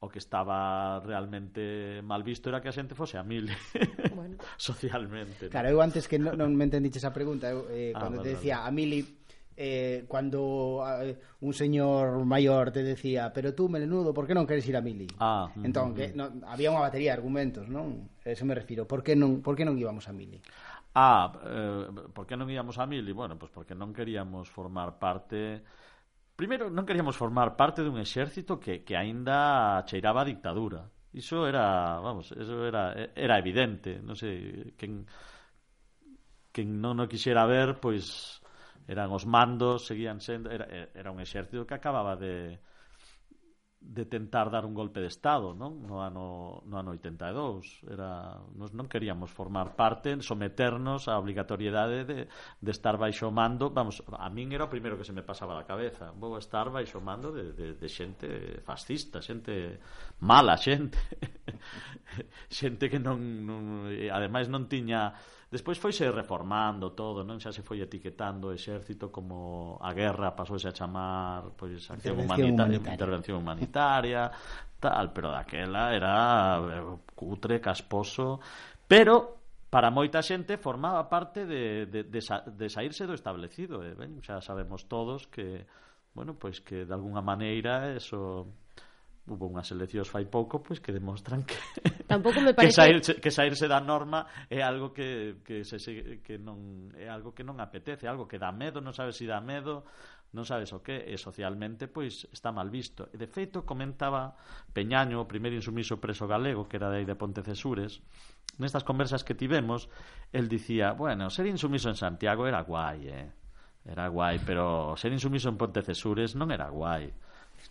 o 0.01 0.09
que 0.09 0.19
estaba 0.19 1.01
realmente 1.01 2.03
mal 2.03 2.23
visto 2.23 2.53
era 2.53 2.61
que 2.61 2.69
a 2.69 2.77
xente 2.77 2.93
fose 2.93 3.17
a 3.17 3.25
mil 3.25 3.49
bueno. 4.15 4.37
socialmente. 4.61 5.49
¿no? 5.49 5.51
Claro, 5.51 5.73
eu 5.73 5.81
antes 5.81 6.05
que 6.05 6.21
non, 6.21 6.37
non 6.37 6.53
me 6.53 6.69
entendiche 6.69 7.01
esa 7.01 7.17
pregunta, 7.17 7.49
eu, 7.49 7.65
eh, 7.73 7.97
ah, 7.97 8.05
cando 8.05 8.21
vale, 8.21 8.29
te 8.29 8.37
decía 8.37 8.69
a 8.69 8.71
mili 8.71 9.16
eh, 9.57 10.05
cuando 10.07 10.85
eh, 11.01 11.17
un 11.41 11.53
señor 11.57 12.23
maior 12.25 12.71
te 12.71 12.85
decía, 12.85 13.33
pero 13.33 13.55
tú, 13.57 13.69
melenudo, 13.69 14.13
por 14.13 14.29
que 14.29 14.37
non 14.37 14.45
queres 14.45 14.69
ir 14.69 14.77
a 14.77 14.85
mili? 14.85 15.09
Ah, 15.19 15.49
entón, 15.65 15.91
mm, 15.91 15.97
que, 15.97 16.05
non, 16.13 16.45
había 16.45 16.69
unha 16.69 16.85
batería 16.85 17.17
de 17.17 17.19
argumentos, 17.19 17.67
non? 17.73 18.13
Eso 18.21 18.45
me 18.45 18.53
refiro, 18.53 18.85
por 18.85 19.01
que 19.01 19.17
non, 19.17 19.41
por 19.41 19.57
que 19.57 19.65
non 19.65 19.81
íbamos 19.81 20.05
a 20.07 20.13
mili? 20.13 20.39
Ah, 20.93 21.33
eh, 21.41 21.89
por 22.13 22.29
que 22.29 22.37
non 22.37 22.53
íamos 22.53 22.77
a 22.77 22.85
mili? 22.85 23.17
Bueno, 23.17 23.41
pois 23.41 23.49
pues 23.49 23.65
porque 23.65 23.75
non 23.75 23.97
queríamos 23.97 24.53
formar 24.53 25.01
parte 25.01 25.65
Primeiro, 26.37 26.69
non 26.69 26.85
queríamos 26.85 27.17
formar 27.17 27.57
parte 27.57 27.81
dun 27.81 27.97
exército 27.97 28.61
que, 28.61 28.85
que 28.85 28.93
aínda 28.93 29.81
cheiraba 29.89 30.21
a 30.21 30.29
dictadura. 30.29 30.85
Iso 31.17 31.49
era, 31.49 31.97
vamos, 31.97 32.29
eso 32.37 32.61
era, 32.69 32.93
era 33.17 33.41
evidente. 33.41 34.05
Non 34.05 34.21
sei, 34.21 34.77
quen, 34.77 35.09
quen 36.53 36.77
non 36.77 37.01
o 37.01 37.09
quixera 37.09 37.49
ver, 37.49 37.81
pois 37.81 38.45
eran 38.87 39.11
os 39.13 39.27
mandos, 39.27 39.87
seguían 39.87 40.19
sendo 40.23 40.51
era, 40.51 40.67
era 40.95 41.11
un 41.11 41.21
exército 41.21 41.67
que 41.67 41.75
acababa 41.75 42.17
de 42.17 42.59
de 43.87 44.05
tentar 44.05 44.51
dar 44.51 44.67
un 44.67 44.75
golpe 44.75 45.01
de 45.01 45.07
estado, 45.07 45.55
non? 45.55 45.87
No 45.87 46.03
ano 46.03 46.59
no 46.67 46.75
ano 46.81 46.91
82, 46.99 47.87
era 47.87 48.35
nos 48.59 48.75
non 48.75 48.91
queríamos 48.91 49.31
formar 49.31 49.79
parte, 49.79 50.19
someternos 50.27 51.07
á 51.07 51.15
obrigatoriedade 51.15 52.03
de 52.03 52.19
de 52.27 52.71
estar 52.75 52.99
baixo 52.99 53.31
mando, 53.31 53.71
vamos, 53.71 54.03
a 54.11 54.27
min 54.33 54.51
era 54.51 54.67
o 54.67 54.73
primeiro 54.73 54.99
que 54.99 55.07
se 55.07 55.15
me 55.15 55.23
pasaba 55.23 55.55
da 55.55 55.69
cabeza, 55.69 56.11
vou 56.19 56.35
estar 56.35 56.67
baixo 56.73 56.99
mando 56.99 57.31
de 57.31 57.55
de 57.55 57.79
de 57.79 57.89
xente 57.89 58.59
fascista, 58.67 59.23
xente 59.23 59.79
mala, 60.19 60.59
xente 60.59 60.99
xente 62.59 62.91
que 62.91 62.99
non 62.99 63.23
non 63.47 63.87
ademais 64.11 64.51
non 64.51 64.67
tiña 64.67 65.15
Despois 65.47 65.79
foise 65.79 66.11
reformando 66.11 66.91
todo, 66.99 67.23
non? 67.23 67.39
Xa 67.39 67.55
se 67.55 67.63
foi 67.63 67.79
etiquetando 67.79 68.51
o 68.51 68.53
exército 68.53 69.15
como 69.15 69.79
a 69.79 69.95
guerra 69.95 70.35
pasouse 70.35 70.67
a 70.67 70.75
chamar 70.75 71.55
pois 71.55 71.87
acción 71.87 72.19
humanitaria, 72.19 72.83
humanitaria, 72.83 72.95
intervención 72.99 73.37
humanitaria, 73.39 74.23
tal, 74.83 75.15
pero 75.15 75.31
daquela 75.31 75.95
era 75.95 76.59
eh, 76.59 76.83
cutre, 77.15 77.63
casposo, 77.63 78.43
pero 78.91 79.39
para 79.71 79.95
moita 79.95 80.19
xente 80.19 80.59
formaba 80.59 81.07
parte 81.07 81.47
de, 81.47 81.87
de, 81.87 82.03
de, 82.03 82.21
sa, 82.23 82.43
de 82.43 82.67
saírse 82.67 83.07
do 83.07 83.15
establecido, 83.15 83.87
eh? 83.87 83.95
ben, 83.95 84.19
xa 84.27 84.43
sabemos 84.43 84.91
todos 84.91 85.31
que 85.31 85.63
bueno, 86.11 86.35
pois 86.35 86.59
que 86.59 86.83
de 86.89 86.95
alguna 86.97 87.23
maneira 87.23 87.95
eso 87.95 88.51
hubo 89.27 89.51
unhas 89.51 89.67
eleccións 89.75 90.07
fai 90.07 90.31
pouco 90.31 90.63
pois 90.63 90.79
que 90.79 90.95
demostran 90.95 91.43
que 91.43 91.59
tampouco 92.11 92.39
me 92.39 92.55
parece 92.55 92.71
que 92.71 92.79
saírse, 92.79 93.13
que 93.19 93.31
saírse 93.35 93.67
da 93.67 93.83
norma 93.83 94.47
é 94.47 94.63
algo 94.63 94.95
que, 94.95 95.43
que, 95.43 95.67
se, 95.67 96.23
que 96.23 96.39
non 96.39 96.95
é 96.95 97.11
algo 97.11 97.35
que 97.35 97.43
non 97.43 97.59
apetece, 97.59 98.07
algo 98.07 98.31
que 98.31 98.39
dá 98.39 98.55
medo, 98.55 98.79
non 98.79 98.95
sabes 98.95 99.19
se 99.19 99.27
si 99.27 99.27
dá 99.27 99.43
medo, 99.43 99.83
non 100.31 100.47
sabes 100.47 100.71
o 100.71 100.79
que, 100.79 100.95
e 100.95 101.19
socialmente 101.19 101.91
pois 101.91 102.31
está 102.31 102.55
mal 102.55 102.71
visto. 102.71 103.11
E 103.11 103.19
de 103.19 103.27
feito 103.27 103.67
comentaba 103.67 104.39
Peñaño, 104.71 105.19
o 105.19 105.27
primeiro 105.27 105.59
insumiso 105.59 105.99
preso 105.99 106.31
galego, 106.31 106.71
que 106.71 106.79
era 106.79 106.87
de 106.87 107.03
aí 107.03 107.07
de 107.09 107.19
Pontecesures, 107.19 107.99
nestas 108.63 108.87
conversas 108.87 109.27
que 109.27 109.35
tivemos, 109.35 109.91
el 110.31 110.47
dicía, 110.47 110.95
bueno, 110.95 111.35
ser 111.35 111.51
insumiso 111.51 111.91
en 111.91 111.99
Santiago 111.99 112.47
era 112.47 112.63
guai, 112.63 113.11
eh? 113.11 113.27
Era 113.87 114.07
guai, 114.07 114.39
pero 114.43 114.95
ser 114.95 115.11
insumiso 115.11 115.51
en 115.51 115.59
Pontecesures 115.59 116.39
non 116.39 116.55
era 116.55 116.71
guai 116.71 117.11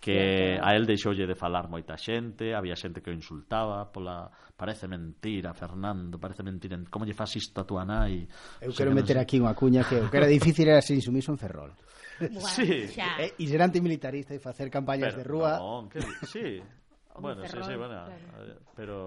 que 0.05 0.59
a 0.61 0.77
él 0.77 0.85
deixoulle 0.85 1.25
de 1.25 1.33
falar 1.33 1.65
moita 1.65 1.97
xente, 1.97 2.53
había 2.53 2.77
xente 2.77 3.01
que 3.01 3.09
o 3.09 3.15
insultaba 3.17 3.89
pola 3.89 4.29
parece 4.53 4.85
mentira, 4.85 5.49
Fernando, 5.57 6.21
parece 6.21 6.45
mentira, 6.45 6.77
como 6.93 7.09
lle 7.09 7.17
faz 7.17 7.33
isto 7.41 7.57
a 7.57 7.65
tua 7.65 7.81
nai? 7.81 8.29
Eu 8.61 8.69
quero 8.69 8.93
non... 8.93 9.01
meter 9.01 9.17
aquí 9.17 9.41
unha 9.41 9.57
cuña 9.57 9.81
que 9.81 9.97
o 9.97 10.05
que 10.05 10.17
era 10.21 10.29
difícil 10.29 10.69
era 10.69 10.77
ser 10.85 10.93
insumiso 10.93 11.33
en 11.33 11.41
Ferrol. 11.41 11.73
Bueno, 12.21 12.37
sí. 12.45 12.85
Xa. 12.93 13.17
E, 13.17 13.33
e 13.33 13.43
ser 13.49 13.57
antimilitarista 13.65 14.37
e 14.37 14.39
facer 14.39 14.69
campañas 14.69 15.17
Pero, 15.17 15.19
de 15.19 15.25
rúa. 15.25 15.57
Non, 15.57 15.89
que, 15.89 16.05
sí. 16.29 16.61
bueno, 17.17 17.41
Ferrol, 17.41 17.65
sí, 17.65 17.73
sí, 17.73 17.75
bueno, 17.75 17.97
claro. 18.05 18.55
pero 18.77 18.97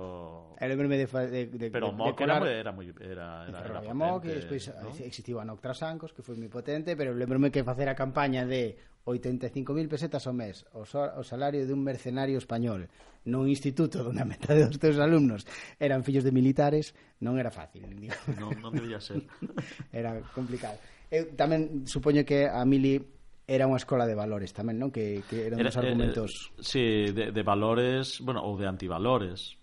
El 0.58 0.74
de, 0.74 1.06
de, 1.06 1.46
de 1.46 1.70
Pero 1.70 1.92
Mock 1.92 2.18
de 2.18 2.26
colar... 2.26 2.42
era 2.48 2.72
moi 2.74 2.90
era 2.90 3.46
era, 3.46 3.54
era, 3.54 3.58
era 3.62 3.80
potente, 3.86 3.94
Mock, 3.94 4.22
e 4.26 4.34
despois 4.34 4.62
¿no? 4.74 4.90
existiu 4.98 5.38
a 5.38 5.44
Noctra 5.46 5.78
Sancos, 5.78 6.10
que 6.10 6.26
foi 6.26 6.34
moi 6.34 6.50
potente, 6.50 6.98
pero 6.98 7.14
lembrome 7.14 7.54
que 7.54 7.62
facer 7.62 7.86
a 7.86 7.94
campaña 7.94 8.42
de 8.42 8.74
85.000 9.06 9.88
pesetas 9.88 10.26
ao 10.26 10.34
mes, 10.34 10.66
o 10.74 10.84
salario 11.22 11.64
dun 11.64 11.80
mercenario 11.80 12.36
español, 12.40 12.88
nun 13.28 13.48
instituto 13.48 14.04
onde 14.08 14.24
a 14.24 14.28
metade 14.28 14.64
dos 14.64 14.80
teus 14.80 14.96
alumnos 14.96 15.44
eran 15.76 16.02
fillos 16.02 16.24
de 16.24 16.32
militares, 16.32 16.96
non 17.20 17.36
era 17.36 17.52
fácil. 17.52 17.84
Digo. 18.00 18.16
Non, 18.40 18.56
non 18.58 18.72
debía 18.72 19.00
ser. 19.00 19.24
Era 19.92 20.18
complicado. 20.32 20.80
Eu 21.08 21.32
tamén 21.36 21.88
supoño 21.88 22.24
que 22.24 22.44
a 22.44 22.60
Mili 22.68 23.00
era 23.48 23.64
unha 23.64 23.80
escola 23.80 24.04
de 24.04 24.12
valores 24.12 24.52
tamén, 24.52 24.76
non? 24.76 24.92
Que, 24.92 25.24
que 25.24 25.48
eran 25.48 25.56
era, 25.56 25.72
dos 25.72 25.80
argumentos... 25.80 26.52
eh, 26.52 26.60
sí, 26.60 26.84
de, 27.16 27.32
de 27.32 27.42
valores, 27.42 28.20
bueno, 28.20 28.44
ou 28.44 28.60
de 28.60 28.68
antivalores, 28.68 29.56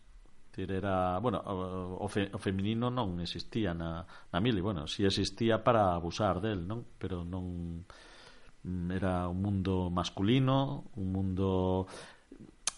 decir, 0.49 0.71
era, 0.71 1.19
bueno, 1.19 1.37
o, 1.45 2.07
fe, 2.09 2.33
o 2.33 2.39
feminino 2.41 2.89
non 2.89 3.21
existía 3.21 3.77
na, 3.77 4.01
na 4.31 4.39
mili, 4.39 4.57
bueno, 4.57 4.87
si 4.87 5.05
existía 5.05 5.61
para 5.61 5.93
abusar 5.93 6.41
del, 6.41 6.65
non? 6.65 6.97
Pero 6.97 7.21
non 7.21 7.85
Mm, 8.65 8.91
era 8.91 9.29
un 9.29 9.41
mundo 9.41 9.89
masculino, 9.91 10.85
un 10.95 11.11
mundo 11.11 11.87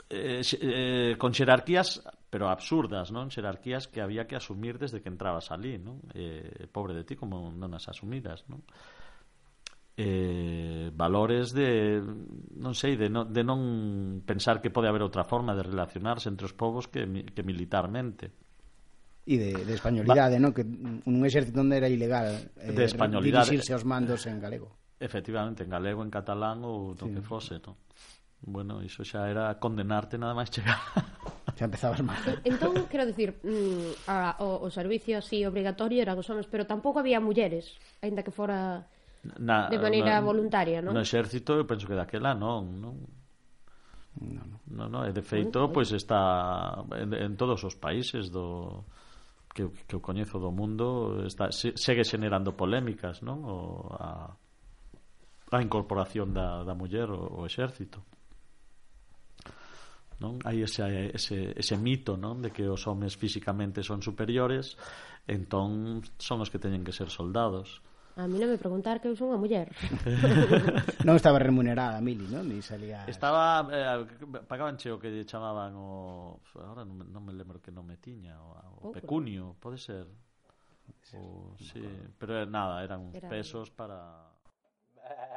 eh, 0.09 0.41
eh, 0.43 1.15
con 1.17 1.31
xerarquías 1.33 2.03
pero 2.27 2.51
absurdas, 2.51 3.07
non? 3.15 3.31
Xerarquías 3.31 3.88
que 3.88 4.03
había 4.03 4.27
que 4.27 4.35
asumir 4.35 4.75
desde 4.75 4.99
que 4.99 5.07
entrabas 5.07 5.47
ali, 5.47 5.79
non? 5.79 6.03
Eh, 6.11 6.67
pobre 6.67 6.91
de 6.91 7.07
ti 7.07 7.15
como 7.15 7.55
non 7.55 7.71
as 7.71 7.88
asumiras, 7.88 8.43
non? 8.51 8.59
eh, 9.97 10.91
valores 10.93 11.55
de 11.55 12.03
non 12.59 12.75
sei, 12.77 12.99
de 12.99 13.09
no, 13.09 13.25
de 13.25 13.41
non 13.41 14.21
pensar 14.27 14.61
que 14.61 14.69
pode 14.69 14.85
haber 14.91 15.01
outra 15.01 15.25
forma 15.25 15.57
de 15.57 15.65
relacionarse 15.65 16.29
entre 16.29 16.45
os 16.45 16.53
povos 16.53 16.85
que, 16.91 17.07
que 17.31 17.41
militarmente 17.41 18.29
e 19.27 19.35
de, 19.35 19.51
de 19.67 19.73
españolidade, 19.75 20.39
non? 20.39 20.55
Que 20.55 20.63
un 20.63 21.19
exército 21.23 21.59
onde 21.59 21.79
era 21.79 21.91
ilegal 21.91 22.47
eh, 22.59 22.71
de 22.71 22.83
españolidade 22.83 23.55
dirixirse 23.55 23.71
aos 23.75 23.83
mandos 23.83 24.23
en 24.29 24.39
galego. 24.39 24.86
Efectivamente, 25.00 25.64
en 25.64 25.70
galego, 25.70 26.02
en 26.02 26.10
catalán 26.10 26.66
ou 26.66 26.98
do 26.98 27.06
sí. 27.06 27.14
que 27.14 27.22
fose, 27.22 27.62
non? 27.62 27.78
Bueno, 28.41 28.82
iso 28.86 29.02
xa 29.02 29.30
era 29.30 29.54
condenarte 29.58 30.18
nada 30.18 30.34
máis 30.34 30.50
chegar. 30.50 30.78
Xa 31.58 31.66
empezabas 31.66 32.06
mal. 32.06 32.22
Entón, 32.45 32.86
quero 32.86 33.02
dicir, 33.10 33.34
mm, 33.41 34.06
a, 34.06 34.38
o, 34.45 34.62
o 34.62 34.70
servicio 34.70 35.18
así 35.18 35.41
obrigatorio 35.41 36.06
era 36.06 36.14
dos 36.14 36.30
homens, 36.30 36.45
pero 36.45 36.70
tampouco 36.70 37.02
había 37.02 37.18
mulleres, 37.18 37.74
aínda 37.98 38.22
que 38.22 38.30
fora 38.30 38.86
na, 39.41 39.66
de 39.66 39.82
maneira 39.82 40.22
na, 40.22 40.22
voluntaria, 40.22 40.86
non? 40.86 40.93
No 40.93 41.02
exército, 41.02 41.58
eu 41.58 41.66
penso 41.66 41.89
que 41.89 41.98
daquela 41.98 42.38
non, 42.38 42.78
non. 42.78 42.95
No, 44.18 44.43
no. 44.45 44.58
no, 44.70 44.86
no 44.89 45.00
e 45.06 45.14
de 45.14 45.22
feito, 45.26 45.74
pois 45.74 45.89
pues, 45.89 45.98
está 45.98 46.86
en, 46.93 47.14
en 47.14 47.34
todos 47.38 47.62
os 47.66 47.74
países 47.74 48.30
do 48.30 48.86
que, 49.54 49.66
que 49.89 49.98
eu 49.98 50.02
coñezo 50.02 50.38
do 50.38 50.54
mundo 50.54 51.26
está, 51.26 51.50
se, 51.50 51.74
segue 51.74 52.06
xenerando 52.06 52.54
polémicas, 52.54 53.26
non? 53.26 53.41
O, 53.45 53.58
a, 53.98 54.30
a 55.52 55.62
incorporación 55.64 56.34
da, 56.36 56.64
da 56.68 56.74
muller 56.76 57.08
ao 57.08 57.48
exército 57.48 58.04
non 60.18 60.41
hai 60.50 60.66
ese, 60.66 61.14
ese, 61.14 61.54
ese 61.54 61.76
mito 61.78 62.18
non 62.18 62.41
de 62.41 62.50
que 62.50 62.66
os 62.66 62.84
homes 62.89 63.14
físicamente 63.14 63.86
son 63.86 64.02
superiores 64.02 64.76
entón 65.30 66.02
son 66.18 66.41
os 66.41 66.50
que 66.50 66.58
teñen 66.60 66.82
que 66.82 66.95
ser 66.95 67.14
soldados 67.14 67.86
A 68.18 68.26
mí 68.26 68.41
non 68.41 68.50
me 68.50 68.58
preguntar 68.58 68.98
que 68.98 69.06
eu 69.06 69.14
son 69.14 69.30
unha 69.30 69.38
muller. 69.38 69.70
non 71.06 71.14
estaba 71.14 71.38
remunerada, 71.38 72.02
Mili, 72.02 72.26
non? 72.26 72.50
Ni 72.50 72.66
salía... 72.66 73.06
Estaba... 73.06 73.62
Eh, 73.70 74.10
pagabanche 74.50 74.89
o 74.89 74.98
que 74.98 75.14
lle 75.14 75.22
chamaban 75.22 75.78
o... 75.78 76.41
Ahora 76.58 76.82
non, 76.82 77.14
non 77.14 77.22
me 77.22 77.30
lembro 77.38 77.62
que 77.62 77.70
nome 77.70 78.02
tiña. 78.02 78.41
O, 78.41 78.58
o 78.58 78.89
oh, 78.89 78.91
pecunio, 78.91 79.54
pode 79.62 79.78
ser. 79.78 80.10
O, 81.14 81.54
sí, 81.62 81.86
pero 82.18 82.41
eh, 82.41 82.50
nada, 82.50 82.82
eran 82.82 83.06
uns 83.06 83.22
Era... 83.22 83.30
pesos 83.30 83.70
para... 83.70 84.34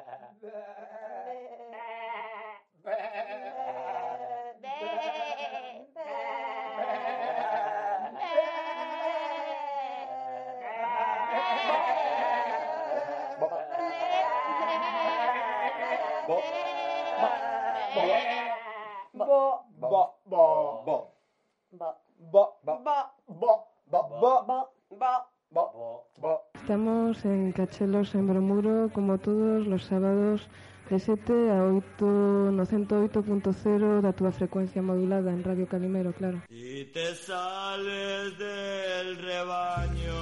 Estamos 27.11 27.25
en 27.35 27.51
Cachelos, 27.51 28.15
en 28.15 28.29
Bromuro, 28.29 28.89
como 28.93 29.19
todos 29.19 29.67
los 29.67 29.83
sábados 29.83 30.47
de 30.89 31.01
7 31.01 31.51
a 31.51 31.65
8 31.65 32.53
no 32.53 32.65
108.0 32.65 34.01
da 34.01 34.31
frecuencia 34.31 34.81
modulada 34.81 35.33
en 35.33 35.43
Radio 35.43 35.67
Calimero, 35.67 36.13
claro. 36.13 36.41
Y 36.49 36.85
te 36.85 37.13
sales 37.17 38.39
del 38.39 39.17
rebaño 39.17 40.21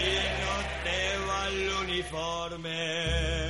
y 0.00 0.08
no 0.40 0.54
te 0.84 1.18
va 1.28 1.48
el 1.48 1.90
uniforme. 1.90 3.41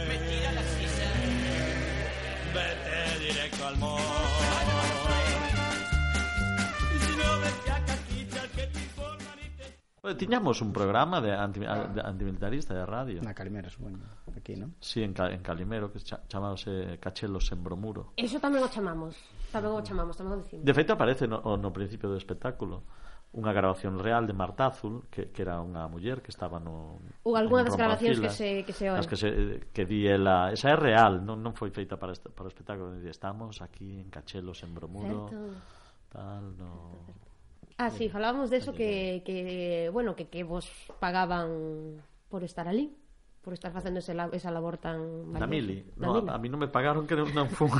Tiñamos 10.19 10.61
un 10.61 10.73
programa 10.73 11.21
de, 11.21 11.31
anti, 11.31 11.61
de 11.61 12.01
antimilitarista 12.03 12.75
de 12.75 12.85
radio. 12.85 13.23
Na 13.23 13.31
Calimera, 13.31 13.71
supoño, 13.71 14.03
aquí, 14.35 14.59
non? 14.59 14.75
Sí, 14.83 14.99
en, 14.99 15.15
en 15.15 15.47
Calimero, 15.47 15.95
que 15.95 16.03
chamase 16.03 16.99
Cachelos 16.99 17.47
Sembromuro. 17.47 18.11
Eso 18.19 18.43
tamén 18.43 18.67
o 18.67 18.69
chamamos, 18.69 19.15
tamén 19.55 19.71
o 19.71 19.79
chamamos, 19.79 20.19
tamén 20.19 20.35
o 20.35 20.39
decimos. 20.43 20.67
De 20.67 20.75
feito, 20.75 20.99
aparece 20.99 21.31
no, 21.31 21.39
no 21.55 21.71
principio 21.71 22.11
do 22.11 22.19
espectáculo 22.19 22.83
unha 23.31 23.55
grabación 23.55 24.03
real 24.03 24.27
de 24.27 24.35
Marta 24.35 24.75
Azul 24.75 25.07
que, 25.07 25.31
que 25.31 25.41
era 25.47 25.63
unha 25.63 25.87
muller 25.87 26.19
que 26.19 26.35
estaba 26.35 26.59
no 26.59 26.99
ou 27.23 27.39
algunha 27.39 27.63
das 27.63 27.79
grabacións 27.79 28.19
que 28.19 28.35
se 28.35 28.67
que 28.67 28.75
se 28.75 28.91
oen. 28.91 29.07
que 29.07 29.15
se 29.15 29.31
que 29.71 29.87
di 29.87 30.11
ela, 30.11 30.51
esa 30.51 30.75
é 30.75 30.77
real, 30.77 31.23
non 31.23 31.39
non 31.39 31.55
foi 31.55 31.71
feita 31.71 31.95
para 31.95 32.11
este, 32.11 32.27
para 32.27 32.45
o 32.45 32.51
espectáculo, 32.51 32.91
di 32.99 33.07
estamos 33.07 33.63
aquí 33.63 34.03
en 34.03 34.11
Cachelos 34.11 34.67
en 34.67 34.75
Bromuro. 34.75 35.31
Certo. 35.31 35.63
Tal, 36.11 36.59
no. 36.59 36.91
Certo, 36.91 37.07
certo. 37.07 37.32
Ah, 37.79 37.91
sí, 37.91 38.09
falábamos 38.09 38.51
de 38.51 38.59
eso 38.59 38.73
que, 38.73 39.23
que, 39.25 39.91
bueno, 39.93 40.15
que, 40.15 40.29
que 40.29 40.45
vos 40.45 40.71
pagaban 41.01 42.03
por 42.29 42.45
estar 42.45 42.69
ali 42.69 42.97
por 43.43 43.53
estar 43.53 43.73
facendo 43.73 43.99
ese, 43.99 44.15
esa 44.33 44.51
labor 44.51 44.79
tan... 44.79 45.33
Na 45.33 45.47
mili? 45.47 45.85
No, 45.97 46.15
mili. 46.15 46.31
a, 46.31 46.35
a 46.35 46.39
mí 46.39 46.47
non 46.47 46.63
me 46.63 46.71
pagaron 46.71 47.11
que 47.11 47.19
non 47.19 47.51
fun. 47.51 47.75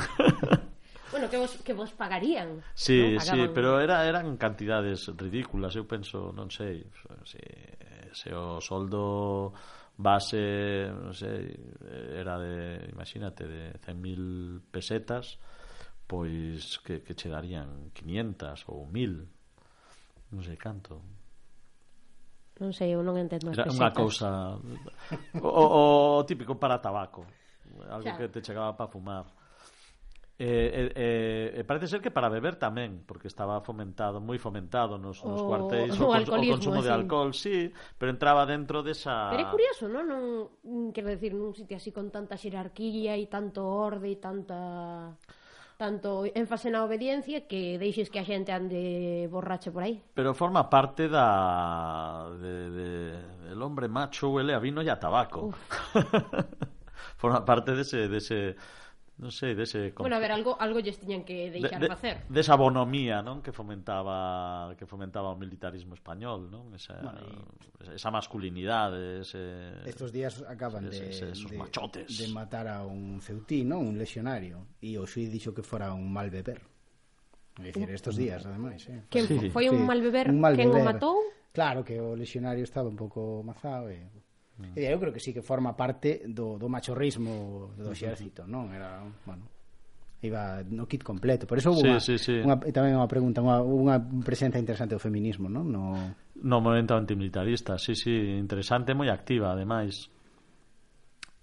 bueno, 1.15 1.31
que 1.31 1.39
vos, 1.39 1.55
que 1.63 1.71
vos 1.71 1.95
pagarían. 1.95 2.59
Sí, 2.75 3.15
¿no? 3.15 3.23
Pagaban... 3.23 3.47
sí, 3.47 3.51
pero 3.55 3.79
era, 3.79 4.03
eran 4.03 4.35
cantidades 4.35 5.07
ridículas. 5.15 5.79
Eu 5.79 5.87
penso, 5.87 6.35
non 6.35 6.51
sei, 6.51 6.83
se, 7.23 7.39
se 8.11 8.35
o 8.35 8.59
soldo 8.59 9.55
base, 9.95 10.91
non 10.91 11.15
sei, 11.15 11.47
era 12.11 12.35
de, 12.35 12.91
imagínate, 12.91 13.47
de 13.47 13.79
100.000 13.79 14.67
pesetas, 14.67 15.39
pois 16.03 16.83
que, 16.83 16.99
que 16.99 17.15
che 17.15 17.31
darían 17.31 17.95
500 17.95 18.67
ou 18.67 18.83
1000 18.83 19.42
non 20.33 20.41
sei 20.41 20.57
canto 20.57 20.99
non 22.61 22.69
sei, 22.73 22.93
eu 22.93 23.01
non 23.01 23.17
entendo 23.17 23.49
as 23.49 23.57
Era 23.57 23.69
pesetas. 23.69 23.81
unha 23.81 23.91
cousa 23.93 24.29
o, 25.37 25.49
o, 25.49 25.63
o 26.19 26.25
típico 26.25 26.57
para 26.57 26.81
tabaco 26.81 27.25
algo 27.89 28.05
claro. 28.05 28.17
que 28.17 28.33
te 28.33 28.41
chegaba 28.41 28.73
para 28.73 28.89
fumar 28.89 29.25
E, 30.33 30.45
eh, 30.45 30.91
eh, 30.95 31.61
eh, 31.61 31.63
parece 31.63 31.87
ser 31.87 32.01
que 32.01 32.09
para 32.09 32.25
beber 32.25 32.57
tamén 32.57 33.05
porque 33.05 33.29
estaba 33.29 33.61
fomentado, 33.61 34.17
moi 34.17 34.41
fomentado 34.41 34.97
nos, 34.97 35.21
nos 35.21 35.39
o, 35.39 35.45
cuartéis 35.45 35.93
o, 36.01 36.09
o, 36.09 36.17
o 36.17 36.41
consumo 36.57 36.81
sí. 36.81 36.85
de 36.89 36.91
alcohol 36.91 37.31
sí, 37.37 37.69
pero 38.01 38.09
entraba 38.09 38.41
dentro 38.49 38.81
desa 38.81 39.29
Pero 39.29 39.45
é 39.45 39.53
curioso, 39.53 39.85
non? 39.85 40.09
non 40.09 40.89
quero 40.89 41.13
decir, 41.13 41.37
nun 41.37 41.53
sitio 41.53 41.77
así 41.77 41.93
con 41.93 42.09
tanta 42.09 42.33
xerarquía 42.33 43.13
e 43.13 43.29
tanto 43.29 43.61
orde 43.61 44.09
e 44.09 44.17
tanta 44.17 45.13
tanto 45.83 46.23
énfase 46.31 46.71
na 46.71 46.87
obediencia 46.87 47.43
que 47.43 47.75
deixes 47.75 48.07
que 48.07 48.15
a 48.15 48.23
xente 48.23 48.55
ande 48.55 49.27
borracho 49.27 49.75
por 49.75 49.83
aí. 49.83 49.99
Pero 50.15 50.31
forma 50.31 50.71
parte 50.71 51.11
da 51.11 52.31
de, 52.39 52.55
de 52.71 52.87
el 53.51 53.59
hombre 53.59 53.91
macho 53.91 54.31
huele 54.31 54.55
a 54.55 54.63
vino 54.63 54.79
e 54.79 54.87
a 54.87 54.95
tabaco. 54.95 55.51
forma 57.19 57.43
parte 57.43 57.75
dese 57.75 58.07
dese 58.07 58.55
de 58.55 58.82
non 59.13 59.29
sei, 59.29 59.53
dese... 59.53 59.93
Bueno, 59.93 60.17
a 60.17 60.21
ver, 60.21 60.33
algo, 60.33 60.57
algo 60.57 60.81
lles 60.81 60.97
tiñan 60.97 61.21
que 61.21 61.53
deixar 61.53 61.77
de, 61.77 61.85
de, 61.85 61.93
facer. 61.93 62.15
Desa 62.33 62.57
bonomía, 62.57 63.21
non? 63.21 63.45
Que 63.45 63.53
fomentaba 63.53 64.73
que 64.73 64.89
fomentaba 64.89 65.29
o 65.29 65.37
militarismo 65.37 65.93
español, 65.93 66.49
non? 66.49 66.73
Esa, 66.73 66.97
bueno, 66.97 67.21
y... 67.21 67.93
esa 67.93 68.09
masculinidade, 68.09 69.21
ese... 69.21 69.85
Estos 69.85 70.09
días 70.09 70.41
acaban 70.49 70.89
ese, 70.89 71.13
ese, 71.13 71.29
esos 71.29 71.53
de, 71.53 71.61
machotes. 71.61 72.09
de 72.09 72.27
matar 72.33 72.65
a 72.65 72.81
un 72.89 73.21
ceutí, 73.21 73.61
non? 73.61 73.85
Un 73.85 74.01
legionario. 74.01 74.65
E 74.81 74.97
o 74.97 75.05
xuí 75.05 75.29
dixo 75.29 75.53
que 75.53 75.61
fora 75.61 75.93
un 75.93 76.09
mal 76.09 76.33
beber. 76.33 76.65
É 77.61 77.69
dicir, 77.69 77.85
estos 77.93 78.17
días, 78.17 78.41
ademais. 78.49 78.81
Eh? 78.89 79.05
Que 79.13 79.29
sí, 79.29 79.53
foi 79.53 79.69
un 79.69 79.85
sí. 79.85 79.85
mal 79.85 80.01
beber? 80.01 80.33
Un 80.33 80.41
mal 80.41 80.57
Quen 80.57 80.73
o 80.73 80.81
matou? 80.81 81.21
Claro, 81.53 81.85
que 81.85 82.01
o 82.01 82.17
legionario 82.17 82.65
estaba 82.65 82.89
un 82.89 82.97
pouco 82.97 83.45
mazado 83.45 83.93
e... 83.93 84.01
Eh? 84.01 84.22
Mm. 84.53 84.77
E 84.77 84.85
eu 84.85 85.01
creo 85.01 85.13
que 85.13 85.23
sí 85.23 85.33
que 85.33 85.41
forma 85.41 85.73
parte 85.73 86.21
do, 86.29 86.61
do 86.61 86.69
machorrismo 86.69 87.73
do 87.73 87.89
exército, 87.89 88.45
non? 88.45 88.69
Era, 88.69 89.01
bueno, 89.25 89.49
iba 90.21 90.63
no 90.69 90.85
kit 90.85 91.03
completo. 91.03 91.49
Por 91.49 91.57
eso 91.57 91.73
sí, 91.73 91.83
unha, 91.83 91.99
sí, 91.99 92.15
sí. 92.21 92.37
Unha, 92.39 92.61
tamén 92.71 92.95
unha 92.95 93.09
pregunta, 93.09 93.41
unha, 93.41 93.59
unha 93.65 93.97
presenza 94.21 94.61
interesante 94.61 94.93
do 94.93 95.01
feminismo, 95.01 95.49
non? 95.49 95.73
No, 95.73 95.83
no 96.37 96.57
movimento 96.61 96.93
antimilitarista, 96.93 97.81
sí, 97.81 97.97
sí, 97.97 98.13
interesante, 98.37 98.93
moi 98.93 99.09
activa, 99.09 99.51
ademais 99.51 100.13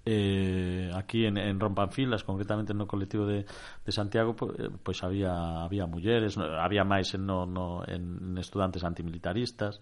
eh, 0.05 0.91
aquí 0.95 1.27
en, 1.27 1.37
en 1.37 1.61
Rompanfilas, 1.61 2.25
concretamente 2.25 2.73
no 2.75 2.87
colectivo 2.87 3.27
de, 3.27 3.45
de 3.45 3.93
Santiago, 3.93 4.35
pois, 4.35 4.57
pois 4.83 4.99
había 5.05 5.63
había 5.63 5.87
mulleres, 5.87 6.39
había 6.39 6.85
máis 6.85 7.13
en, 7.13 7.27
no, 7.27 7.45
no, 7.45 7.85
en 7.85 8.37
estudantes 8.39 8.85
antimilitaristas, 8.85 9.81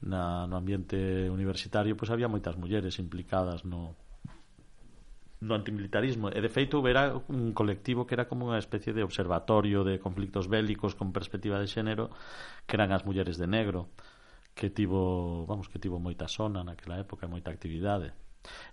na, 0.00 0.46
no 0.48 0.56
ambiente 0.56 1.28
universitario, 1.28 1.96
pois 1.96 2.08
había 2.08 2.32
moitas 2.32 2.56
mulleres 2.56 2.96
implicadas 2.98 3.68
no, 3.68 3.96
no 5.40 5.52
antimilitarismo. 5.56 6.28
E 6.28 6.40
de 6.40 6.52
feito 6.52 6.80
era 6.88 7.16
un 7.28 7.52
colectivo 7.52 8.04
que 8.04 8.16
era 8.16 8.28
como 8.28 8.48
unha 8.48 8.60
especie 8.60 8.92
de 8.92 9.04
observatorio 9.04 9.84
de 9.84 10.00
conflictos 10.00 10.48
bélicos 10.48 10.96
con 10.96 11.12
perspectiva 11.12 11.60
de 11.60 11.68
xénero 11.68 12.12
que 12.68 12.76
eran 12.76 12.92
as 12.92 13.04
mulleres 13.04 13.36
de 13.40 13.48
negro 13.48 13.92
que 14.52 14.68
tivo, 14.68 15.46
vamos, 15.46 15.68
que 15.68 15.80
tivo 15.80 15.96
moita 15.96 16.28
sona 16.28 16.60
naquela 16.60 17.00
época, 17.00 17.28
moita 17.28 17.48
actividade. 17.48 18.12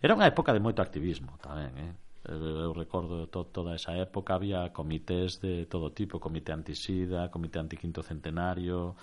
Era 0.02 0.16
unha 0.16 0.28
época 0.30 0.54
de 0.56 0.62
moito 0.64 0.80
activismo 0.80 1.36
tamén, 1.42 1.74
eh? 1.78 1.94
eu 2.28 2.74
recordo 2.74 3.28
to, 3.28 3.46
toda 3.46 3.76
esa 3.76 3.96
época 3.96 4.36
había 4.36 4.74
comités 4.74 5.40
de 5.40 5.66
todo 5.66 5.92
tipo 5.96 6.20
comité 6.20 6.52
antisida, 6.52 7.32
comité 7.32 7.60
antiquinto 7.60 8.04
centenario 8.04 9.00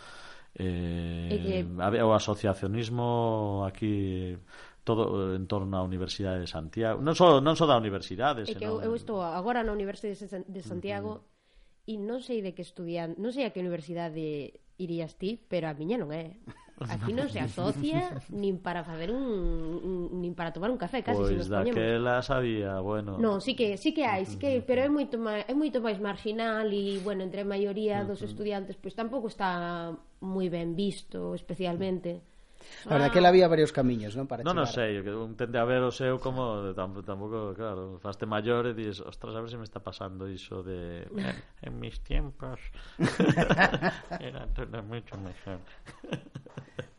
eh, 0.55 1.33
e 1.33 1.37
que... 1.41 1.57
había 1.81 2.05
o 2.05 2.13
asociacionismo 2.13 3.65
aquí 3.65 4.37
todo 4.85 5.33
eh, 5.33 5.41
en 5.41 5.49
torno 5.49 5.81
á 5.81 5.83
Universidade 5.83 6.45
de 6.45 6.49
Santiago. 6.51 7.01
Non 7.01 7.17
só, 7.17 7.41
non 7.41 7.57
só 7.57 7.65
da 7.65 7.81
Universidade 7.81 8.45
é 8.45 8.53
que 8.53 8.61
senón... 8.61 8.85
eu, 8.85 8.93
eu 8.93 8.95
estou 8.95 9.25
agora 9.25 9.65
na 9.65 9.73
Universidade 9.73 10.45
de 10.45 10.63
Santiago 10.63 11.25
e 11.89 11.97
non 11.97 12.21
sei 12.21 12.45
de 12.45 12.53
que 12.53 12.61
estudian 12.61 13.17
non 13.17 13.33
sei 13.33 13.49
a 13.49 13.53
que 13.53 13.65
universidade 13.65 14.61
irías 14.77 15.17
ti 15.17 15.41
pero 15.41 15.69
a 15.69 15.75
miña 15.77 15.97
non 15.97 16.13
é. 16.13 16.37
Aquí 16.75 17.15
non 17.15 17.31
se 17.31 17.39
asocia 17.39 18.19
nin 18.35 18.59
para 18.59 18.83
facer 18.83 19.15
un 19.15 20.11
nin 20.19 20.35
para 20.35 20.51
tomar 20.51 20.75
un 20.75 20.77
café 20.77 21.07
casi 21.07 21.23
pois 21.23 21.31
se 21.31 21.39
nos 21.39 21.47
poñemos. 21.47 21.79
daquela 21.79 22.19
sabía, 22.19 22.83
bueno. 22.83 23.15
Non, 23.23 23.39
sí 23.39 23.55
que 23.55 23.79
sí 23.79 23.95
que 23.95 24.03
hai, 24.03 24.27
sí 24.27 24.43
que 24.43 24.59
pero 24.59 24.83
é 24.83 24.91
moito 24.91 25.15
máis 25.15 25.47
é 25.47 25.55
moito 25.55 25.79
máis 25.79 26.03
marginal 26.03 26.67
e 26.75 26.99
bueno, 26.99 27.23
entre 27.23 27.47
a 27.47 27.49
maioría 27.49 28.03
dos 28.03 28.27
estudiantes 28.27 28.75
pois 28.75 28.99
tampouco 28.99 29.31
está 29.31 29.95
moi 30.19 30.51
ben 30.51 30.75
visto, 30.75 31.39
especialmente. 31.39 32.27
A 32.85 32.89
ah. 32.89 32.93
verdad 32.99 33.13
que 33.13 33.21
la 33.21 33.29
había 33.29 33.49
varios 33.49 33.73
camiños, 33.73 34.17
non? 34.17 34.29
Para 34.29 34.45
non, 34.45 34.57
non 34.57 34.69
sei, 34.69 35.01
que 35.01 35.13
un 35.13 35.37
tende 35.37 35.57
a 35.57 35.67
ver 35.67 35.83
o 35.85 35.93
seu 35.93 36.21
como 36.21 36.73
tampouco, 36.75 37.57
claro, 37.57 37.97
faste 38.01 38.25
maior 38.29 38.69
e 38.69 38.73
dis, 38.73 39.01
ostras, 39.01 39.35
a 39.37 39.41
ver 39.41 39.49
se 39.49 39.57
si 39.57 39.61
me 39.61 39.67
está 39.67 39.81
pasando 39.81 40.29
iso 40.29 40.63
de 40.63 41.09
en 41.63 41.73
mis 41.81 42.01
tiempos 42.01 42.61
era 44.21 44.47
todo 44.53 44.83
moito 44.85 45.17
mejor. 45.19 45.61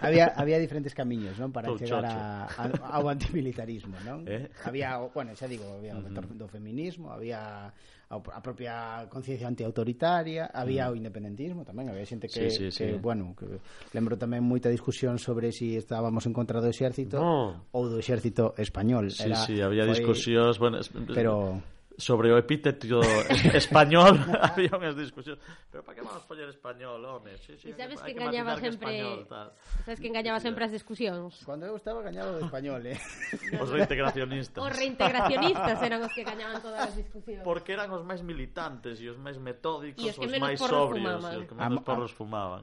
había, 0.00 0.32
había 0.36 0.58
diferentes 0.58 0.94
camiños, 0.94 1.38
non, 1.38 1.52
para 1.52 1.68
Touchocho. 1.68 1.98
chegar 1.98 2.06
a, 2.06 2.46
a, 2.50 2.64
ao 2.98 3.06
antimilitarismo, 3.08 3.96
non? 4.02 4.22
Eh? 4.36 4.50
Había, 4.66 4.98
bueno, 5.14 5.32
xa 5.38 5.46
digo, 5.46 5.78
había 5.78 5.94
o 5.94 6.02
vector 6.02 6.26
uh 6.26 6.34
-huh. 6.34 6.40
do 6.42 6.46
feminismo, 6.50 7.14
había 7.14 7.70
a 8.08 8.40
propia 8.40 9.06
conciencia 9.10 9.48
antiautoritaria, 9.48 10.46
había 10.54 10.86
mm. 10.86 10.90
o 10.90 10.94
independentismo 10.94 11.60
tamén, 11.66 11.90
había 11.90 12.06
xente 12.06 12.30
que, 12.30 12.50
sí, 12.50 12.70
sí, 12.70 12.70
sí. 12.70 12.86
que 12.86 13.02
bueno, 13.02 13.34
que 13.34 13.58
lembro 13.90 14.14
tamén 14.14 14.46
moita 14.46 14.70
discusión 14.70 15.18
sobre 15.18 15.50
se 15.50 15.58
si 15.58 15.66
estábamos 15.74 16.22
en 16.22 16.30
contra 16.30 16.62
do 16.62 16.70
exército 16.70 17.18
no. 17.18 17.66
ou 17.74 17.90
do 17.90 17.98
exército 17.98 18.54
español. 18.62 19.10
Era, 19.10 19.42
sí, 19.42 19.58
sí, 19.58 19.62
había 19.62 19.90
foi, 19.90 19.98
discusións, 19.98 20.54
bueno, 20.62 20.78
es, 20.78 20.86
pero 21.10 21.58
sobre 21.96 22.28
o 22.32 22.36
epíteto 22.36 23.00
español 23.56 24.20
había 24.46 24.70
unhas 24.76 24.96
discusións 24.96 25.40
pero 25.72 25.80
para 25.80 25.96
que 25.96 26.02
vamos 26.04 26.22
poñer 26.28 26.48
español, 26.52 27.00
home? 27.04 27.32
Sí, 27.40 27.56
sí, 27.56 27.72
e 27.72 27.74
sabes 27.76 28.00
que, 28.04 28.12
que 28.12 28.20
engañaba 28.20 28.56
sempre 28.60 28.92
que 28.92 29.00
español, 29.00 29.26
tal. 29.28 29.48
sabes 29.84 29.98
que 30.00 30.08
engañaba 30.12 30.38
sempre 30.40 30.62
as 30.68 30.72
discusións 30.76 31.32
cando 31.48 31.64
eu 31.64 31.76
estaba 31.76 32.04
gañado 32.04 32.36
de 32.36 32.44
español 32.44 32.80
eh? 32.84 33.00
os 33.64 33.68
reintegracionistas 33.72 34.60
os 34.60 34.72
reintegracionistas 34.76 35.76
eran 35.80 36.00
os 36.04 36.12
que 36.12 36.22
gañaban 36.24 36.60
todas 36.60 36.92
as 36.92 36.94
discusións 36.96 37.44
porque 37.44 37.72
eran 37.72 37.88
os 37.92 38.04
máis 38.04 38.20
militantes 38.20 39.00
e 39.00 39.08
os 39.08 39.16
máis 39.16 39.40
metódicos 39.40 40.04
e 40.04 40.12
os, 40.12 40.16
que 40.20 40.28
os 40.28 40.34
máis 40.36 40.60
sobrios 40.60 41.16
fumaban. 41.16 41.32
e 41.32 41.38
os 41.40 41.46
que 41.48 41.54
menos 41.56 41.80
Am 41.80 41.84
porros 41.84 42.12
fumaban 42.12 42.60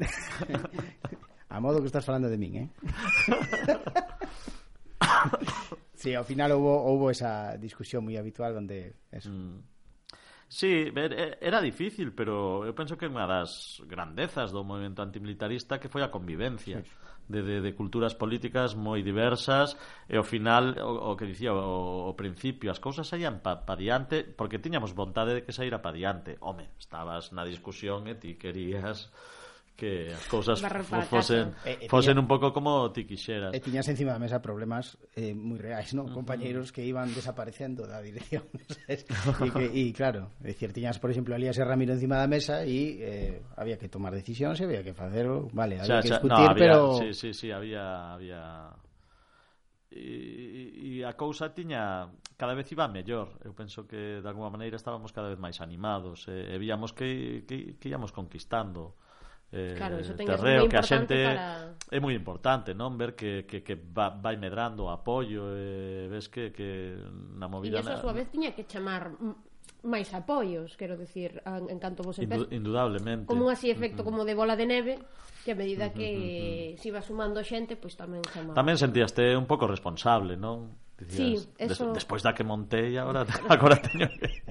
a 1.53 1.57
modo 1.61 1.81
que 1.81 1.89
estás 1.89 2.05
falando 2.05 2.29
de 2.29 2.37
min, 2.37 2.65
eh? 2.65 2.67
Sí, 6.03 6.11
ao 6.19 6.27
final 6.27 6.51
houve 6.51 6.83
houve 6.83 7.15
esa 7.15 7.55
discusión 7.55 8.03
moi 8.03 8.19
habitual 8.19 8.51
onde 8.59 8.91
eso. 9.07 9.31
Mm. 9.31 9.63
Sí, 10.51 10.91
era 11.41 11.63
difícil, 11.63 12.11
pero 12.11 12.67
eu 12.67 12.75
penso 12.75 12.99
que 12.99 13.07
unha 13.07 13.23
das 13.23 13.79
grandezas 13.87 14.51
do 14.51 14.67
movimento 14.67 14.99
antimilitarista 14.99 15.79
que 15.79 15.87
foi 15.87 16.03
a 16.03 16.11
convivencia 16.11 16.83
de, 17.31 17.39
de, 17.39 17.55
de 17.63 17.71
culturas 17.71 18.19
políticas 18.19 18.75
moi 18.75 18.99
diversas 18.99 19.79
e 20.11 20.19
ao 20.19 20.27
final, 20.27 20.75
o, 20.83 21.15
o 21.15 21.17
que 21.17 21.25
dicía 21.25 21.55
o, 21.55 22.11
o 22.11 22.13
principio, 22.19 22.67
as 22.67 22.83
cousas 22.83 23.07
saían 23.07 23.39
pa, 23.39 23.63
pa 23.63 23.79
diante 23.79 24.27
porque 24.27 24.59
tiñamos 24.59 24.91
vontade 24.91 25.31
de 25.31 25.41
que 25.47 25.55
saíra 25.55 25.79
pa 25.79 25.95
diante 25.95 26.35
home, 26.43 26.67
estabas 26.75 27.31
na 27.31 27.47
discusión 27.47 28.11
e 28.11 28.19
ti 28.19 28.35
querías 28.35 29.07
que 29.75 30.13
as 30.13 30.25
cousas 30.29 30.61
fosen, 31.09 31.51
fosen 31.89 32.15
un 32.21 32.27
pouco 32.29 32.53
como 32.53 32.93
ti 32.93 33.09
quixeras. 33.09 33.51
E 33.51 33.59
tiñas 33.59 33.89
encima 33.89 34.13
da 34.13 34.21
mesa 34.21 34.37
problemas 34.37 35.01
eh, 35.17 35.33
moi 35.33 35.57
reais, 35.57 35.97
non? 35.97 36.13
Compañeiros 36.13 36.69
que 36.69 36.85
iban 36.85 37.09
desaparecendo 37.09 37.89
da 37.89 37.97
dirección. 37.97 38.45
e, 38.93 39.01
que, 39.49 39.65
e 39.73 39.89
claro, 39.91 40.37
é 40.45 40.53
dicir, 40.53 40.69
tiñas, 40.71 41.01
por 41.01 41.09
exemplo, 41.09 41.33
Elías 41.33 41.57
e 41.57 41.65
Ramiro 41.65 41.97
encima 41.97 42.21
da 42.21 42.29
mesa 42.29 42.61
e 42.61 43.01
eh, 43.01 43.41
había 43.57 43.81
que 43.81 43.89
tomar 43.89 44.13
decisións, 44.13 44.61
había 44.61 44.85
que 44.85 44.93
facer, 44.93 45.25
vale, 45.51 45.81
había 45.81 45.99
xa, 45.99 46.05
que 46.05 46.09
discutir, 46.13 46.37
no, 46.37 46.53
había, 46.53 46.61
pero... 46.61 46.77
Sí, 47.01 47.09
sí, 47.13 47.33
sí, 47.33 47.49
había... 47.49 48.13
había... 48.13 48.69
E, 49.93 51.01
e 51.01 51.05
a 51.05 51.13
cousa 51.13 51.53
tiña 51.53 52.09
cada 52.33 52.57
vez 52.57 52.65
iba 52.73 52.89
mellor 52.89 53.37
eu 53.45 53.53
penso 53.53 53.85
que 53.85 54.25
de 54.25 54.25
alguma 54.25 54.49
maneira 54.49 54.73
estábamos 54.73 55.13
cada 55.13 55.29
vez 55.29 55.37
máis 55.37 55.61
animados 55.61 56.25
e, 56.25 56.49
e 56.49 56.57
víamos 56.57 56.97
que, 56.97 57.45
que, 57.45 57.77
que 57.77 57.87
íamos 57.93 58.09
conquistando 58.09 58.97
eh, 59.53 59.77
claro, 59.77 60.01
eso 60.01 60.17
ten, 60.17 60.25
terreo, 60.25 60.65
que 60.65 60.77
a 60.77 60.81
xente 60.81 61.13
para... 61.13 61.77
é 61.93 61.97
moi 62.01 62.17
importante, 62.17 62.73
non? 62.73 62.97
Ver 62.97 63.13
que, 63.13 63.45
que, 63.45 63.61
que 63.61 63.77
va, 63.77 64.09
vai 64.09 64.33
medrando 64.35 64.85
o 64.85 64.89
apoio, 64.89 65.53
e 65.53 66.09
eh, 66.09 66.11
ves 66.11 66.25
que, 66.33 66.49
que 66.49 66.97
na 67.37 67.45
movida... 67.45 67.77
E 67.77 67.85
iso 67.85 67.93
a 67.93 68.01
súa 68.01 68.17
vez 68.17 68.33
tiña 68.33 68.57
que 68.57 68.65
chamar 68.65 69.13
máis 69.83 70.09
apoios, 70.15 70.73
quero 70.79 70.97
dicir, 70.97 71.43
en, 71.45 71.69
en 71.69 71.77
canto 71.77 72.01
vos 72.01 72.17
empezas. 72.17 72.49
Indudablemente. 72.49 73.29
Como 73.29 73.45
un 73.45 73.51
así 73.53 73.69
efecto 73.69 74.01
como 74.01 74.25
de 74.25 74.33
bola 74.33 74.57
de 74.57 74.65
neve, 74.65 74.97
que 75.43 75.53
a 75.53 75.57
medida 75.59 75.91
que 75.93 76.09
uh 76.09 76.17
-huh. 76.17 76.81
se 76.81 76.85
iba 76.87 77.01
sumando 77.03 77.43
xente, 77.43 77.75
pois 77.75 77.93
tamén 77.93 78.23
chamaba. 78.31 78.57
Tamén 78.57 78.79
sentíaste 78.79 79.35
un 79.35 79.45
pouco 79.45 79.69
responsable, 79.69 80.39
non? 80.39 80.71
Dicías, 80.97 81.45
sí, 81.45 81.61
eso... 81.61 81.91
des, 81.91 82.01
despois 82.01 82.23
da 82.23 82.31
que 82.31 82.47
montei, 82.47 82.95
agora, 82.95 83.27
agora 83.53 83.75
teño 83.77 84.07
que... 84.07 84.41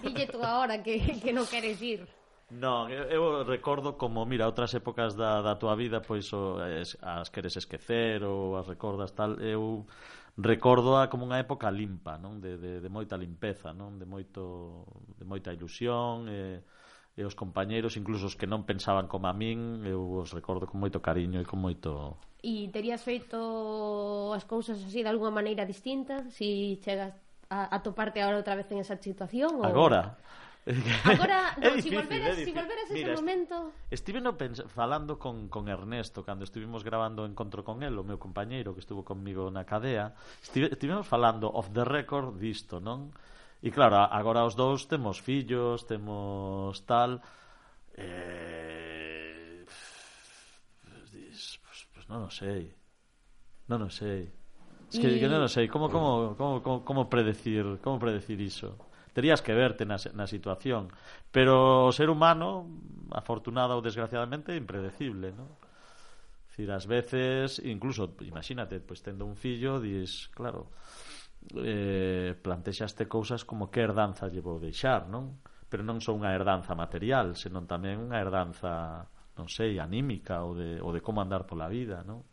Dille 0.00 0.26
tú 0.26 0.40
agora 0.40 0.80
que, 0.80 0.98
que 1.20 1.30
non 1.30 1.44
queres 1.44 1.76
ir. 1.84 2.02
Non, 2.50 2.92
eu, 2.92 3.08
eu 3.08 3.22
recordo 3.44 3.96
como, 3.96 4.20
mira, 4.28 4.44
outras 4.44 4.74
épocas 4.76 5.16
da, 5.16 5.40
da 5.40 5.56
tua 5.56 5.74
vida, 5.74 6.04
pois 6.04 6.28
o, 6.32 6.60
es, 6.60 6.96
as 7.00 7.32
queres 7.32 7.56
esquecer 7.56 8.22
ou 8.22 8.56
as 8.60 8.68
recordas 8.68 9.16
tal, 9.16 9.40
eu 9.40 9.88
recordoa 10.36 11.08
como 11.08 11.24
unha 11.24 11.40
época 11.40 11.72
limpa, 11.72 12.20
non? 12.20 12.44
De, 12.44 12.60
de, 12.60 12.72
de 12.84 12.90
moita 12.92 13.16
limpeza, 13.16 13.72
non? 13.72 13.96
De 13.96 14.04
moito 14.04 14.84
de 15.16 15.24
moita 15.24 15.56
ilusión 15.56 16.28
e, 16.28 16.60
e 17.16 17.22
os 17.24 17.32
compañeiros, 17.32 17.96
incluso 17.96 18.28
os 18.28 18.36
que 18.36 18.44
non 18.44 18.68
pensaban 18.68 19.08
como 19.08 19.24
a 19.24 19.34
min, 19.34 19.80
eu 19.88 20.20
os 20.20 20.36
recordo 20.36 20.68
con 20.68 20.82
moito 20.84 21.00
cariño 21.00 21.40
e 21.40 21.48
con 21.48 21.64
moito 21.64 22.20
E 22.44 22.68
terías 22.68 23.00
feito 23.00 23.40
as 24.36 24.44
cousas 24.44 24.76
así 24.84 25.00
de 25.00 25.08
alguna 25.08 25.32
maneira 25.32 25.64
distinta, 25.64 26.28
si 26.28 26.76
chegas 26.84 27.16
a, 27.48 27.72
a 27.72 27.78
toparte 27.80 28.20
agora 28.20 28.36
outra 28.36 28.52
vez 28.52 28.68
en 28.68 28.84
esa 28.84 29.00
situación 29.00 29.56
ou 29.56 29.64
Agora? 29.64 30.12
Ou... 30.12 30.43
Agora, 31.04 31.52
é 31.60 31.68
no, 31.68 31.76
difícil, 31.76 32.00
si 32.00 32.08
volveras, 32.08 32.38
é 32.38 32.44
si 32.44 32.52
volveras 32.52 32.84
ese 32.88 32.94
Mira, 32.94 33.14
momento... 33.20 33.72
Estive 33.92 34.20
no 34.24 34.32
falando 34.72 35.20
con, 35.20 35.52
con 35.52 35.68
Ernesto 35.68 36.24
cando 36.24 36.44
estivemos 36.44 36.80
grabando 36.80 37.22
o 37.22 37.26
encontro 37.28 37.60
con 37.60 37.84
el, 37.84 37.92
o 38.00 38.04
meu 38.04 38.16
compañeiro 38.16 38.72
que 38.72 38.80
estuvo 38.80 39.04
conmigo 39.04 39.52
na 39.52 39.68
cadea. 39.68 40.16
Estive, 40.40 40.72
estivemos 40.72 41.04
falando 41.04 41.52
of 41.52 41.68
the 41.76 41.84
record 41.84 42.40
disto, 42.40 42.80
non? 42.80 43.12
E 43.60 43.68
claro, 43.68 44.08
agora 44.08 44.48
os 44.48 44.56
dous 44.56 44.88
temos 44.88 45.20
fillos, 45.20 45.84
temos 45.84 46.80
tal... 46.88 47.20
Eh, 48.00 49.68
dis, 51.12 51.60
pues, 51.60 51.78
pues 51.92 52.04
non 52.08 52.24
o 52.24 52.32
sei. 52.32 52.72
Non 53.68 53.84
o 53.84 53.92
sei. 53.92 54.32
Es 54.88 54.96
que, 54.96 55.12
y... 55.12 55.20
que 55.20 55.28
non 55.28 55.44
o 55.44 55.50
sei. 55.52 55.68
Como, 55.68 55.92
como, 55.92 56.32
como, 56.40 56.64
como, 56.64 56.78
como 56.88 57.02
predecir, 57.12 57.84
como 57.84 58.00
predecir 58.00 58.40
iso? 58.40 58.93
terías 59.14 59.40
que 59.40 59.54
verte 59.54 59.86
na, 59.86 59.96
na 60.12 60.26
situación. 60.26 60.90
Pero 61.30 61.86
o 61.88 61.92
ser 61.94 62.10
humano, 62.10 62.66
afortunada 63.14 63.78
ou 63.78 63.80
desgraciadamente, 63.80 64.52
é 64.52 64.58
impredecible, 64.58 65.30
non? 65.32 65.48
Dicir, 66.50 66.68
ás 66.74 66.84
veces, 66.84 67.62
incluso, 67.62 68.18
imagínate, 68.26 68.82
pois 68.82 69.00
tendo 69.00 69.24
un 69.24 69.38
fillo, 69.38 69.78
dis, 69.78 70.28
claro, 70.34 70.74
eh, 71.54 72.34
plantexaste 72.34 73.06
cousas 73.06 73.46
como 73.46 73.70
que 73.70 73.80
herdanza 73.80 74.26
lle 74.26 74.42
vou 74.42 74.58
deixar, 74.58 75.06
non? 75.06 75.38
Pero 75.70 75.86
non 75.86 76.02
só 76.02 76.14
unha 76.14 76.34
herdanza 76.34 76.74
material, 76.74 77.38
senón 77.38 77.70
tamén 77.70 78.02
unha 78.02 78.18
herdanza, 78.18 79.06
non 79.38 79.46
sei, 79.46 79.78
anímica 79.78 80.42
ou 80.42 80.58
de, 80.58 80.82
ou 80.82 80.90
de 80.90 81.02
como 81.02 81.22
andar 81.22 81.46
pola 81.46 81.70
vida, 81.70 82.02
non? 82.02 82.26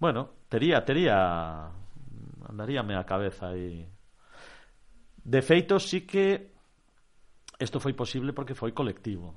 Bueno, 0.00 0.46
tería, 0.48 0.84
tería, 0.84 1.68
andaríame 2.48 2.96
a 2.96 3.04
cabeza 3.04 3.52
aí 3.52 3.97
De 5.28 5.42
feito, 5.42 5.76
sí 5.76 6.08
que 6.08 6.56
isto 7.60 7.76
foi 7.84 7.92
posible 7.92 8.32
porque 8.32 8.56
foi 8.56 8.72
colectivo. 8.72 9.36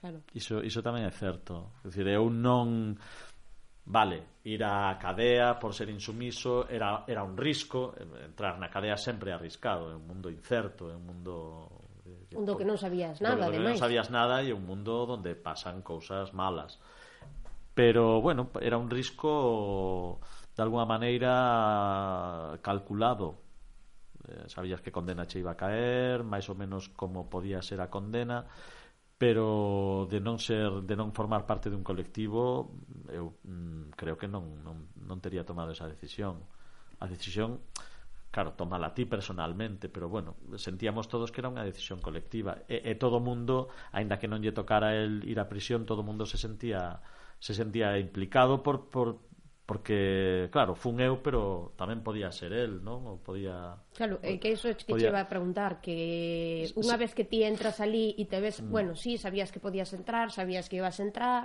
Claro. 0.00 0.24
Iso, 0.32 0.64
iso 0.64 0.80
tamén 0.80 1.04
é 1.04 1.12
certo. 1.12 1.76
É 1.84 1.92
dicir, 1.92 2.08
eu 2.08 2.32
non... 2.32 2.96
Vale, 3.84 4.40
ir 4.48 4.64
á 4.64 4.96
cadea 4.96 5.60
por 5.60 5.76
ser 5.76 5.92
insumiso 5.92 6.64
era, 6.72 7.04
era 7.04 7.20
un 7.20 7.36
risco, 7.36 7.92
entrar 8.00 8.56
na 8.56 8.72
cadea 8.72 8.96
sempre 8.96 9.28
é 9.28 9.36
arriscado, 9.36 9.92
é 9.92 9.96
un 9.96 10.08
mundo 10.08 10.32
incerto, 10.32 10.88
é 10.88 10.96
un 10.96 11.04
mundo 11.04 11.68
eh, 12.08 12.36
un 12.36 12.48
do 12.48 12.56
que 12.56 12.64
non 12.64 12.80
sabías 12.80 13.20
nada, 13.20 13.48
do 13.48 13.52
que 13.52 13.60
non 13.60 13.76
sabías 13.76 14.08
nada 14.08 14.40
e 14.40 14.56
un 14.56 14.64
mundo 14.64 15.04
onde 15.04 15.36
pasan 15.36 15.84
cousas 15.84 16.32
malas. 16.32 16.80
Pero, 17.76 18.24
bueno, 18.24 18.48
era 18.60 18.80
un 18.80 18.88
risco 18.88 20.20
de 20.56 20.60
alguna 20.64 20.88
maneira 20.88 22.56
calculado 22.64 23.47
Eh, 24.28 24.48
sabías 24.48 24.80
que 24.84 24.92
condena 24.92 25.26
che 25.26 25.40
iba 25.40 25.56
a 25.56 25.60
caer, 25.60 26.20
máis 26.22 26.46
ou 26.52 26.56
menos 26.56 26.92
como 26.92 27.32
podía 27.32 27.64
ser 27.64 27.80
a 27.80 27.88
condena, 27.88 28.44
pero 29.18 30.06
de 30.06 30.20
non 30.20 30.38
ser 30.38 30.84
de 30.84 30.94
non 30.94 31.10
formar 31.16 31.48
parte 31.48 31.72
dun 31.72 31.82
colectivo, 31.82 32.70
eu 33.10 33.34
mm, 33.42 33.96
creo 33.96 34.20
que 34.20 34.30
non, 34.30 34.60
non, 34.62 34.92
non 34.94 35.18
tería 35.18 35.42
tomado 35.42 35.72
esa 35.74 35.90
decisión. 35.90 36.44
A 37.02 37.06
decisión 37.10 37.64
claro, 38.30 38.52
tomala 38.52 38.94
ti 38.94 39.04
personalmente, 39.04 39.88
pero 39.88 40.08
bueno, 40.08 40.36
sentíamos 40.56 41.08
todos 41.08 41.32
que 41.32 41.40
era 41.40 41.50
unha 41.50 41.64
decisión 41.64 41.98
colectiva 41.98 42.62
e, 42.68 42.84
e 42.84 42.92
todo 42.94 43.18
mundo, 43.18 43.72
aínda 43.90 44.20
que 44.20 44.28
non 44.28 44.44
lle 44.44 44.52
tocara 44.52 44.94
el 44.94 45.24
ir 45.24 45.40
a 45.40 45.48
prisión, 45.48 45.88
todo 45.88 46.04
o 46.04 46.08
mundo 46.08 46.28
se 46.28 46.38
sentía 46.38 47.00
se 47.40 47.54
sentía 47.54 47.98
implicado 47.98 48.62
por, 48.62 48.90
por 48.90 49.18
porque 49.68 50.48
claro, 50.50 50.72
fun 50.72 50.96
eu, 50.96 51.20
pero 51.20 51.76
tamén 51.76 52.00
podía 52.00 52.32
ser 52.32 52.56
el, 52.56 52.80
non? 52.80 53.04
Ou 53.04 53.20
podía 53.20 53.76
Claro, 53.92 54.16
é 54.24 54.40
que 54.40 54.56
iso 54.56 54.72
que 54.72 54.96
podía... 54.96 55.12
che 55.12 55.12
iba 55.12 55.20
a 55.20 55.28
preguntar 55.28 55.84
que 55.84 56.72
unha 56.72 56.96
vez 56.96 57.12
que 57.12 57.28
ti 57.28 57.44
entras 57.44 57.76
ali 57.84 58.16
e 58.16 58.24
te 58.24 58.40
ves, 58.40 58.64
mm. 58.64 58.72
bueno, 58.72 58.96
sí, 58.96 59.20
sabías 59.20 59.52
que 59.52 59.60
podías 59.60 59.92
entrar, 59.92 60.32
sabías 60.32 60.72
que 60.72 60.80
ibas 60.80 60.96
a 60.96 61.04
entrar, 61.04 61.44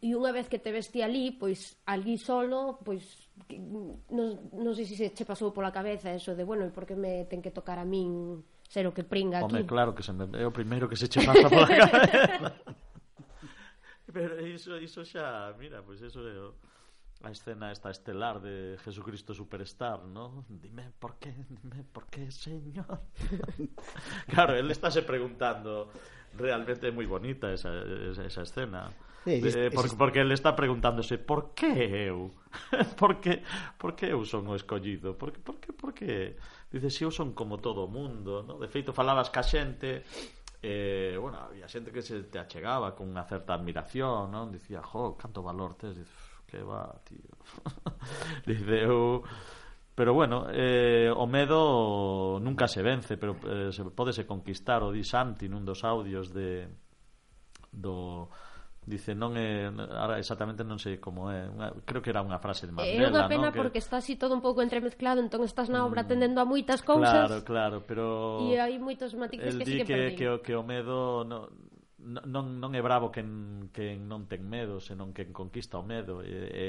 e 0.00 0.16
unha 0.16 0.32
vez 0.32 0.48
que 0.48 0.56
te 0.56 0.72
ves 0.72 0.88
ti 0.88 1.04
ali, 1.04 1.28
pois 1.36 1.76
ali 1.84 2.16
solo, 2.16 2.80
pois 2.80 3.04
que, 3.52 3.60
non, 3.60 4.48
non 4.56 4.72
sei 4.72 4.88
se 4.88 5.12
che 5.12 5.28
pasou 5.28 5.52
pola 5.52 5.76
cabeza 5.76 6.08
eso 6.08 6.32
de, 6.32 6.48
bueno, 6.48 6.64
e 6.64 6.72
por 6.72 6.88
que 6.88 6.96
me 6.96 7.28
ten 7.28 7.44
que 7.44 7.52
tocar 7.52 7.76
a 7.76 7.84
min 7.84 8.40
ser 8.64 8.88
o 8.88 8.96
que 8.96 9.04
pringa 9.04 9.44
aquí? 9.44 9.60
Home, 9.60 9.68
claro 9.68 9.92
que 9.92 10.00
se 10.00 10.16
me, 10.16 10.24
é 10.40 10.48
o 10.48 10.56
primeiro 10.56 10.88
que 10.88 10.96
se 10.96 11.12
che 11.12 11.20
pasa 11.20 11.52
pola 11.52 11.68
cabeza. 11.84 12.48
pero 14.08 14.40
iso, 14.40 14.80
iso 14.80 15.04
xa, 15.04 15.52
mira, 15.60 15.84
pois 15.84 16.00
pues 16.00 16.08
eso 16.08 16.24
é 16.24 16.40
o 16.40 16.72
a 17.26 17.30
escena 17.30 17.72
esta 17.72 17.90
estelar 17.90 18.40
de 18.40 18.76
Jesucristo 18.84 19.34
Superstar, 19.34 20.04
¿no? 20.04 20.44
Dime 20.48 20.90
por 20.98 21.16
qué, 21.16 21.34
dime 21.48 21.84
por 21.92 22.06
qué, 22.06 22.30
Señor. 22.30 23.00
claro, 24.28 24.54
él 24.54 24.70
está 24.70 24.90
se 24.90 25.02
preguntando, 25.02 25.90
realmente 26.36 26.90
muy 26.90 27.06
bonita 27.06 27.52
esa, 27.52 27.70
esa, 28.10 28.24
esa 28.24 28.42
escena. 28.42 28.92
Sí, 29.24 29.30
eh, 29.30 29.42
es, 29.44 29.56
eh, 29.56 29.70
porque, 29.72 29.88
es... 29.88 29.94
porque 29.94 30.20
él 30.20 30.32
está 30.32 30.54
preguntándose 30.54 31.18
por 31.18 31.54
que 31.54 32.06
eu? 32.06 32.30
por, 32.98 33.20
que, 33.20 33.42
por 33.78 33.96
que 33.96 34.12
eu 34.12 34.24
son 34.24 34.46
o 34.48 34.54
escollido? 34.54 35.16
Por, 35.16 35.32
por, 35.40 35.56
que, 35.56 35.72
por 35.72 35.94
que? 35.94 36.36
Dice, 36.70 36.90
si 36.90 37.04
eu 37.04 37.10
son 37.10 37.32
como 37.32 37.58
todo 37.58 37.84
o 37.84 37.88
mundo, 37.88 38.42
no? 38.42 38.58
de 38.58 38.68
feito 38.68 38.92
falabas 38.92 39.30
ca 39.30 39.42
xente 39.42 40.04
eh, 40.66 41.18
bueno, 41.20 41.36
había 41.38 41.68
xente 41.68 41.92
que 41.92 42.00
se 42.00 42.24
te 42.24 42.38
achegaba 42.40 42.96
con 42.96 43.12
unha 43.12 43.28
certa 43.28 43.52
admiración, 43.52 44.32
non? 44.32 44.48
Dicía, 44.48 44.80
jo, 44.80 45.12
canto 45.12 45.44
valor 45.44 45.76
tes, 45.76 45.92
dices, 45.92 46.23
que 46.54 46.62
va, 46.62 46.94
tío. 47.02 47.34
Diceu, 48.46 48.94
oh". 48.94 49.22
Pero 49.94 50.12
bueno, 50.12 50.46
eh, 50.50 51.10
o 51.14 51.26
medo 51.26 52.40
nunca 52.42 52.66
se 52.66 52.82
vence, 52.82 53.16
pero 53.16 53.36
eh, 53.46 53.70
se 53.70 53.84
podese 53.84 54.26
conquistar, 54.26 54.82
o 54.82 54.90
di 54.90 55.06
Santi 55.06 55.46
nun 55.46 55.62
dos 55.62 55.86
audios 55.86 56.34
de 56.34 56.66
do 57.70 58.26
dice 58.82 59.14
non 59.14 59.38
é 59.38 59.70
ahora 59.70 60.18
exactamente 60.20 60.66
non 60.66 60.82
sei 60.82 60.98
como 61.00 61.30
é 61.32 61.46
unha, 61.48 61.72
creo 61.88 62.04
que 62.04 62.12
era 62.12 62.20
unha 62.20 62.36
frase 62.36 62.68
de 62.68 62.74
eh, 62.74 62.76
Mandela 62.76 63.06
é 63.06 63.10
unha 63.14 63.30
pena 63.30 63.48
¿no? 63.48 63.54
que... 63.54 63.58
porque 63.62 63.80
está 63.80 63.96
así 63.96 64.18
todo 64.18 64.36
un 64.36 64.44
pouco 64.44 64.60
entremezclado 64.60 65.24
entón 65.24 65.40
estás 65.46 65.72
na 65.72 65.86
obra 65.88 66.02
mm. 66.02 66.06
atendendo 66.10 66.36
tendendo 66.36 66.38
a 66.42 66.46
moitas 66.46 66.80
cousas. 66.84 67.26
Claro, 67.30 67.36
claro, 67.46 67.76
pero 67.86 68.04
e 68.44 68.58
hai 68.60 68.76
moitos 68.82 69.14
matices 69.14 69.56
que 69.56 69.64
sí 69.64 69.78
que, 69.86 69.86
que, 69.86 69.98
que, 70.18 70.26
que 70.42 70.54
o 70.58 70.66
medo 70.66 71.24
no, 71.24 71.48
non, 72.04 72.60
non 72.60 72.70
é 72.76 72.82
bravo 72.84 73.08
quen, 73.08 73.72
quen 73.72 74.04
non 74.04 74.28
ten 74.28 74.44
medo, 74.44 74.78
senón 74.78 75.16
quen 75.16 75.32
conquista 75.32 75.80
o 75.80 75.84
medo. 75.84 76.20
E, 76.20 76.28
e, 76.28 76.66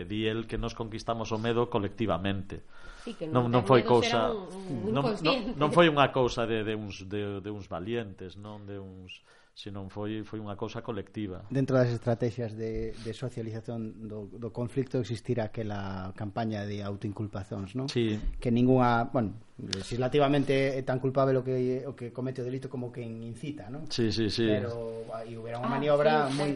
e 0.00 0.08
di 0.08 0.24
el 0.24 0.48
que 0.48 0.56
nos 0.56 0.72
conquistamos 0.72 1.30
o 1.30 1.38
medo 1.38 1.68
colectivamente. 1.68 2.64
Sí, 3.04 3.12
que 3.14 3.28
non, 3.28 3.48
non, 3.48 3.60
non 3.60 3.62
foi 3.68 3.84
cousa 3.84 4.32
un, 4.32 4.88
un 4.88 4.92
non, 4.92 5.04
non, 5.20 5.36
non 5.56 5.70
foi 5.70 5.92
unha 5.92 6.08
cousa 6.12 6.48
de, 6.48 6.64
de, 6.64 6.74
uns, 6.76 7.04
de, 7.04 7.44
de 7.44 7.50
uns 7.52 7.68
valientes, 7.68 8.40
non 8.40 8.64
de 8.64 8.80
uns 8.80 9.20
senón 9.60 9.92
foi 9.92 10.24
foi 10.24 10.40
unha 10.40 10.56
cousa 10.56 10.80
colectiva. 10.80 11.44
Dentro 11.52 11.76
das 11.76 11.92
estrategias 11.92 12.56
de, 12.56 12.96
de 12.96 13.12
socialización 13.12 14.08
do, 14.08 14.32
do 14.32 14.48
conflicto 14.48 14.96
existira 14.96 15.52
aquela 15.52 16.16
campaña 16.16 16.64
de 16.64 16.80
autoinculpazóns, 16.80 17.76
non? 17.76 17.92
Sí. 17.92 18.16
Que 18.40 18.48
ninguna, 18.48 19.12
bueno, 19.12 19.36
legislativamente 19.60 20.80
é 20.80 20.82
tan 20.82 20.96
culpable 20.96 21.36
o 21.36 21.44
que 21.44 21.84
o 21.84 21.92
que 21.92 22.08
comete 22.08 22.40
o 22.40 22.48
delito 22.48 22.72
como 22.72 22.88
que 22.88 23.04
incita, 23.04 23.68
non? 23.68 23.84
Sí, 23.92 24.08
sí, 24.08 24.32
sí. 24.32 24.48
Pero 24.48 25.04
ah, 25.12 25.20
aí 25.20 25.36
hubiera 25.36 25.60
unha 25.60 25.68
ah, 25.68 25.76
maniobra 25.76 26.12
sí, 26.32 26.40
moi 26.40 26.50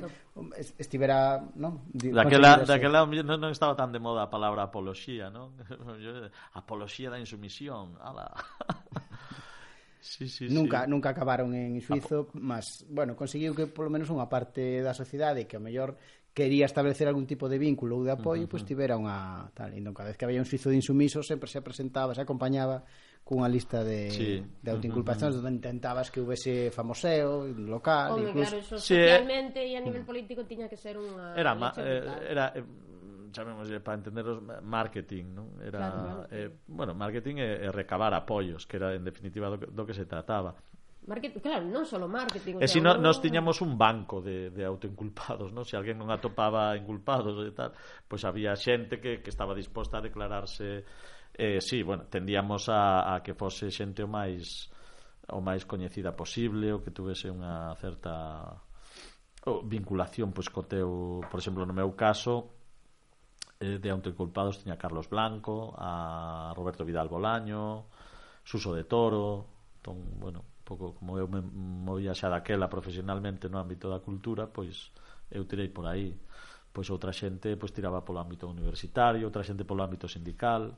estivera, 0.80 1.44
non? 1.60 1.84
Daquela 1.92 2.64
daquela 2.64 3.04
non, 3.04 3.36
non 3.36 3.52
estaba 3.52 3.76
tan 3.76 3.92
de 3.92 4.00
moda 4.00 4.24
a 4.24 4.32
palabra 4.32 4.72
apoloxía, 4.72 5.28
non? 5.28 5.52
apoloxía 6.60 7.12
da 7.12 7.20
insumisión, 7.20 8.00
ala. 8.00 8.32
sí, 10.04 10.28
sí, 10.28 10.46
nunca 10.52 10.84
sí. 10.84 10.90
nunca 10.92 11.10
acabaron 11.10 11.56
en 11.56 11.80
Suizo, 11.80 12.28
ah, 12.28 12.38
mas 12.38 12.84
bueno, 12.92 13.16
conseguiu 13.16 13.56
que 13.56 13.64
polo 13.64 13.88
menos 13.88 14.12
unha 14.12 14.28
parte 14.28 14.84
da 14.84 14.92
sociedade 14.92 15.48
que 15.48 15.56
a 15.56 15.64
mellor 15.64 15.96
quería 16.36 16.66
establecer 16.66 17.08
algún 17.08 17.24
tipo 17.24 17.48
de 17.48 17.56
vínculo 17.56 17.96
ou 17.96 18.04
de 18.04 18.12
apoio, 18.12 18.44
uh 18.44 18.46
-huh. 18.46 18.52
pois 18.52 18.62
pues, 18.62 18.68
tivera 18.68 19.00
unha 19.00 19.48
tal, 19.56 19.72
e 19.72 19.80
cada 19.96 20.12
vez 20.12 20.16
que 20.20 20.26
había 20.28 20.42
un 20.42 20.48
suizo 20.50 20.68
de 20.68 20.76
insumiso 20.76 21.24
sempre 21.24 21.48
se 21.48 21.64
presentaba, 21.64 22.12
se 22.12 22.20
acompañaba 22.20 22.84
cunha 23.24 23.48
lista 23.48 23.80
de, 23.80 24.12
sí. 24.12 24.44
de 24.60 24.70
autoinculpacións 24.70 25.40
uh 25.40 25.40
-huh. 25.40 25.48
intentabas 25.48 26.12
que 26.12 26.20
houvese 26.20 26.68
famoseo 26.68 27.48
local, 27.48 28.20
Home, 28.20 28.28
incluso... 28.28 28.60
Claro, 28.60 28.66
eso 28.66 28.76
sí, 28.76 28.94
eh, 28.94 29.16
socialmente 29.16 29.58
e 29.64 29.72
eh... 29.72 29.78
a 29.78 29.80
nivel 29.80 30.04
mm. 30.04 30.10
político 30.10 30.44
tiña 30.44 30.68
que 30.68 30.76
ser 30.76 31.00
unha... 31.00 31.32
Era, 31.32 31.56
ma, 31.56 31.72
eh, 31.80 32.04
era, 32.28 32.52
eh, 32.52 32.60
chamémoslle 33.34 33.82
para 33.82 33.98
entenderos 33.98 34.38
marketing, 34.62 35.34
non? 35.34 35.46
Era 35.58 35.90
claro, 35.90 35.98
claro. 35.98 36.20
Eh, 36.30 36.48
bueno, 36.70 36.94
marketing 36.94 37.42
e, 37.42 37.66
e 37.66 37.68
recabar 37.74 38.14
apoios, 38.14 38.64
que 38.64 38.78
era 38.78 38.94
en 38.94 39.02
definitiva 39.02 39.50
do, 39.50 39.58
do 39.58 39.82
que 39.82 39.92
se 39.92 40.06
trataba. 40.06 40.54
Marketing, 41.04 41.42
claro, 41.42 41.68
non 41.68 41.84
só 41.84 42.00
marketing. 42.00 42.62
E 42.62 42.70
se 42.70 42.78
si 42.78 42.80
no, 42.80 42.96
nos 42.96 43.20
tiñamos 43.20 43.60
un 43.60 43.76
banco 43.76 44.24
de, 44.24 44.48
de 44.48 44.64
autoinculpados, 44.64 45.52
non? 45.52 45.66
Se 45.66 45.76
alguén 45.76 46.00
non 46.00 46.08
atopaba 46.08 46.72
inculpados 46.78 47.36
e 47.44 47.52
tal, 47.52 47.76
pois 48.08 48.24
había 48.24 48.56
xente 48.56 49.02
que, 49.02 49.20
que 49.20 49.28
estaba 49.28 49.52
disposta 49.52 49.98
a 49.98 50.04
declararse... 50.06 50.86
Eh, 51.34 51.58
sí, 51.58 51.82
bueno, 51.82 52.06
tendíamos 52.06 52.70
a, 52.70 53.10
a 53.10 53.20
que 53.20 53.34
fose 53.34 53.66
xente 53.68 54.06
o 54.06 54.08
máis 54.08 54.70
o 55.28 55.40
máis 55.40 55.64
coñecida 55.64 56.12
posible, 56.12 56.72
o 56.72 56.80
que 56.84 56.92
tuvese 56.92 57.32
unha 57.32 57.72
certa 57.80 58.60
vinculación 59.44 60.32
pois 60.32 60.48
co 60.48 60.64
teu, 60.64 61.20
por 61.28 61.38
exemplo, 61.40 61.68
no 61.68 61.76
meu 61.76 61.92
caso, 61.92 62.53
eh, 63.64 63.78
de 63.80 63.88
autoinculpados 63.88 64.60
tiña 64.60 64.76
a 64.76 64.82
Carlos 64.84 65.08
Blanco, 65.08 65.72
a 65.80 66.52
Roberto 66.52 66.84
Vidal 66.84 67.08
Bolaño, 67.08 67.88
Suso 68.44 68.76
de 68.76 68.84
Toro, 68.84 69.48
entón, 69.80 70.20
bueno, 70.20 70.44
pouco 70.64 70.92
como 70.96 71.16
eu 71.20 71.28
me 71.28 71.40
movía 71.88 72.12
xa 72.12 72.28
daquela 72.28 72.68
profesionalmente 72.68 73.48
no 73.48 73.56
ámbito 73.60 73.88
da 73.88 74.00
cultura, 74.00 74.48
pois 74.48 74.92
eu 75.32 75.44
tirei 75.48 75.68
por 75.68 75.88
aí. 75.88 76.12
Pois 76.74 76.90
outra 76.90 77.12
xente 77.14 77.54
pois 77.56 77.72
tiraba 77.72 78.04
polo 78.04 78.20
ámbito 78.20 78.44
universitario, 78.48 79.24
outra 79.28 79.46
xente 79.46 79.64
polo 79.64 79.84
ámbito 79.86 80.08
sindical, 80.08 80.74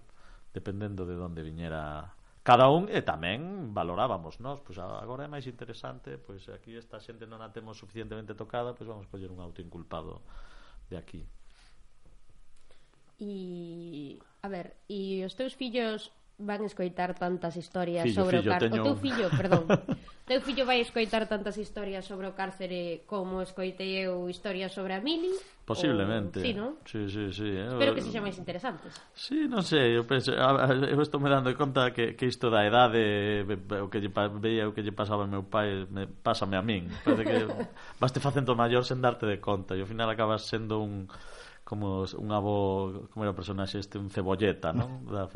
dependendo 0.53 1.03
de 1.09 1.15
onde 1.17 1.43
viñera 1.43 2.15
cada 2.47 2.71
un 2.71 2.87
e 2.87 3.03
tamén 3.03 3.75
valorábamos 3.75 4.39
nós, 4.39 4.63
pois 4.63 4.79
agora 4.79 5.27
é 5.27 5.31
máis 5.31 5.51
interesante, 5.51 6.15
pois 6.15 6.47
aquí 6.47 6.79
esta 6.79 7.03
xente 7.03 7.27
non 7.27 7.43
a 7.43 7.51
temos 7.51 7.75
suficientemente 7.75 8.39
tocada, 8.39 8.71
pois 8.71 8.87
vamos 8.87 9.11
coller 9.11 9.35
un 9.35 9.43
autoinculpado 9.43 10.23
de 10.87 10.95
aquí. 10.95 11.23
E, 13.19 14.19
a 14.43 14.49
ver, 14.49 14.77
e 14.89 15.25
os 15.25 15.33
teus 15.35 15.57
fillos 15.57 16.13
van 16.39 16.61
escoitar 16.69 17.17
tantas 17.17 17.57
historias 17.57 18.05
fillo, 18.05 18.21
sobre 18.21 18.45
fillo, 18.45 18.51
o 18.51 18.53
cárcere. 18.53 18.71
Teño... 18.77 18.83
O 18.83 18.87
teu 18.93 18.97
fillo, 19.01 19.27
perdón. 19.33 19.65
teu 20.29 20.41
fillo 20.45 20.69
vai 20.69 20.85
escoitar 20.85 21.25
tantas 21.25 21.57
historias 21.57 22.05
sobre 22.05 22.29
o 22.29 22.37
cárcere 22.37 23.09
como 23.09 23.41
escoitei 23.41 24.05
eu 24.05 24.29
historias 24.29 24.77
sobre 24.77 24.93
a 24.93 25.01
Mili? 25.01 25.33
Posiblemente. 25.65 26.39
O... 26.39 26.45
Sí, 26.45 26.53
non? 26.53 26.77
Sí, 26.85 27.09
sí, 27.09 27.33
sí. 27.33 27.49
Espero 27.57 27.97
que 27.97 28.05
sexan 28.05 28.21
máis 28.21 28.37
interesantes. 28.37 28.93
Sí, 29.17 29.49
non 29.49 29.65
sei, 29.65 29.97
eu 29.97 30.05
penso, 30.05 30.37
eu 30.37 31.01
estou 31.01 31.25
me 31.25 31.33
dando 31.33 31.49
conta 31.57 31.89
que, 31.97 32.13
que 32.13 32.29
isto 32.29 32.53
da 32.53 32.69
edade 32.69 33.41
o 33.81 33.89
que 33.89 34.05
lle, 34.05 34.13
veía 34.37 34.69
o 34.69 34.77
que 34.77 34.85
lle 34.85 34.93
pasaba 34.93 35.25
ao 35.25 35.33
meu 35.33 35.49
pai 35.49 35.89
me, 35.89 36.05
pásame 36.05 36.61
a 36.61 36.63
min. 36.63 36.93
Parece 37.01 37.25
que 37.25 37.39
vaste 38.03 38.21
facendo 38.21 38.53
maior 38.53 38.85
sen 38.85 39.01
darte 39.01 39.25
de 39.25 39.41
conta 39.41 39.73
e 39.73 39.81
ao 39.81 39.89
final 39.89 40.13
acabas 40.13 40.45
sendo 40.45 40.85
un 40.85 41.09
como 41.67 42.07
un 42.07 42.31
avó, 42.31 43.11
como 43.11 43.27
era 43.27 43.35
o 43.35 43.39
personaxe 43.39 43.83
este, 43.83 43.99
un 43.99 44.07
cebolleta, 44.07 44.71
non? 44.71 45.03
Da, 45.11 45.27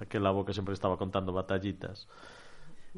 aquel 0.00 0.24
avó 0.24 0.40
que 0.40 0.56
sempre 0.56 0.72
estaba 0.72 0.96
contando 0.96 1.36
batallitas. 1.36 2.08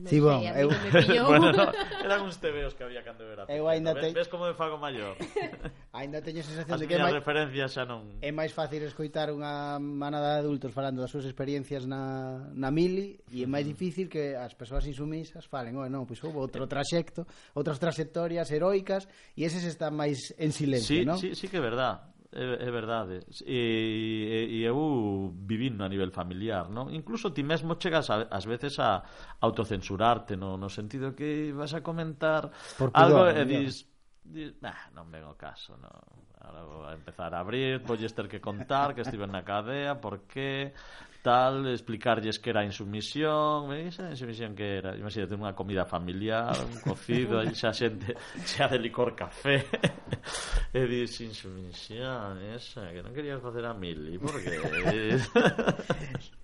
Si, 0.07 0.15
sí, 0.15 0.21
bon, 0.21 0.39
eu... 0.47 0.71
bueno, 1.27 1.51
no, 1.51 1.73
eran 2.05 2.23
uns 2.23 2.39
tebeos 2.39 2.71
que 2.79 2.85
había 2.85 3.03
cando 3.03 3.27
era 3.27 3.51
Eu 3.51 3.67
ainda 3.67 3.95
te... 3.95 4.01
ves, 4.01 4.15
ves 4.15 4.29
como 4.29 4.47
me 4.47 4.55
fago 4.55 4.79
maior 4.79 5.17
Ainda 5.93 6.23
teño 6.23 6.39
sensación 6.47 6.71
As 6.71 6.79
de 6.79 6.87
que 6.87 7.03
máis 7.03 7.19
referencias 7.19 7.75
xa 7.75 7.83
non 7.83 8.07
É 8.23 8.31
máis 8.31 8.55
fácil 8.55 8.87
escoitar 8.87 9.35
unha 9.35 9.83
manada 9.83 10.39
de 10.39 10.47
adultos 10.47 10.71
Falando 10.71 11.03
das 11.03 11.11
súas 11.11 11.27
experiencias 11.27 11.83
na, 11.83 12.47
na 12.55 12.71
mili 12.71 13.19
E 13.35 13.43
é 13.43 13.49
máis 13.51 13.67
difícil 13.67 14.07
que 14.07 14.39
as 14.39 14.55
persoas 14.55 14.87
insumisas 14.87 15.51
Falen, 15.51 15.75
oh, 15.75 15.91
non, 15.91 16.07
pois 16.07 16.23
houve 16.23 16.39
outro 16.39 16.71
traxecto 16.71 17.27
Outras 17.59 17.83
trayectorias 17.83 18.47
heroicas 18.55 19.11
E 19.35 19.43
eses 19.43 19.67
están 19.67 19.99
máis 19.99 20.31
en 20.39 20.55
silencio, 20.55 20.95
sí, 20.95 21.03
non? 21.03 21.19
Sí, 21.19 21.35
sí 21.35 21.51
que 21.51 21.59
é 21.59 21.65
verdad 21.65 22.07
É, 22.31 22.69
é 22.69 22.71
verdade. 22.71 23.21
E, 23.47 24.49
e, 24.51 24.57
e 24.57 24.63
eu 24.65 25.33
vivindo 25.51 25.83
a 25.83 25.89
nivel 25.89 26.11
familiar, 26.13 26.69
non? 26.69 26.93
Incluso 26.93 27.33
ti 27.33 27.43
mesmo 27.43 27.77
chegas 27.81 28.11
a, 28.11 28.29
ás 28.29 28.45
veces 28.45 28.79
a 28.79 29.03
autocensurarte, 29.41 30.37
no, 30.37 30.57
no 30.61 30.69
sentido 30.69 31.15
que 31.17 31.53
vas 31.57 31.73
a 31.73 31.81
comentar 31.81 32.53
Por 32.77 32.91
pudor, 32.93 33.27
algo 33.27 33.41
e 33.41 33.45
dis, 33.47 33.89
nah, 34.61 34.93
non 34.95 35.09
vengo 35.11 35.35
caso, 35.35 35.77
no. 35.81 35.91
Ahora 36.39 36.63
vou 36.63 36.83
a 36.87 36.95
empezar 36.95 37.35
a 37.35 37.41
abrir, 37.41 37.83
volles 37.83 38.15
ter 38.15 38.29
que 38.29 38.39
contar 38.39 38.95
que 38.95 39.03
estive 39.03 39.27
na 39.27 39.43
cadea, 39.43 39.99
por 39.99 40.25
qué, 40.31 40.73
tal, 41.23 41.67
explicarlles 41.67 42.39
que 42.39 42.51
era 42.51 42.65
insumisión, 42.65 43.69
me 43.69 43.89
esa 43.89 44.11
insumisión 44.11 44.55
que 44.55 44.79
era, 44.79 44.95
imagínate 44.95 45.35
unha 45.35 45.53
comida 45.53 45.85
familiar, 45.85 46.55
un 46.63 46.79
cocido, 46.87 47.43
aí 47.43 47.53
xa 47.53 47.75
xente 47.75 48.15
xa 48.47 48.71
de 48.71 48.79
licor 48.79 49.19
café. 49.19 49.67
e 50.79 50.87
dis 50.87 51.19
insumisión, 51.21 52.39
esa, 52.55 52.87
que 52.95 53.03
non 53.03 53.11
querías 53.11 53.43
facer 53.43 53.67
a 53.67 53.75
mili, 53.75 54.15
por 54.17 54.39
que? 54.43 54.57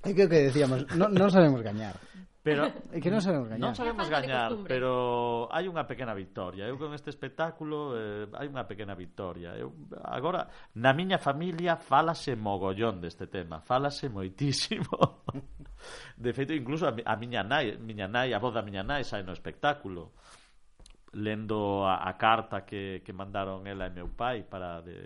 É 0.03 0.11
que 0.11 0.25
o 0.27 0.29
que 0.29 0.51
decíamos, 0.51 0.85
non, 0.99 1.15
non 1.15 1.31
sabemos 1.31 1.63
gañar. 1.63 1.95
Pero 2.45 2.69
é 2.93 3.01
que 3.01 3.09
non 3.09 3.25
sabemos 3.25 3.49
gañar. 3.49 3.65
Non 3.65 3.73
sabemos 3.73 4.05
gañar, 4.13 4.53
pero 4.69 5.49
hai 5.49 5.65
unha 5.65 5.89
pequena 5.89 6.13
victoria. 6.13 6.69
Eu 6.69 6.77
con 6.77 6.93
este 6.93 7.09
espectáculo 7.09 7.97
eh, 7.97 8.29
hai 8.37 8.53
unha 8.53 8.69
pequena 8.69 8.93
victoria. 8.93 9.57
Eu 9.57 9.73
agora 10.05 10.53
na 10.77 10.93
miña 10.93 11.17
familia 11.17 11.81
falase 11.81 12.37
mogollón 12.37 13.01
deste 13.01 13.33
tema, 13.33 13.65
falase 13.65 14.13
moitísimo. 14.13 15.25
De 16.21 16.37
feito, 16.37 16.53
incluso 16.53 16.85
a, 16.85 16.93
a 16.93 17.17
miña 17.17 17.41
nai, 17.41 17.81
miña 17.81 18.13
nai, 18.13 18.37
a 18.37 18.39
voz 18.39 18.53
da 18.53 18.61
miña 18.61 18.85
nai 18.85 19.09
sai 19.09 19.25
no 19.25 19.33
espectáculo 19.33 20.13
lendo 21.17 21.89
a, 21.89 22.05
a 22.05 22.13
carta 22.21 22.69
que, 22.69 23.01
que 23.01 23.13
mandaron 23.17 23.65
ela 23.65 23.89
e 23.89 23.93
meu 23.95 24.13
pai 24.13 24.45
para 24.45 24.85
de, 24.85 24.99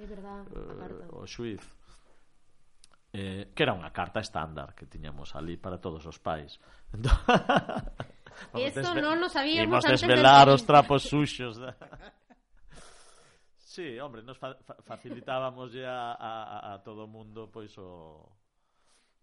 é 0.00 0.06
verdad, 0.06 0.46
uh, 0.48 1.20
o 1.20 1.26
xuiz 1.26 1.60
eh, 3.16 3.50
que 3.50 3.62
era 3.64 3.74
unha 3.74 3.90
carta 3.90 4.20
estándar 4.20 4.76
que 4.78 4.86
tiñamos 4.86 5.34
ali 5.34 5.56
para 5.58 5.80
todos 5.82 6.04
os 6.06 6.22
pais 6.22 6.60
Eso 8.54 8.94
non 8.94 9.20
lo 9.20 9.28
sabíamos 9.28 9.84
antes 9.84 10.00
desvelar 10.00 10.48
de... 10.48 10.54
os 10.54 10.64
trapos 10.64 11.02
suxos. 11.04 11.58
Da... 11.58 11.76
Sí, 13.56 13.98
hombre, 14.00 14.22
nos 14.22 14.38
fa 14.40 14.56
facilitábamos 14.84 15.76
a, 15.84 16.16
a, 16.16 16.72
a 16.72 16.78
todo 16.80 17.04
o 17.04 17.10
mundo 17.10 17.50
pois 17.52 17.76
o 17.76 18.24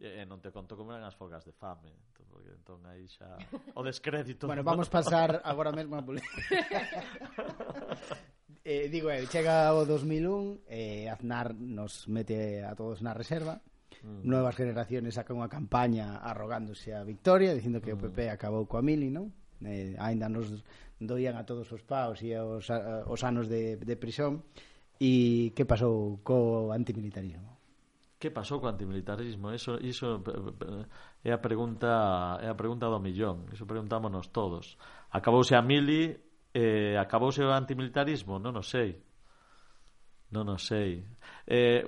e 0.03 0.27
non 0.27 0.43
te 0.43 0.51
conto 0.51 0.75
como 0.75 0.91
eran 0.91 1.07
as 1.07 1.15
folgas 1.15 1.47
de 1.47 1.55
fame, 1.55 1.87
entón, 1.87 2.27
porque 2.27 2.51
entón 2.51 2.83
aí 2.85 3.07
xa 3.07 3.39
o 3.77 3.81
descrédito. 3.81 4.51
bueno, 4.51 4.65
vamos 4.65 4.91
pasar 4.91 5.39
agora 5.47 5.71
mesmo 5.71 5.95
a 5.95 6.03
eh, 8.67 8.91
digo, 8.91 9.07
eh, 9.09 9.23
chega 9.31 9.71
o 9.71 9.87
2001, 9.87 10.67
eh, 10.67 11.07
Aznar 11.07 11.55
nos 11.55 12.11
mete 12.11 12.59
a 12.65 12.75
todos 12.75 12.99
na 12.99 13.15
reserva 13.15 13.63
mm. 14.03 14.27
novas 14.27 14.53
generaciones 14.59 15.15
sacan 15.15 15.39
unha 15.39 15.49
campaña 15.49 16.19
arrogándose 16.19 16.91
a 16.91 17.01
victoria, 17.07 17.55
dicindo 17.55 17.79
que 17.79 17.95
mm. 17.95 17.97
o 17.97 18.01
PP 18.07 18.19
acabou 18.29 18.67
coa 18.67 18.83
mili, 18.83 19.07
non? 19.09 19.31
Eh, 19.63 19.95
ainda 19.97 20.27
nos 20.27 20.51
doían 20.99 21.39
a 21.39 21.47
todos 21.47 21.71
os 21.71 21.81
paus 21.83 22.19
e 22.21 22.35
aos, 22.35 22.67
a, 22.69 23.07
os 23.07 23.23
anos 23.23 23.47
de, 23.47 23.79
de 23.79 23.95
prisión 23.95 24.43
e 24.99 25.51
que 25.55 25.65
pasou 25.65 26.19
co 26.21 26.71
antimilitarismo? 26.71 27.59
Que 28.19 28.31
pasou 28.31 28.63
co 28.63 28.71
antimilitarismo? 28.71 29.51
Eso, 29.51 29.75
iso 29.83 30.23
eh, 30.23 31.27
eh, 31.27 31.27
é 31.27 31.31
a 31.35 31.39
pregunta 31.43 32.39
é 32.39 32.47
a 32.47 32.55
pregunta 32.55 32.87
do 32.87 32.99
millón. 33.03 33.51
Iso 33.51 33.67
preguntámonos 33.67 34.31
todos. 34.31 34.79
Acabouse 35.11 35.55
a 35.55 35.63
mili, 35.63 36.15
eh, 36.55 36.95
acabouse 36.95 37.43
o 37.43 37.51
antimilitarismo? 37.51 38.39
Non 38.39 38.55
o 38.55 38.63
sei. 38.63 38.95
Non 40.31 40.47
o 40.47 40.57
sei. 40.57 41.03
Eh, 41.43 41.83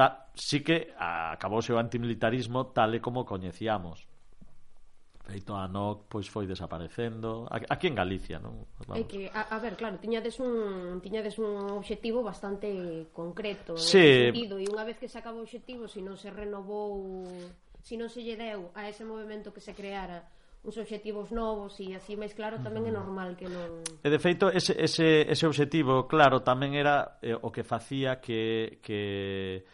ta, 0.00 0.32
sí 0.32 0.64
que 0.64 0.96
acabouse 0.96 1.76
o 1.76 1.78
antimilitarismo 1.78 2.72
tal 2.72 2.96
e 2.96 3.04
como 3.04 3.28
coñecíamos. 3.28 4.08
Feito 5.28 5.52
a 5.52 5.68
NOC, 5.68 6.08
pois 6.08 6.26
foi 6.32 6.48
desaparecendo 6.48 7.44
aquí 7.52 7.86
en 7.86 7.94
Galicia, 7.94 8.40
non? 8.40 8.64
É 8.96 9.04
que 9.04 9.28
a, 9.28 9.52
a 9.52 9.58
ver, 9.60 9.76
claro, 9.76 10.00
tiñades 10.00 10.40
un 10.40 11.04
tiñades 11.04 11.36
un 11.36 11.76
obxectivo 11.76 12.24
bastante 12.24 13.12
concreto, 13.12 13.76
sí. 13.76 14.32
sentido, 14.32 14.56
e 14.56 14.64
unha 14.72 14.88
vez 14.88 14.96
que 14.96 15.06
se 15.06 15.20
acabou 15.20 15.44
o 15.44 15.46
obxectivo, 15.46 15.84
se 15.84 16.00
non 16.00 16.16
se 16.16 16.32
renovou, 16.32 17.28
se 17.84 18.00
non 18.00 18.08
se 18.08 18.24
lle 18.24 18.40
deu 18.40 18.72
a 18.72 18.88
ese 18.88 19.04
movimento 19.04 19.52
que 19.52 19.60
se 19.60 19.76
creara 19.76 20.24
uns 20.64 20.76
obxectivos 20.76 21.30
novos 21.32 21.76
e 21.80 21.92
así 21.96 22.16
máis 22.16 22.36
claro 22.36 22.60
tamén 22.60 22.88
é 22.88 22.92
normal 22.92 23.32
que 23.36 23.48
non... 23.48 23.80
E 24.04 24.08
de 24.08 24.20
feito, 24.20 24.52
ese, 24.52 24.76
ese, 24.76 25.24
ese 25.24 25.44
obxectivo, 25.48 26.04
claro, 26.04 26.44
tamén 26.44 26.76
era 26.76 27.20
eh, 27.24 27.32
o 27.32 27.48
que 27.48 27.64
facía 27.64 28.20
que, 28.20 28.80
que 28.84 29.64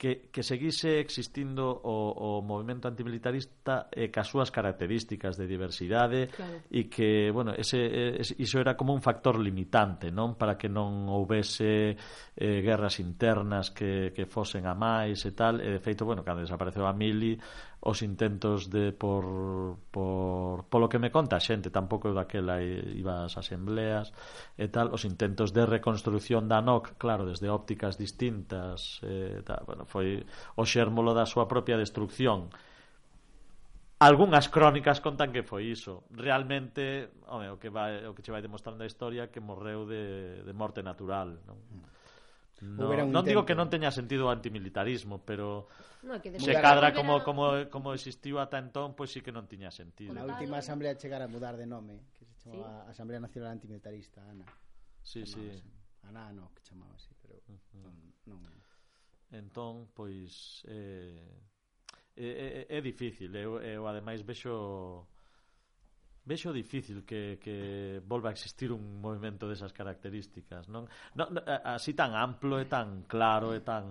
que, 0.00 0.32
que 0.32 0.42
seguise 0.42 0.98
existindo 0.98 1.68
o, 1.68 2.40
o 2.40 2.40
movimento 2.40 2.88
antimilitarista 2.88 3.92
eh, 3.92 4.08
cas 4.08 4.32
súas 4.32 4.48
características 4.48 5.36
de 5.36 5.44
diversidade 5.44 6.32
claro. 6.32 6.64
e 6.72 6.88
que, 6.88 7.28
bueno, 7.28 7.52
ese, 7.52 7.84
eh, 7.84 8.16
ese, 8.16 8.32
iso 8.40 8.56
era 8.56 8.80
como 8.80 8.96
un 8.96 9.04
factor 9.04 9.36
limitante, 9.36 10.08
non? 10.08 10.40
Para 10.40 10.56
que 10.56 10.72
non 10.72 11.04
houvese 11.04 12.00
eh, 12.32 12.58
guerras 12.64 12.96
internas 12.96 13.76
que, 13.76 14.16
que 14.16 14.24
fosen 14.24 14.64
a 14.64 14.72
máis 14.72 15.20
e 15.28 15.36
tal. 15.36 15.60
E, 15.60 15.68
de 15.68 15.84
feito, 15.84 16.08
bueno, 16.08 16.24
cando 16.24 16.40
desapareceu 16.40 16.88
a 16.88 16.96
mili, 16.96 17.36
os 17.80 18.04
intentos 18.04 18.68
de 18.68 18.92
por, 18.92 19.24
por 19.90 20.68
polo 20.68 20.88
que 20.92 21.00
me 21.00 21.08
conta 21.08 21.40
a 21.40 21.44
xente 21.44 21.72
tampouco 21.72 22.12
daquela 22.12 22.60
iba 22.60 23.24
ás 23.24 23.40
asembleas 23.40 24.12
e 24.60 24.68
tal, 24.68 24.92
os 24.92 25.08
intentos 25.08 25.56
de 25.56 25.64
reconstrucción 25.64 26.44
da 26.44 26.60
NOC, 26.60 27.00
claro, 27.00 27.24
desde 27.24 27.48
ópticas 27.48 27.96
distintas 27.96 29.00
eh, 29.02 29.40
tal, 29.48 29.64
bueno, 29.64 29.88
foi 29.88 30.28
o 30.60 30.64
xérmolo 30.68 31.16
da 31.16 31.24
súa 31.24 31.48
propia 31.48 31.80
destrucción 31.80 32.52
Algúnas 34.00 34.48
crónicas 34.48 34.96
contan 35.04 35.28
que 35.28 35.44
foi 35.44 35.68
iso. 35.76 36.08
Realmente, 36.08 37.12
home, 37.28 37.52
o 37.52 37.60
que 37.60 37.68
vai 37.68 38.00
o 38.08 38.16
que 38.16 38.24
che 38.24 38.32
vai 38.32 38.40
demostrando 38.40 38.80
a 38.80 38.88
historia 38.88 39.28
que 39.28 39.44
morreu 39.44 39.84
de 39.84 40.40
de 40.40 40.52
morte 40.56 40.80
natural, 40.80 41.36
non? 41.44 41.60
Mm. 41.68 41.99
No, 42.60 42.92
non 42.92 43.08
intento. 43.08 43.22
digo 43.24 43.42
que 43.48 43.56
non 43.56 43.72
teña 43.72 43.88
sentido 43.88 44.28
o 44.28 44.30
antimilitarismo, 44.32 45.24
pero 45.24 45.72
no, 46.04 46.20
que 46.20 46.36
se 46.36 46.52
cadra 46.52 46.92
como, 46.92 47.24
como, 47.24 47.68
como 47.72 47.96
existiu 47.96 48.36
ata 48.36 48.60
entón, 48.60 48.92
pois 48.92 49.08
sí 49.08 49.24
que 49.24 49.32
non 49.32 49.48
tiña 49.48 49.72
sentido. 49.72 50.12
Na 50.12 50.28
última 50.28 50.60
asamblea 50.60 50.92
chegara 51.00 51.24
a 51.24 51.30
mudar 51.32 51.56
de 51.56 51.64
nome, 51.64 52.04
que 52.12 52.28
se 52.28 52.36
chamaba 52.36 52.84
¿Sí? 52.84 52.90
Asamblea 52.92 53.20
Nacional 53.20 53.56
Antimilitarista, 53.56 54.20
ANA. 54.28 54.44
Sí, 55.00 55.24
sí. 55.24 55.40
ANA, 56.04 56.32
no, 56.36 56.52
que 56.52 56.60
chamaba 56.60 56.92
así, 56.96 57.16
pero 57.20 57.40
uh 57.48 57.56
-huh. 57.56 57.88
non, 58.28 58.40
non. 58.44 58.52
Entón, 59.32 59.88
pois, 59.94 60.60
eh, 60.68 61.16
é, 62.16 62.66
é, 62.68 62.76
é 62.76 62.80
difícil, 62.80 63.32
eu, 63.36 63.62
eu 63.62 63.86
ademais 63.86 64.20
vexo 64.20 65.06
Vexo 66.24 66.52
difícil 66.52 67.02
que, 67.04 67.40
que 67.40 68.00
volva 68.04 68.28
a 68.28 68.36
existir 68.36 68.70
un 68.70 69.00
movimento 69.00 69.48
desas 69.48 69.72
características, 69.72 70.68
non? 70.68 70.84
No, 71.16 71.26
no, 71.32 71.40
eh, 71.42 71.62
así 71.64 71.96
tan 71.96 72.12
amplo 72.12 72.60
e 72.60 72.68
tan 72.68 73.08
claro 73.08 73.56
e 73.56 73.64
tan 73.64 73.84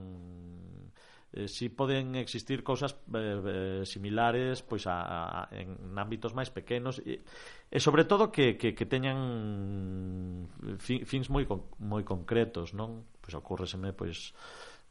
eh, 1.33 1.47
si 1.47 1.69
poden 1.69 2.15
existir 2.15 2.63
cousas 2.63 2.97
eh, 3.13 3.81
eh, 3.81 3.81
similares 3.85 4.61
pois 4.65 4.87
a, 4.87 4.97
a, 5.05 5.49
en 5.53 5.77
ámbitos 5.93 6.33
máis 6.33 6.49
pequenos 6.49 6.97
e, 7.05 7.21
e 7.69 7.77
sobre 7.77 8.05
todo 8.09 8.33
que, 8.33 8.57
que, 8.57 8.73
que 8.73 8.85
teñan 8.89 10.49
fin, 10.81 11.05
fins 11.05 11.29
moi, 11.29 11.45
con, 11.45 11.69
moi 11.77 12.01
concretos 12.01 12.73
non 12.73 13.05
pois 13.21 13.37
ocórreseme 13.37 13.93
pois 13.93 14.33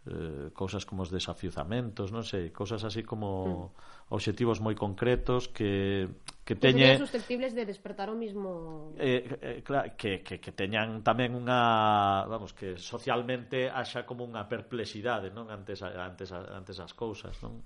eh, 0.07 0.55
cousas 0.55 0.87
como 0.87 1.03
os 1.03 1.11
desafiuzamentos 1.11 2.15
non 2.15 2.23
sei, 2.23 2.55
cousas 2.55 2.87
así 2.87 3.03
como 3.03 3.27
mm. 3.75 4.15
obxectivos 4.15 4.63
moi 4.63 4.79
concretos 4.79 5.51
que 5.51 6.07
que 6.49 6.57
teñe 6.57 6.97
susceptibles 6.97 7.53
de 7.53 7.69
despertar 7.69 8.09
o 8.09 8.17
mismo 8.17 8.97
eh, 8.97 9.21
eh, 9.21 9.61
claro, 9.61 9.93
que, 10.01 10.25
que, 10.25 10.41
que 10.41 10.53
teñan 10.57 11.05
tamén 11.05 11.37
unha 11.37 12.25
vamos 12.25 12.57
que 12.57 12.81
socialmente 12.81 13.69
haxa 13.69 14.09
como 14.09 14.25
unha 14.25 14.49
perplexidade 14.49 15.29
non 15.29 15.53
antes 15.53 15.85
antes 15.85 16.33
antes 16.33 16.77
as 16.81 16.97
cousas 16.97 17.37
non 17.45 17.61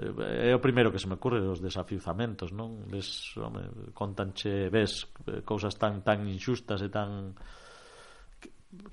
eh, 0.00 0.48
é 0.48 0.52
o 0.56 0.64
primeiro 0.64 0.88
que 0.88 0.96
se 0.96 1.12
me 1.12 1.20
ocurre 1.20 1.44
os 1.44 1.60
desafiuzamentos, 1.60 2.56
non? 2.56 2.88
Les, 2.88 3.36
home, 3.36 3.92
contanche, 3.92 4.72
ves, 4.72 5.12
eh, 5.28 5.44
cousas 5.44 5.76
tan 5.76 6.00
tan 6.00 6.24
injustas 6.24 6.80
e 6.80 6.88
tan 6.88 7.36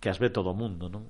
que 0.03 0.11
as 0.11 0.19
ve 0.19 0.35
todo 0.35 0.51
o 0.51 0.57
mundo, 0.59 0.91
non? 0.91 1.07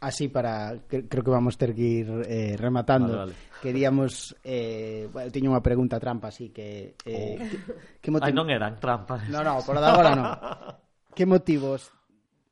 así 0.00 0.28
para 0.28 0.76
cre 0.86 1.08
creo 1.08 1.24
que 1.24 1.30
vamos 1.30 1.56
ter 1.56 1.74
que 1.74 1.82
ir 1.82 2.08
eh, 2.28 2.56
rematando. 2.56 3.08
Vale, 3.08 3.32
vale. 3.32 3.34
Queríamos 3.62 4.36
eh 4.44 5.08
bueno, 5.12 5.32
teño 5.32 5.48
unha 5.52 5.64
pregunta 5.64 5.96
trampa 5.96 6.28
así 6.28 6.52
que 6.52 6.98
eh 7.04 7.36
oh. 7.36 7.44
que, 7.44 7.56
que 8.04 8.10
motivo... 8.12 8.28
Ai, 8.28 8.36
non 8.36 8.48
eran 8.52 8.76
trampas. 8.76 9.24
No, 9.32 9.40
no, 9.40 9.60
por 9.64 9.80
da 9.80 9.92
agora 9.92 10.12
non. 10.12 10.26
que 11.16 11.24
motivos 11.24 11.88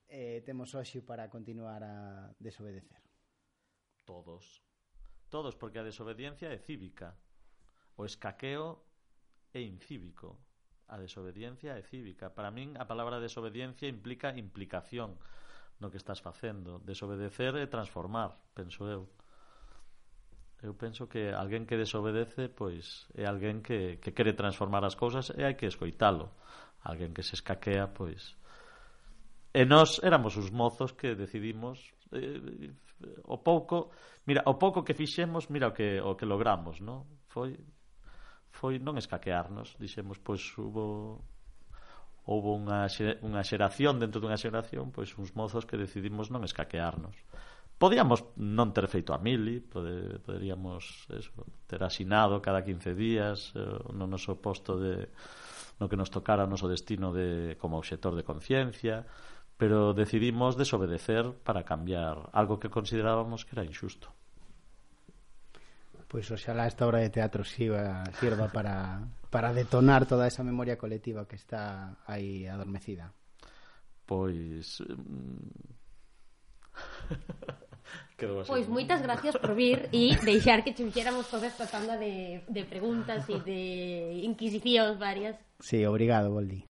eh 0.09 0.40
temos 0.47 0.72
hoxe 0.72 1.05
para 1.05 1.28
continuar 1.28 1.84
a 1.84 2.30
desobedecer? 2.40 3.03
Todos. 4.05 4.62
Todos 5.28 5.57
porque 5.57 5.80
a 5.80 5.86
desobediencia 5.86 6.53
é 6.53 6.59
cívica. 6.61 7.18
O 7.97 8.05
escaqueo 8.05 8.84
é 9.53 9.61
incívico. 9.61 10.38
A 10.88 10.97
desobediencia 11.01 11.76
é 11.76 11.82
cívica. 11.82 12.30
Para 12.32 12.53
min 12.53 12.76
a 12.80 12.84
palabra 12.84 13.20
desobediencia 13.20 13.88
implica 13.88 14.36
implicación 14.36 15.16
no 15.85 15.93
que 15.93 16.01
estás 16.01 16.24
facendo. 16.24 16.80
Desobedecer 16.80 17.53
é 17.61 17.68
transformar, 17.68 18.32
penso 18.57 18.89
eu. 18.89 19.05
Eu 20.64 20.72
penso 20.72 21.05
que 21.05 21.28
alguén 21.28 21.68
que 21.68 21.76
desobedece 21.76 22.49
pois 22.49 23.05
é 23.12 23.28
alguén 23.28 23.61
que, 23.61 24.01
que 24.01 24.16
quere 24.16 24.32
transformar 24.32 24.80
as 24.89 24.97
cousas 24.97 25.28
e 25.37 25.45
hai 25.45 25.53
que 25.53 25.68
escoitalo. 25.68 26.32
Alguén 26.89 27.12
que 27.12 27.20
se 27.20 27.37
escaquea, 27.37 27.93
pois... 27.93 28.32
E 29.53 29.62
nós 29.68 30.01
éramos 30.03 30.41
os 30.41 30.49
mozos 30.51 30.97
que 30.97 31.14
decidimos 31.14 31.93
eh, 32.11 32.72
o 33.28 33.39
pouco, 33.45 33.93
mira, 34.26 34.43
o 34.49 34.57
pouco 34.57 34.82
que 34.82 34.97
fixemos, 34.97 35.53
mira 35.53 35.68
o 35.68 35.76
que 35.76 36.01
o 36.01 36.16
que 36.16 36.24
logramos, 36.24 36.80
non? 36.80 37.05
Foi 37.28 37.61
foi 38.55 38.80
non 38.80 38.97
escaquearnos, 38.97 39.76
dixemos 39.76 40.16
pois 40.16 40.41
hubo 40.57 41.20
houve 42.24 42.48
unha, 42.56 42.88
xe, 42.88 43.20
unha 43.20 43.44
xeración 43.44 44.00
dentro 44.00 44.20
dunha 44.20 44.40
xeración 44.40 44.88
pois 44.88 45.12
uns 45.20 45.36
mozos 45.36 45.68
que 45.68 45.76
decidimos 45.76 46.32
non 46.32 46.40
escaquearnos. 46.44 47.12
Podíamos 47.76 48.24
non 48.40 48.72
ter 48.72 48.88
feito 48.88 49.12
a 49.12 49.20
mili 49.20 49.60
pode, 49.60 50.22
poderíamos 50.24 51.04
eso, 51.12 51.32
ter 51.68 51.84
asinado 51.84 52.40
cada 52.40 52.64
15 52.64 52.96
días 52.96 53.52
eh, 53.52 53.60
no 53.92 54.08
noso 54.08 54.40
posto 54.40 54.80
de 54.80 55.12
no 55.76 55.90
que 55.90 55.98
nos 55.98 56.08
tocara 56.08 56.46
o 56.46 56.50
noso 56.50 56.70
destino 56.70 57.12
de 57.12 57.60
como 57.60 57.76
obxector 57.76 58.16
de 58.16 58.24
conciencia 58.24 59.04
pero 59.60 59.92
decidimos 59.92 60.56
desobedecer 60.56 61.30
para 61.44 61.62
cambiar 61.62 62.30
algo 62.32 62.58
que 62.58 62.72
considerábamos 62.72 63.44
que 63.44 63.52
era 63.58 63.68
injusto 63.68 64.14
Pois 66.14 66.30
oxalá 66.30 66.70
esta 66.70 66.86
obra 66.86 67.02
de 67.02 67.10
teatro 67.10 67.42
sirva, 67.42 68.06
sirva 68.22 68.46
para, 68.46 69.02
para 69.34 69.50
detonar 69.50 70.06
toda 70.06 70.30
esa 70.30 70.46
memoria 70.46 70.78
colectiva 70.78 71.26
que 71.26 71.34
está 71.34 71.98
aí 72.06 72.46
adormecida. 72.46 73.10
Pois 74.06 74.78
mm, 74.78 75.74
quedou 78.16 78.46
así. 78.46 78.48
Pois 78.52 78.68
moitas 78.70 79.02
gracias 79.02 79.34
por 79.34 79.58
vir 79.58 79.90
e 79.90 80.14
deixar 80.22 80.62
que 80.62 80.70
che 80.70 80.86
fixéramos 80.86 81.26
toda 81.26 81.50
esta 81.50 81.66
tanda 81.66 81.98
de, 81.98 82.46
de 82.46 82.62
preguntas 82.62 83.26
e 83.26 83.42
de 83.42 83.60
inquisicións 84.22 84.94
varias. 84.94 85.34
Sí, 85.58 85.82
obrigado, 85.82 86.30
Boldi. 86.30 86.62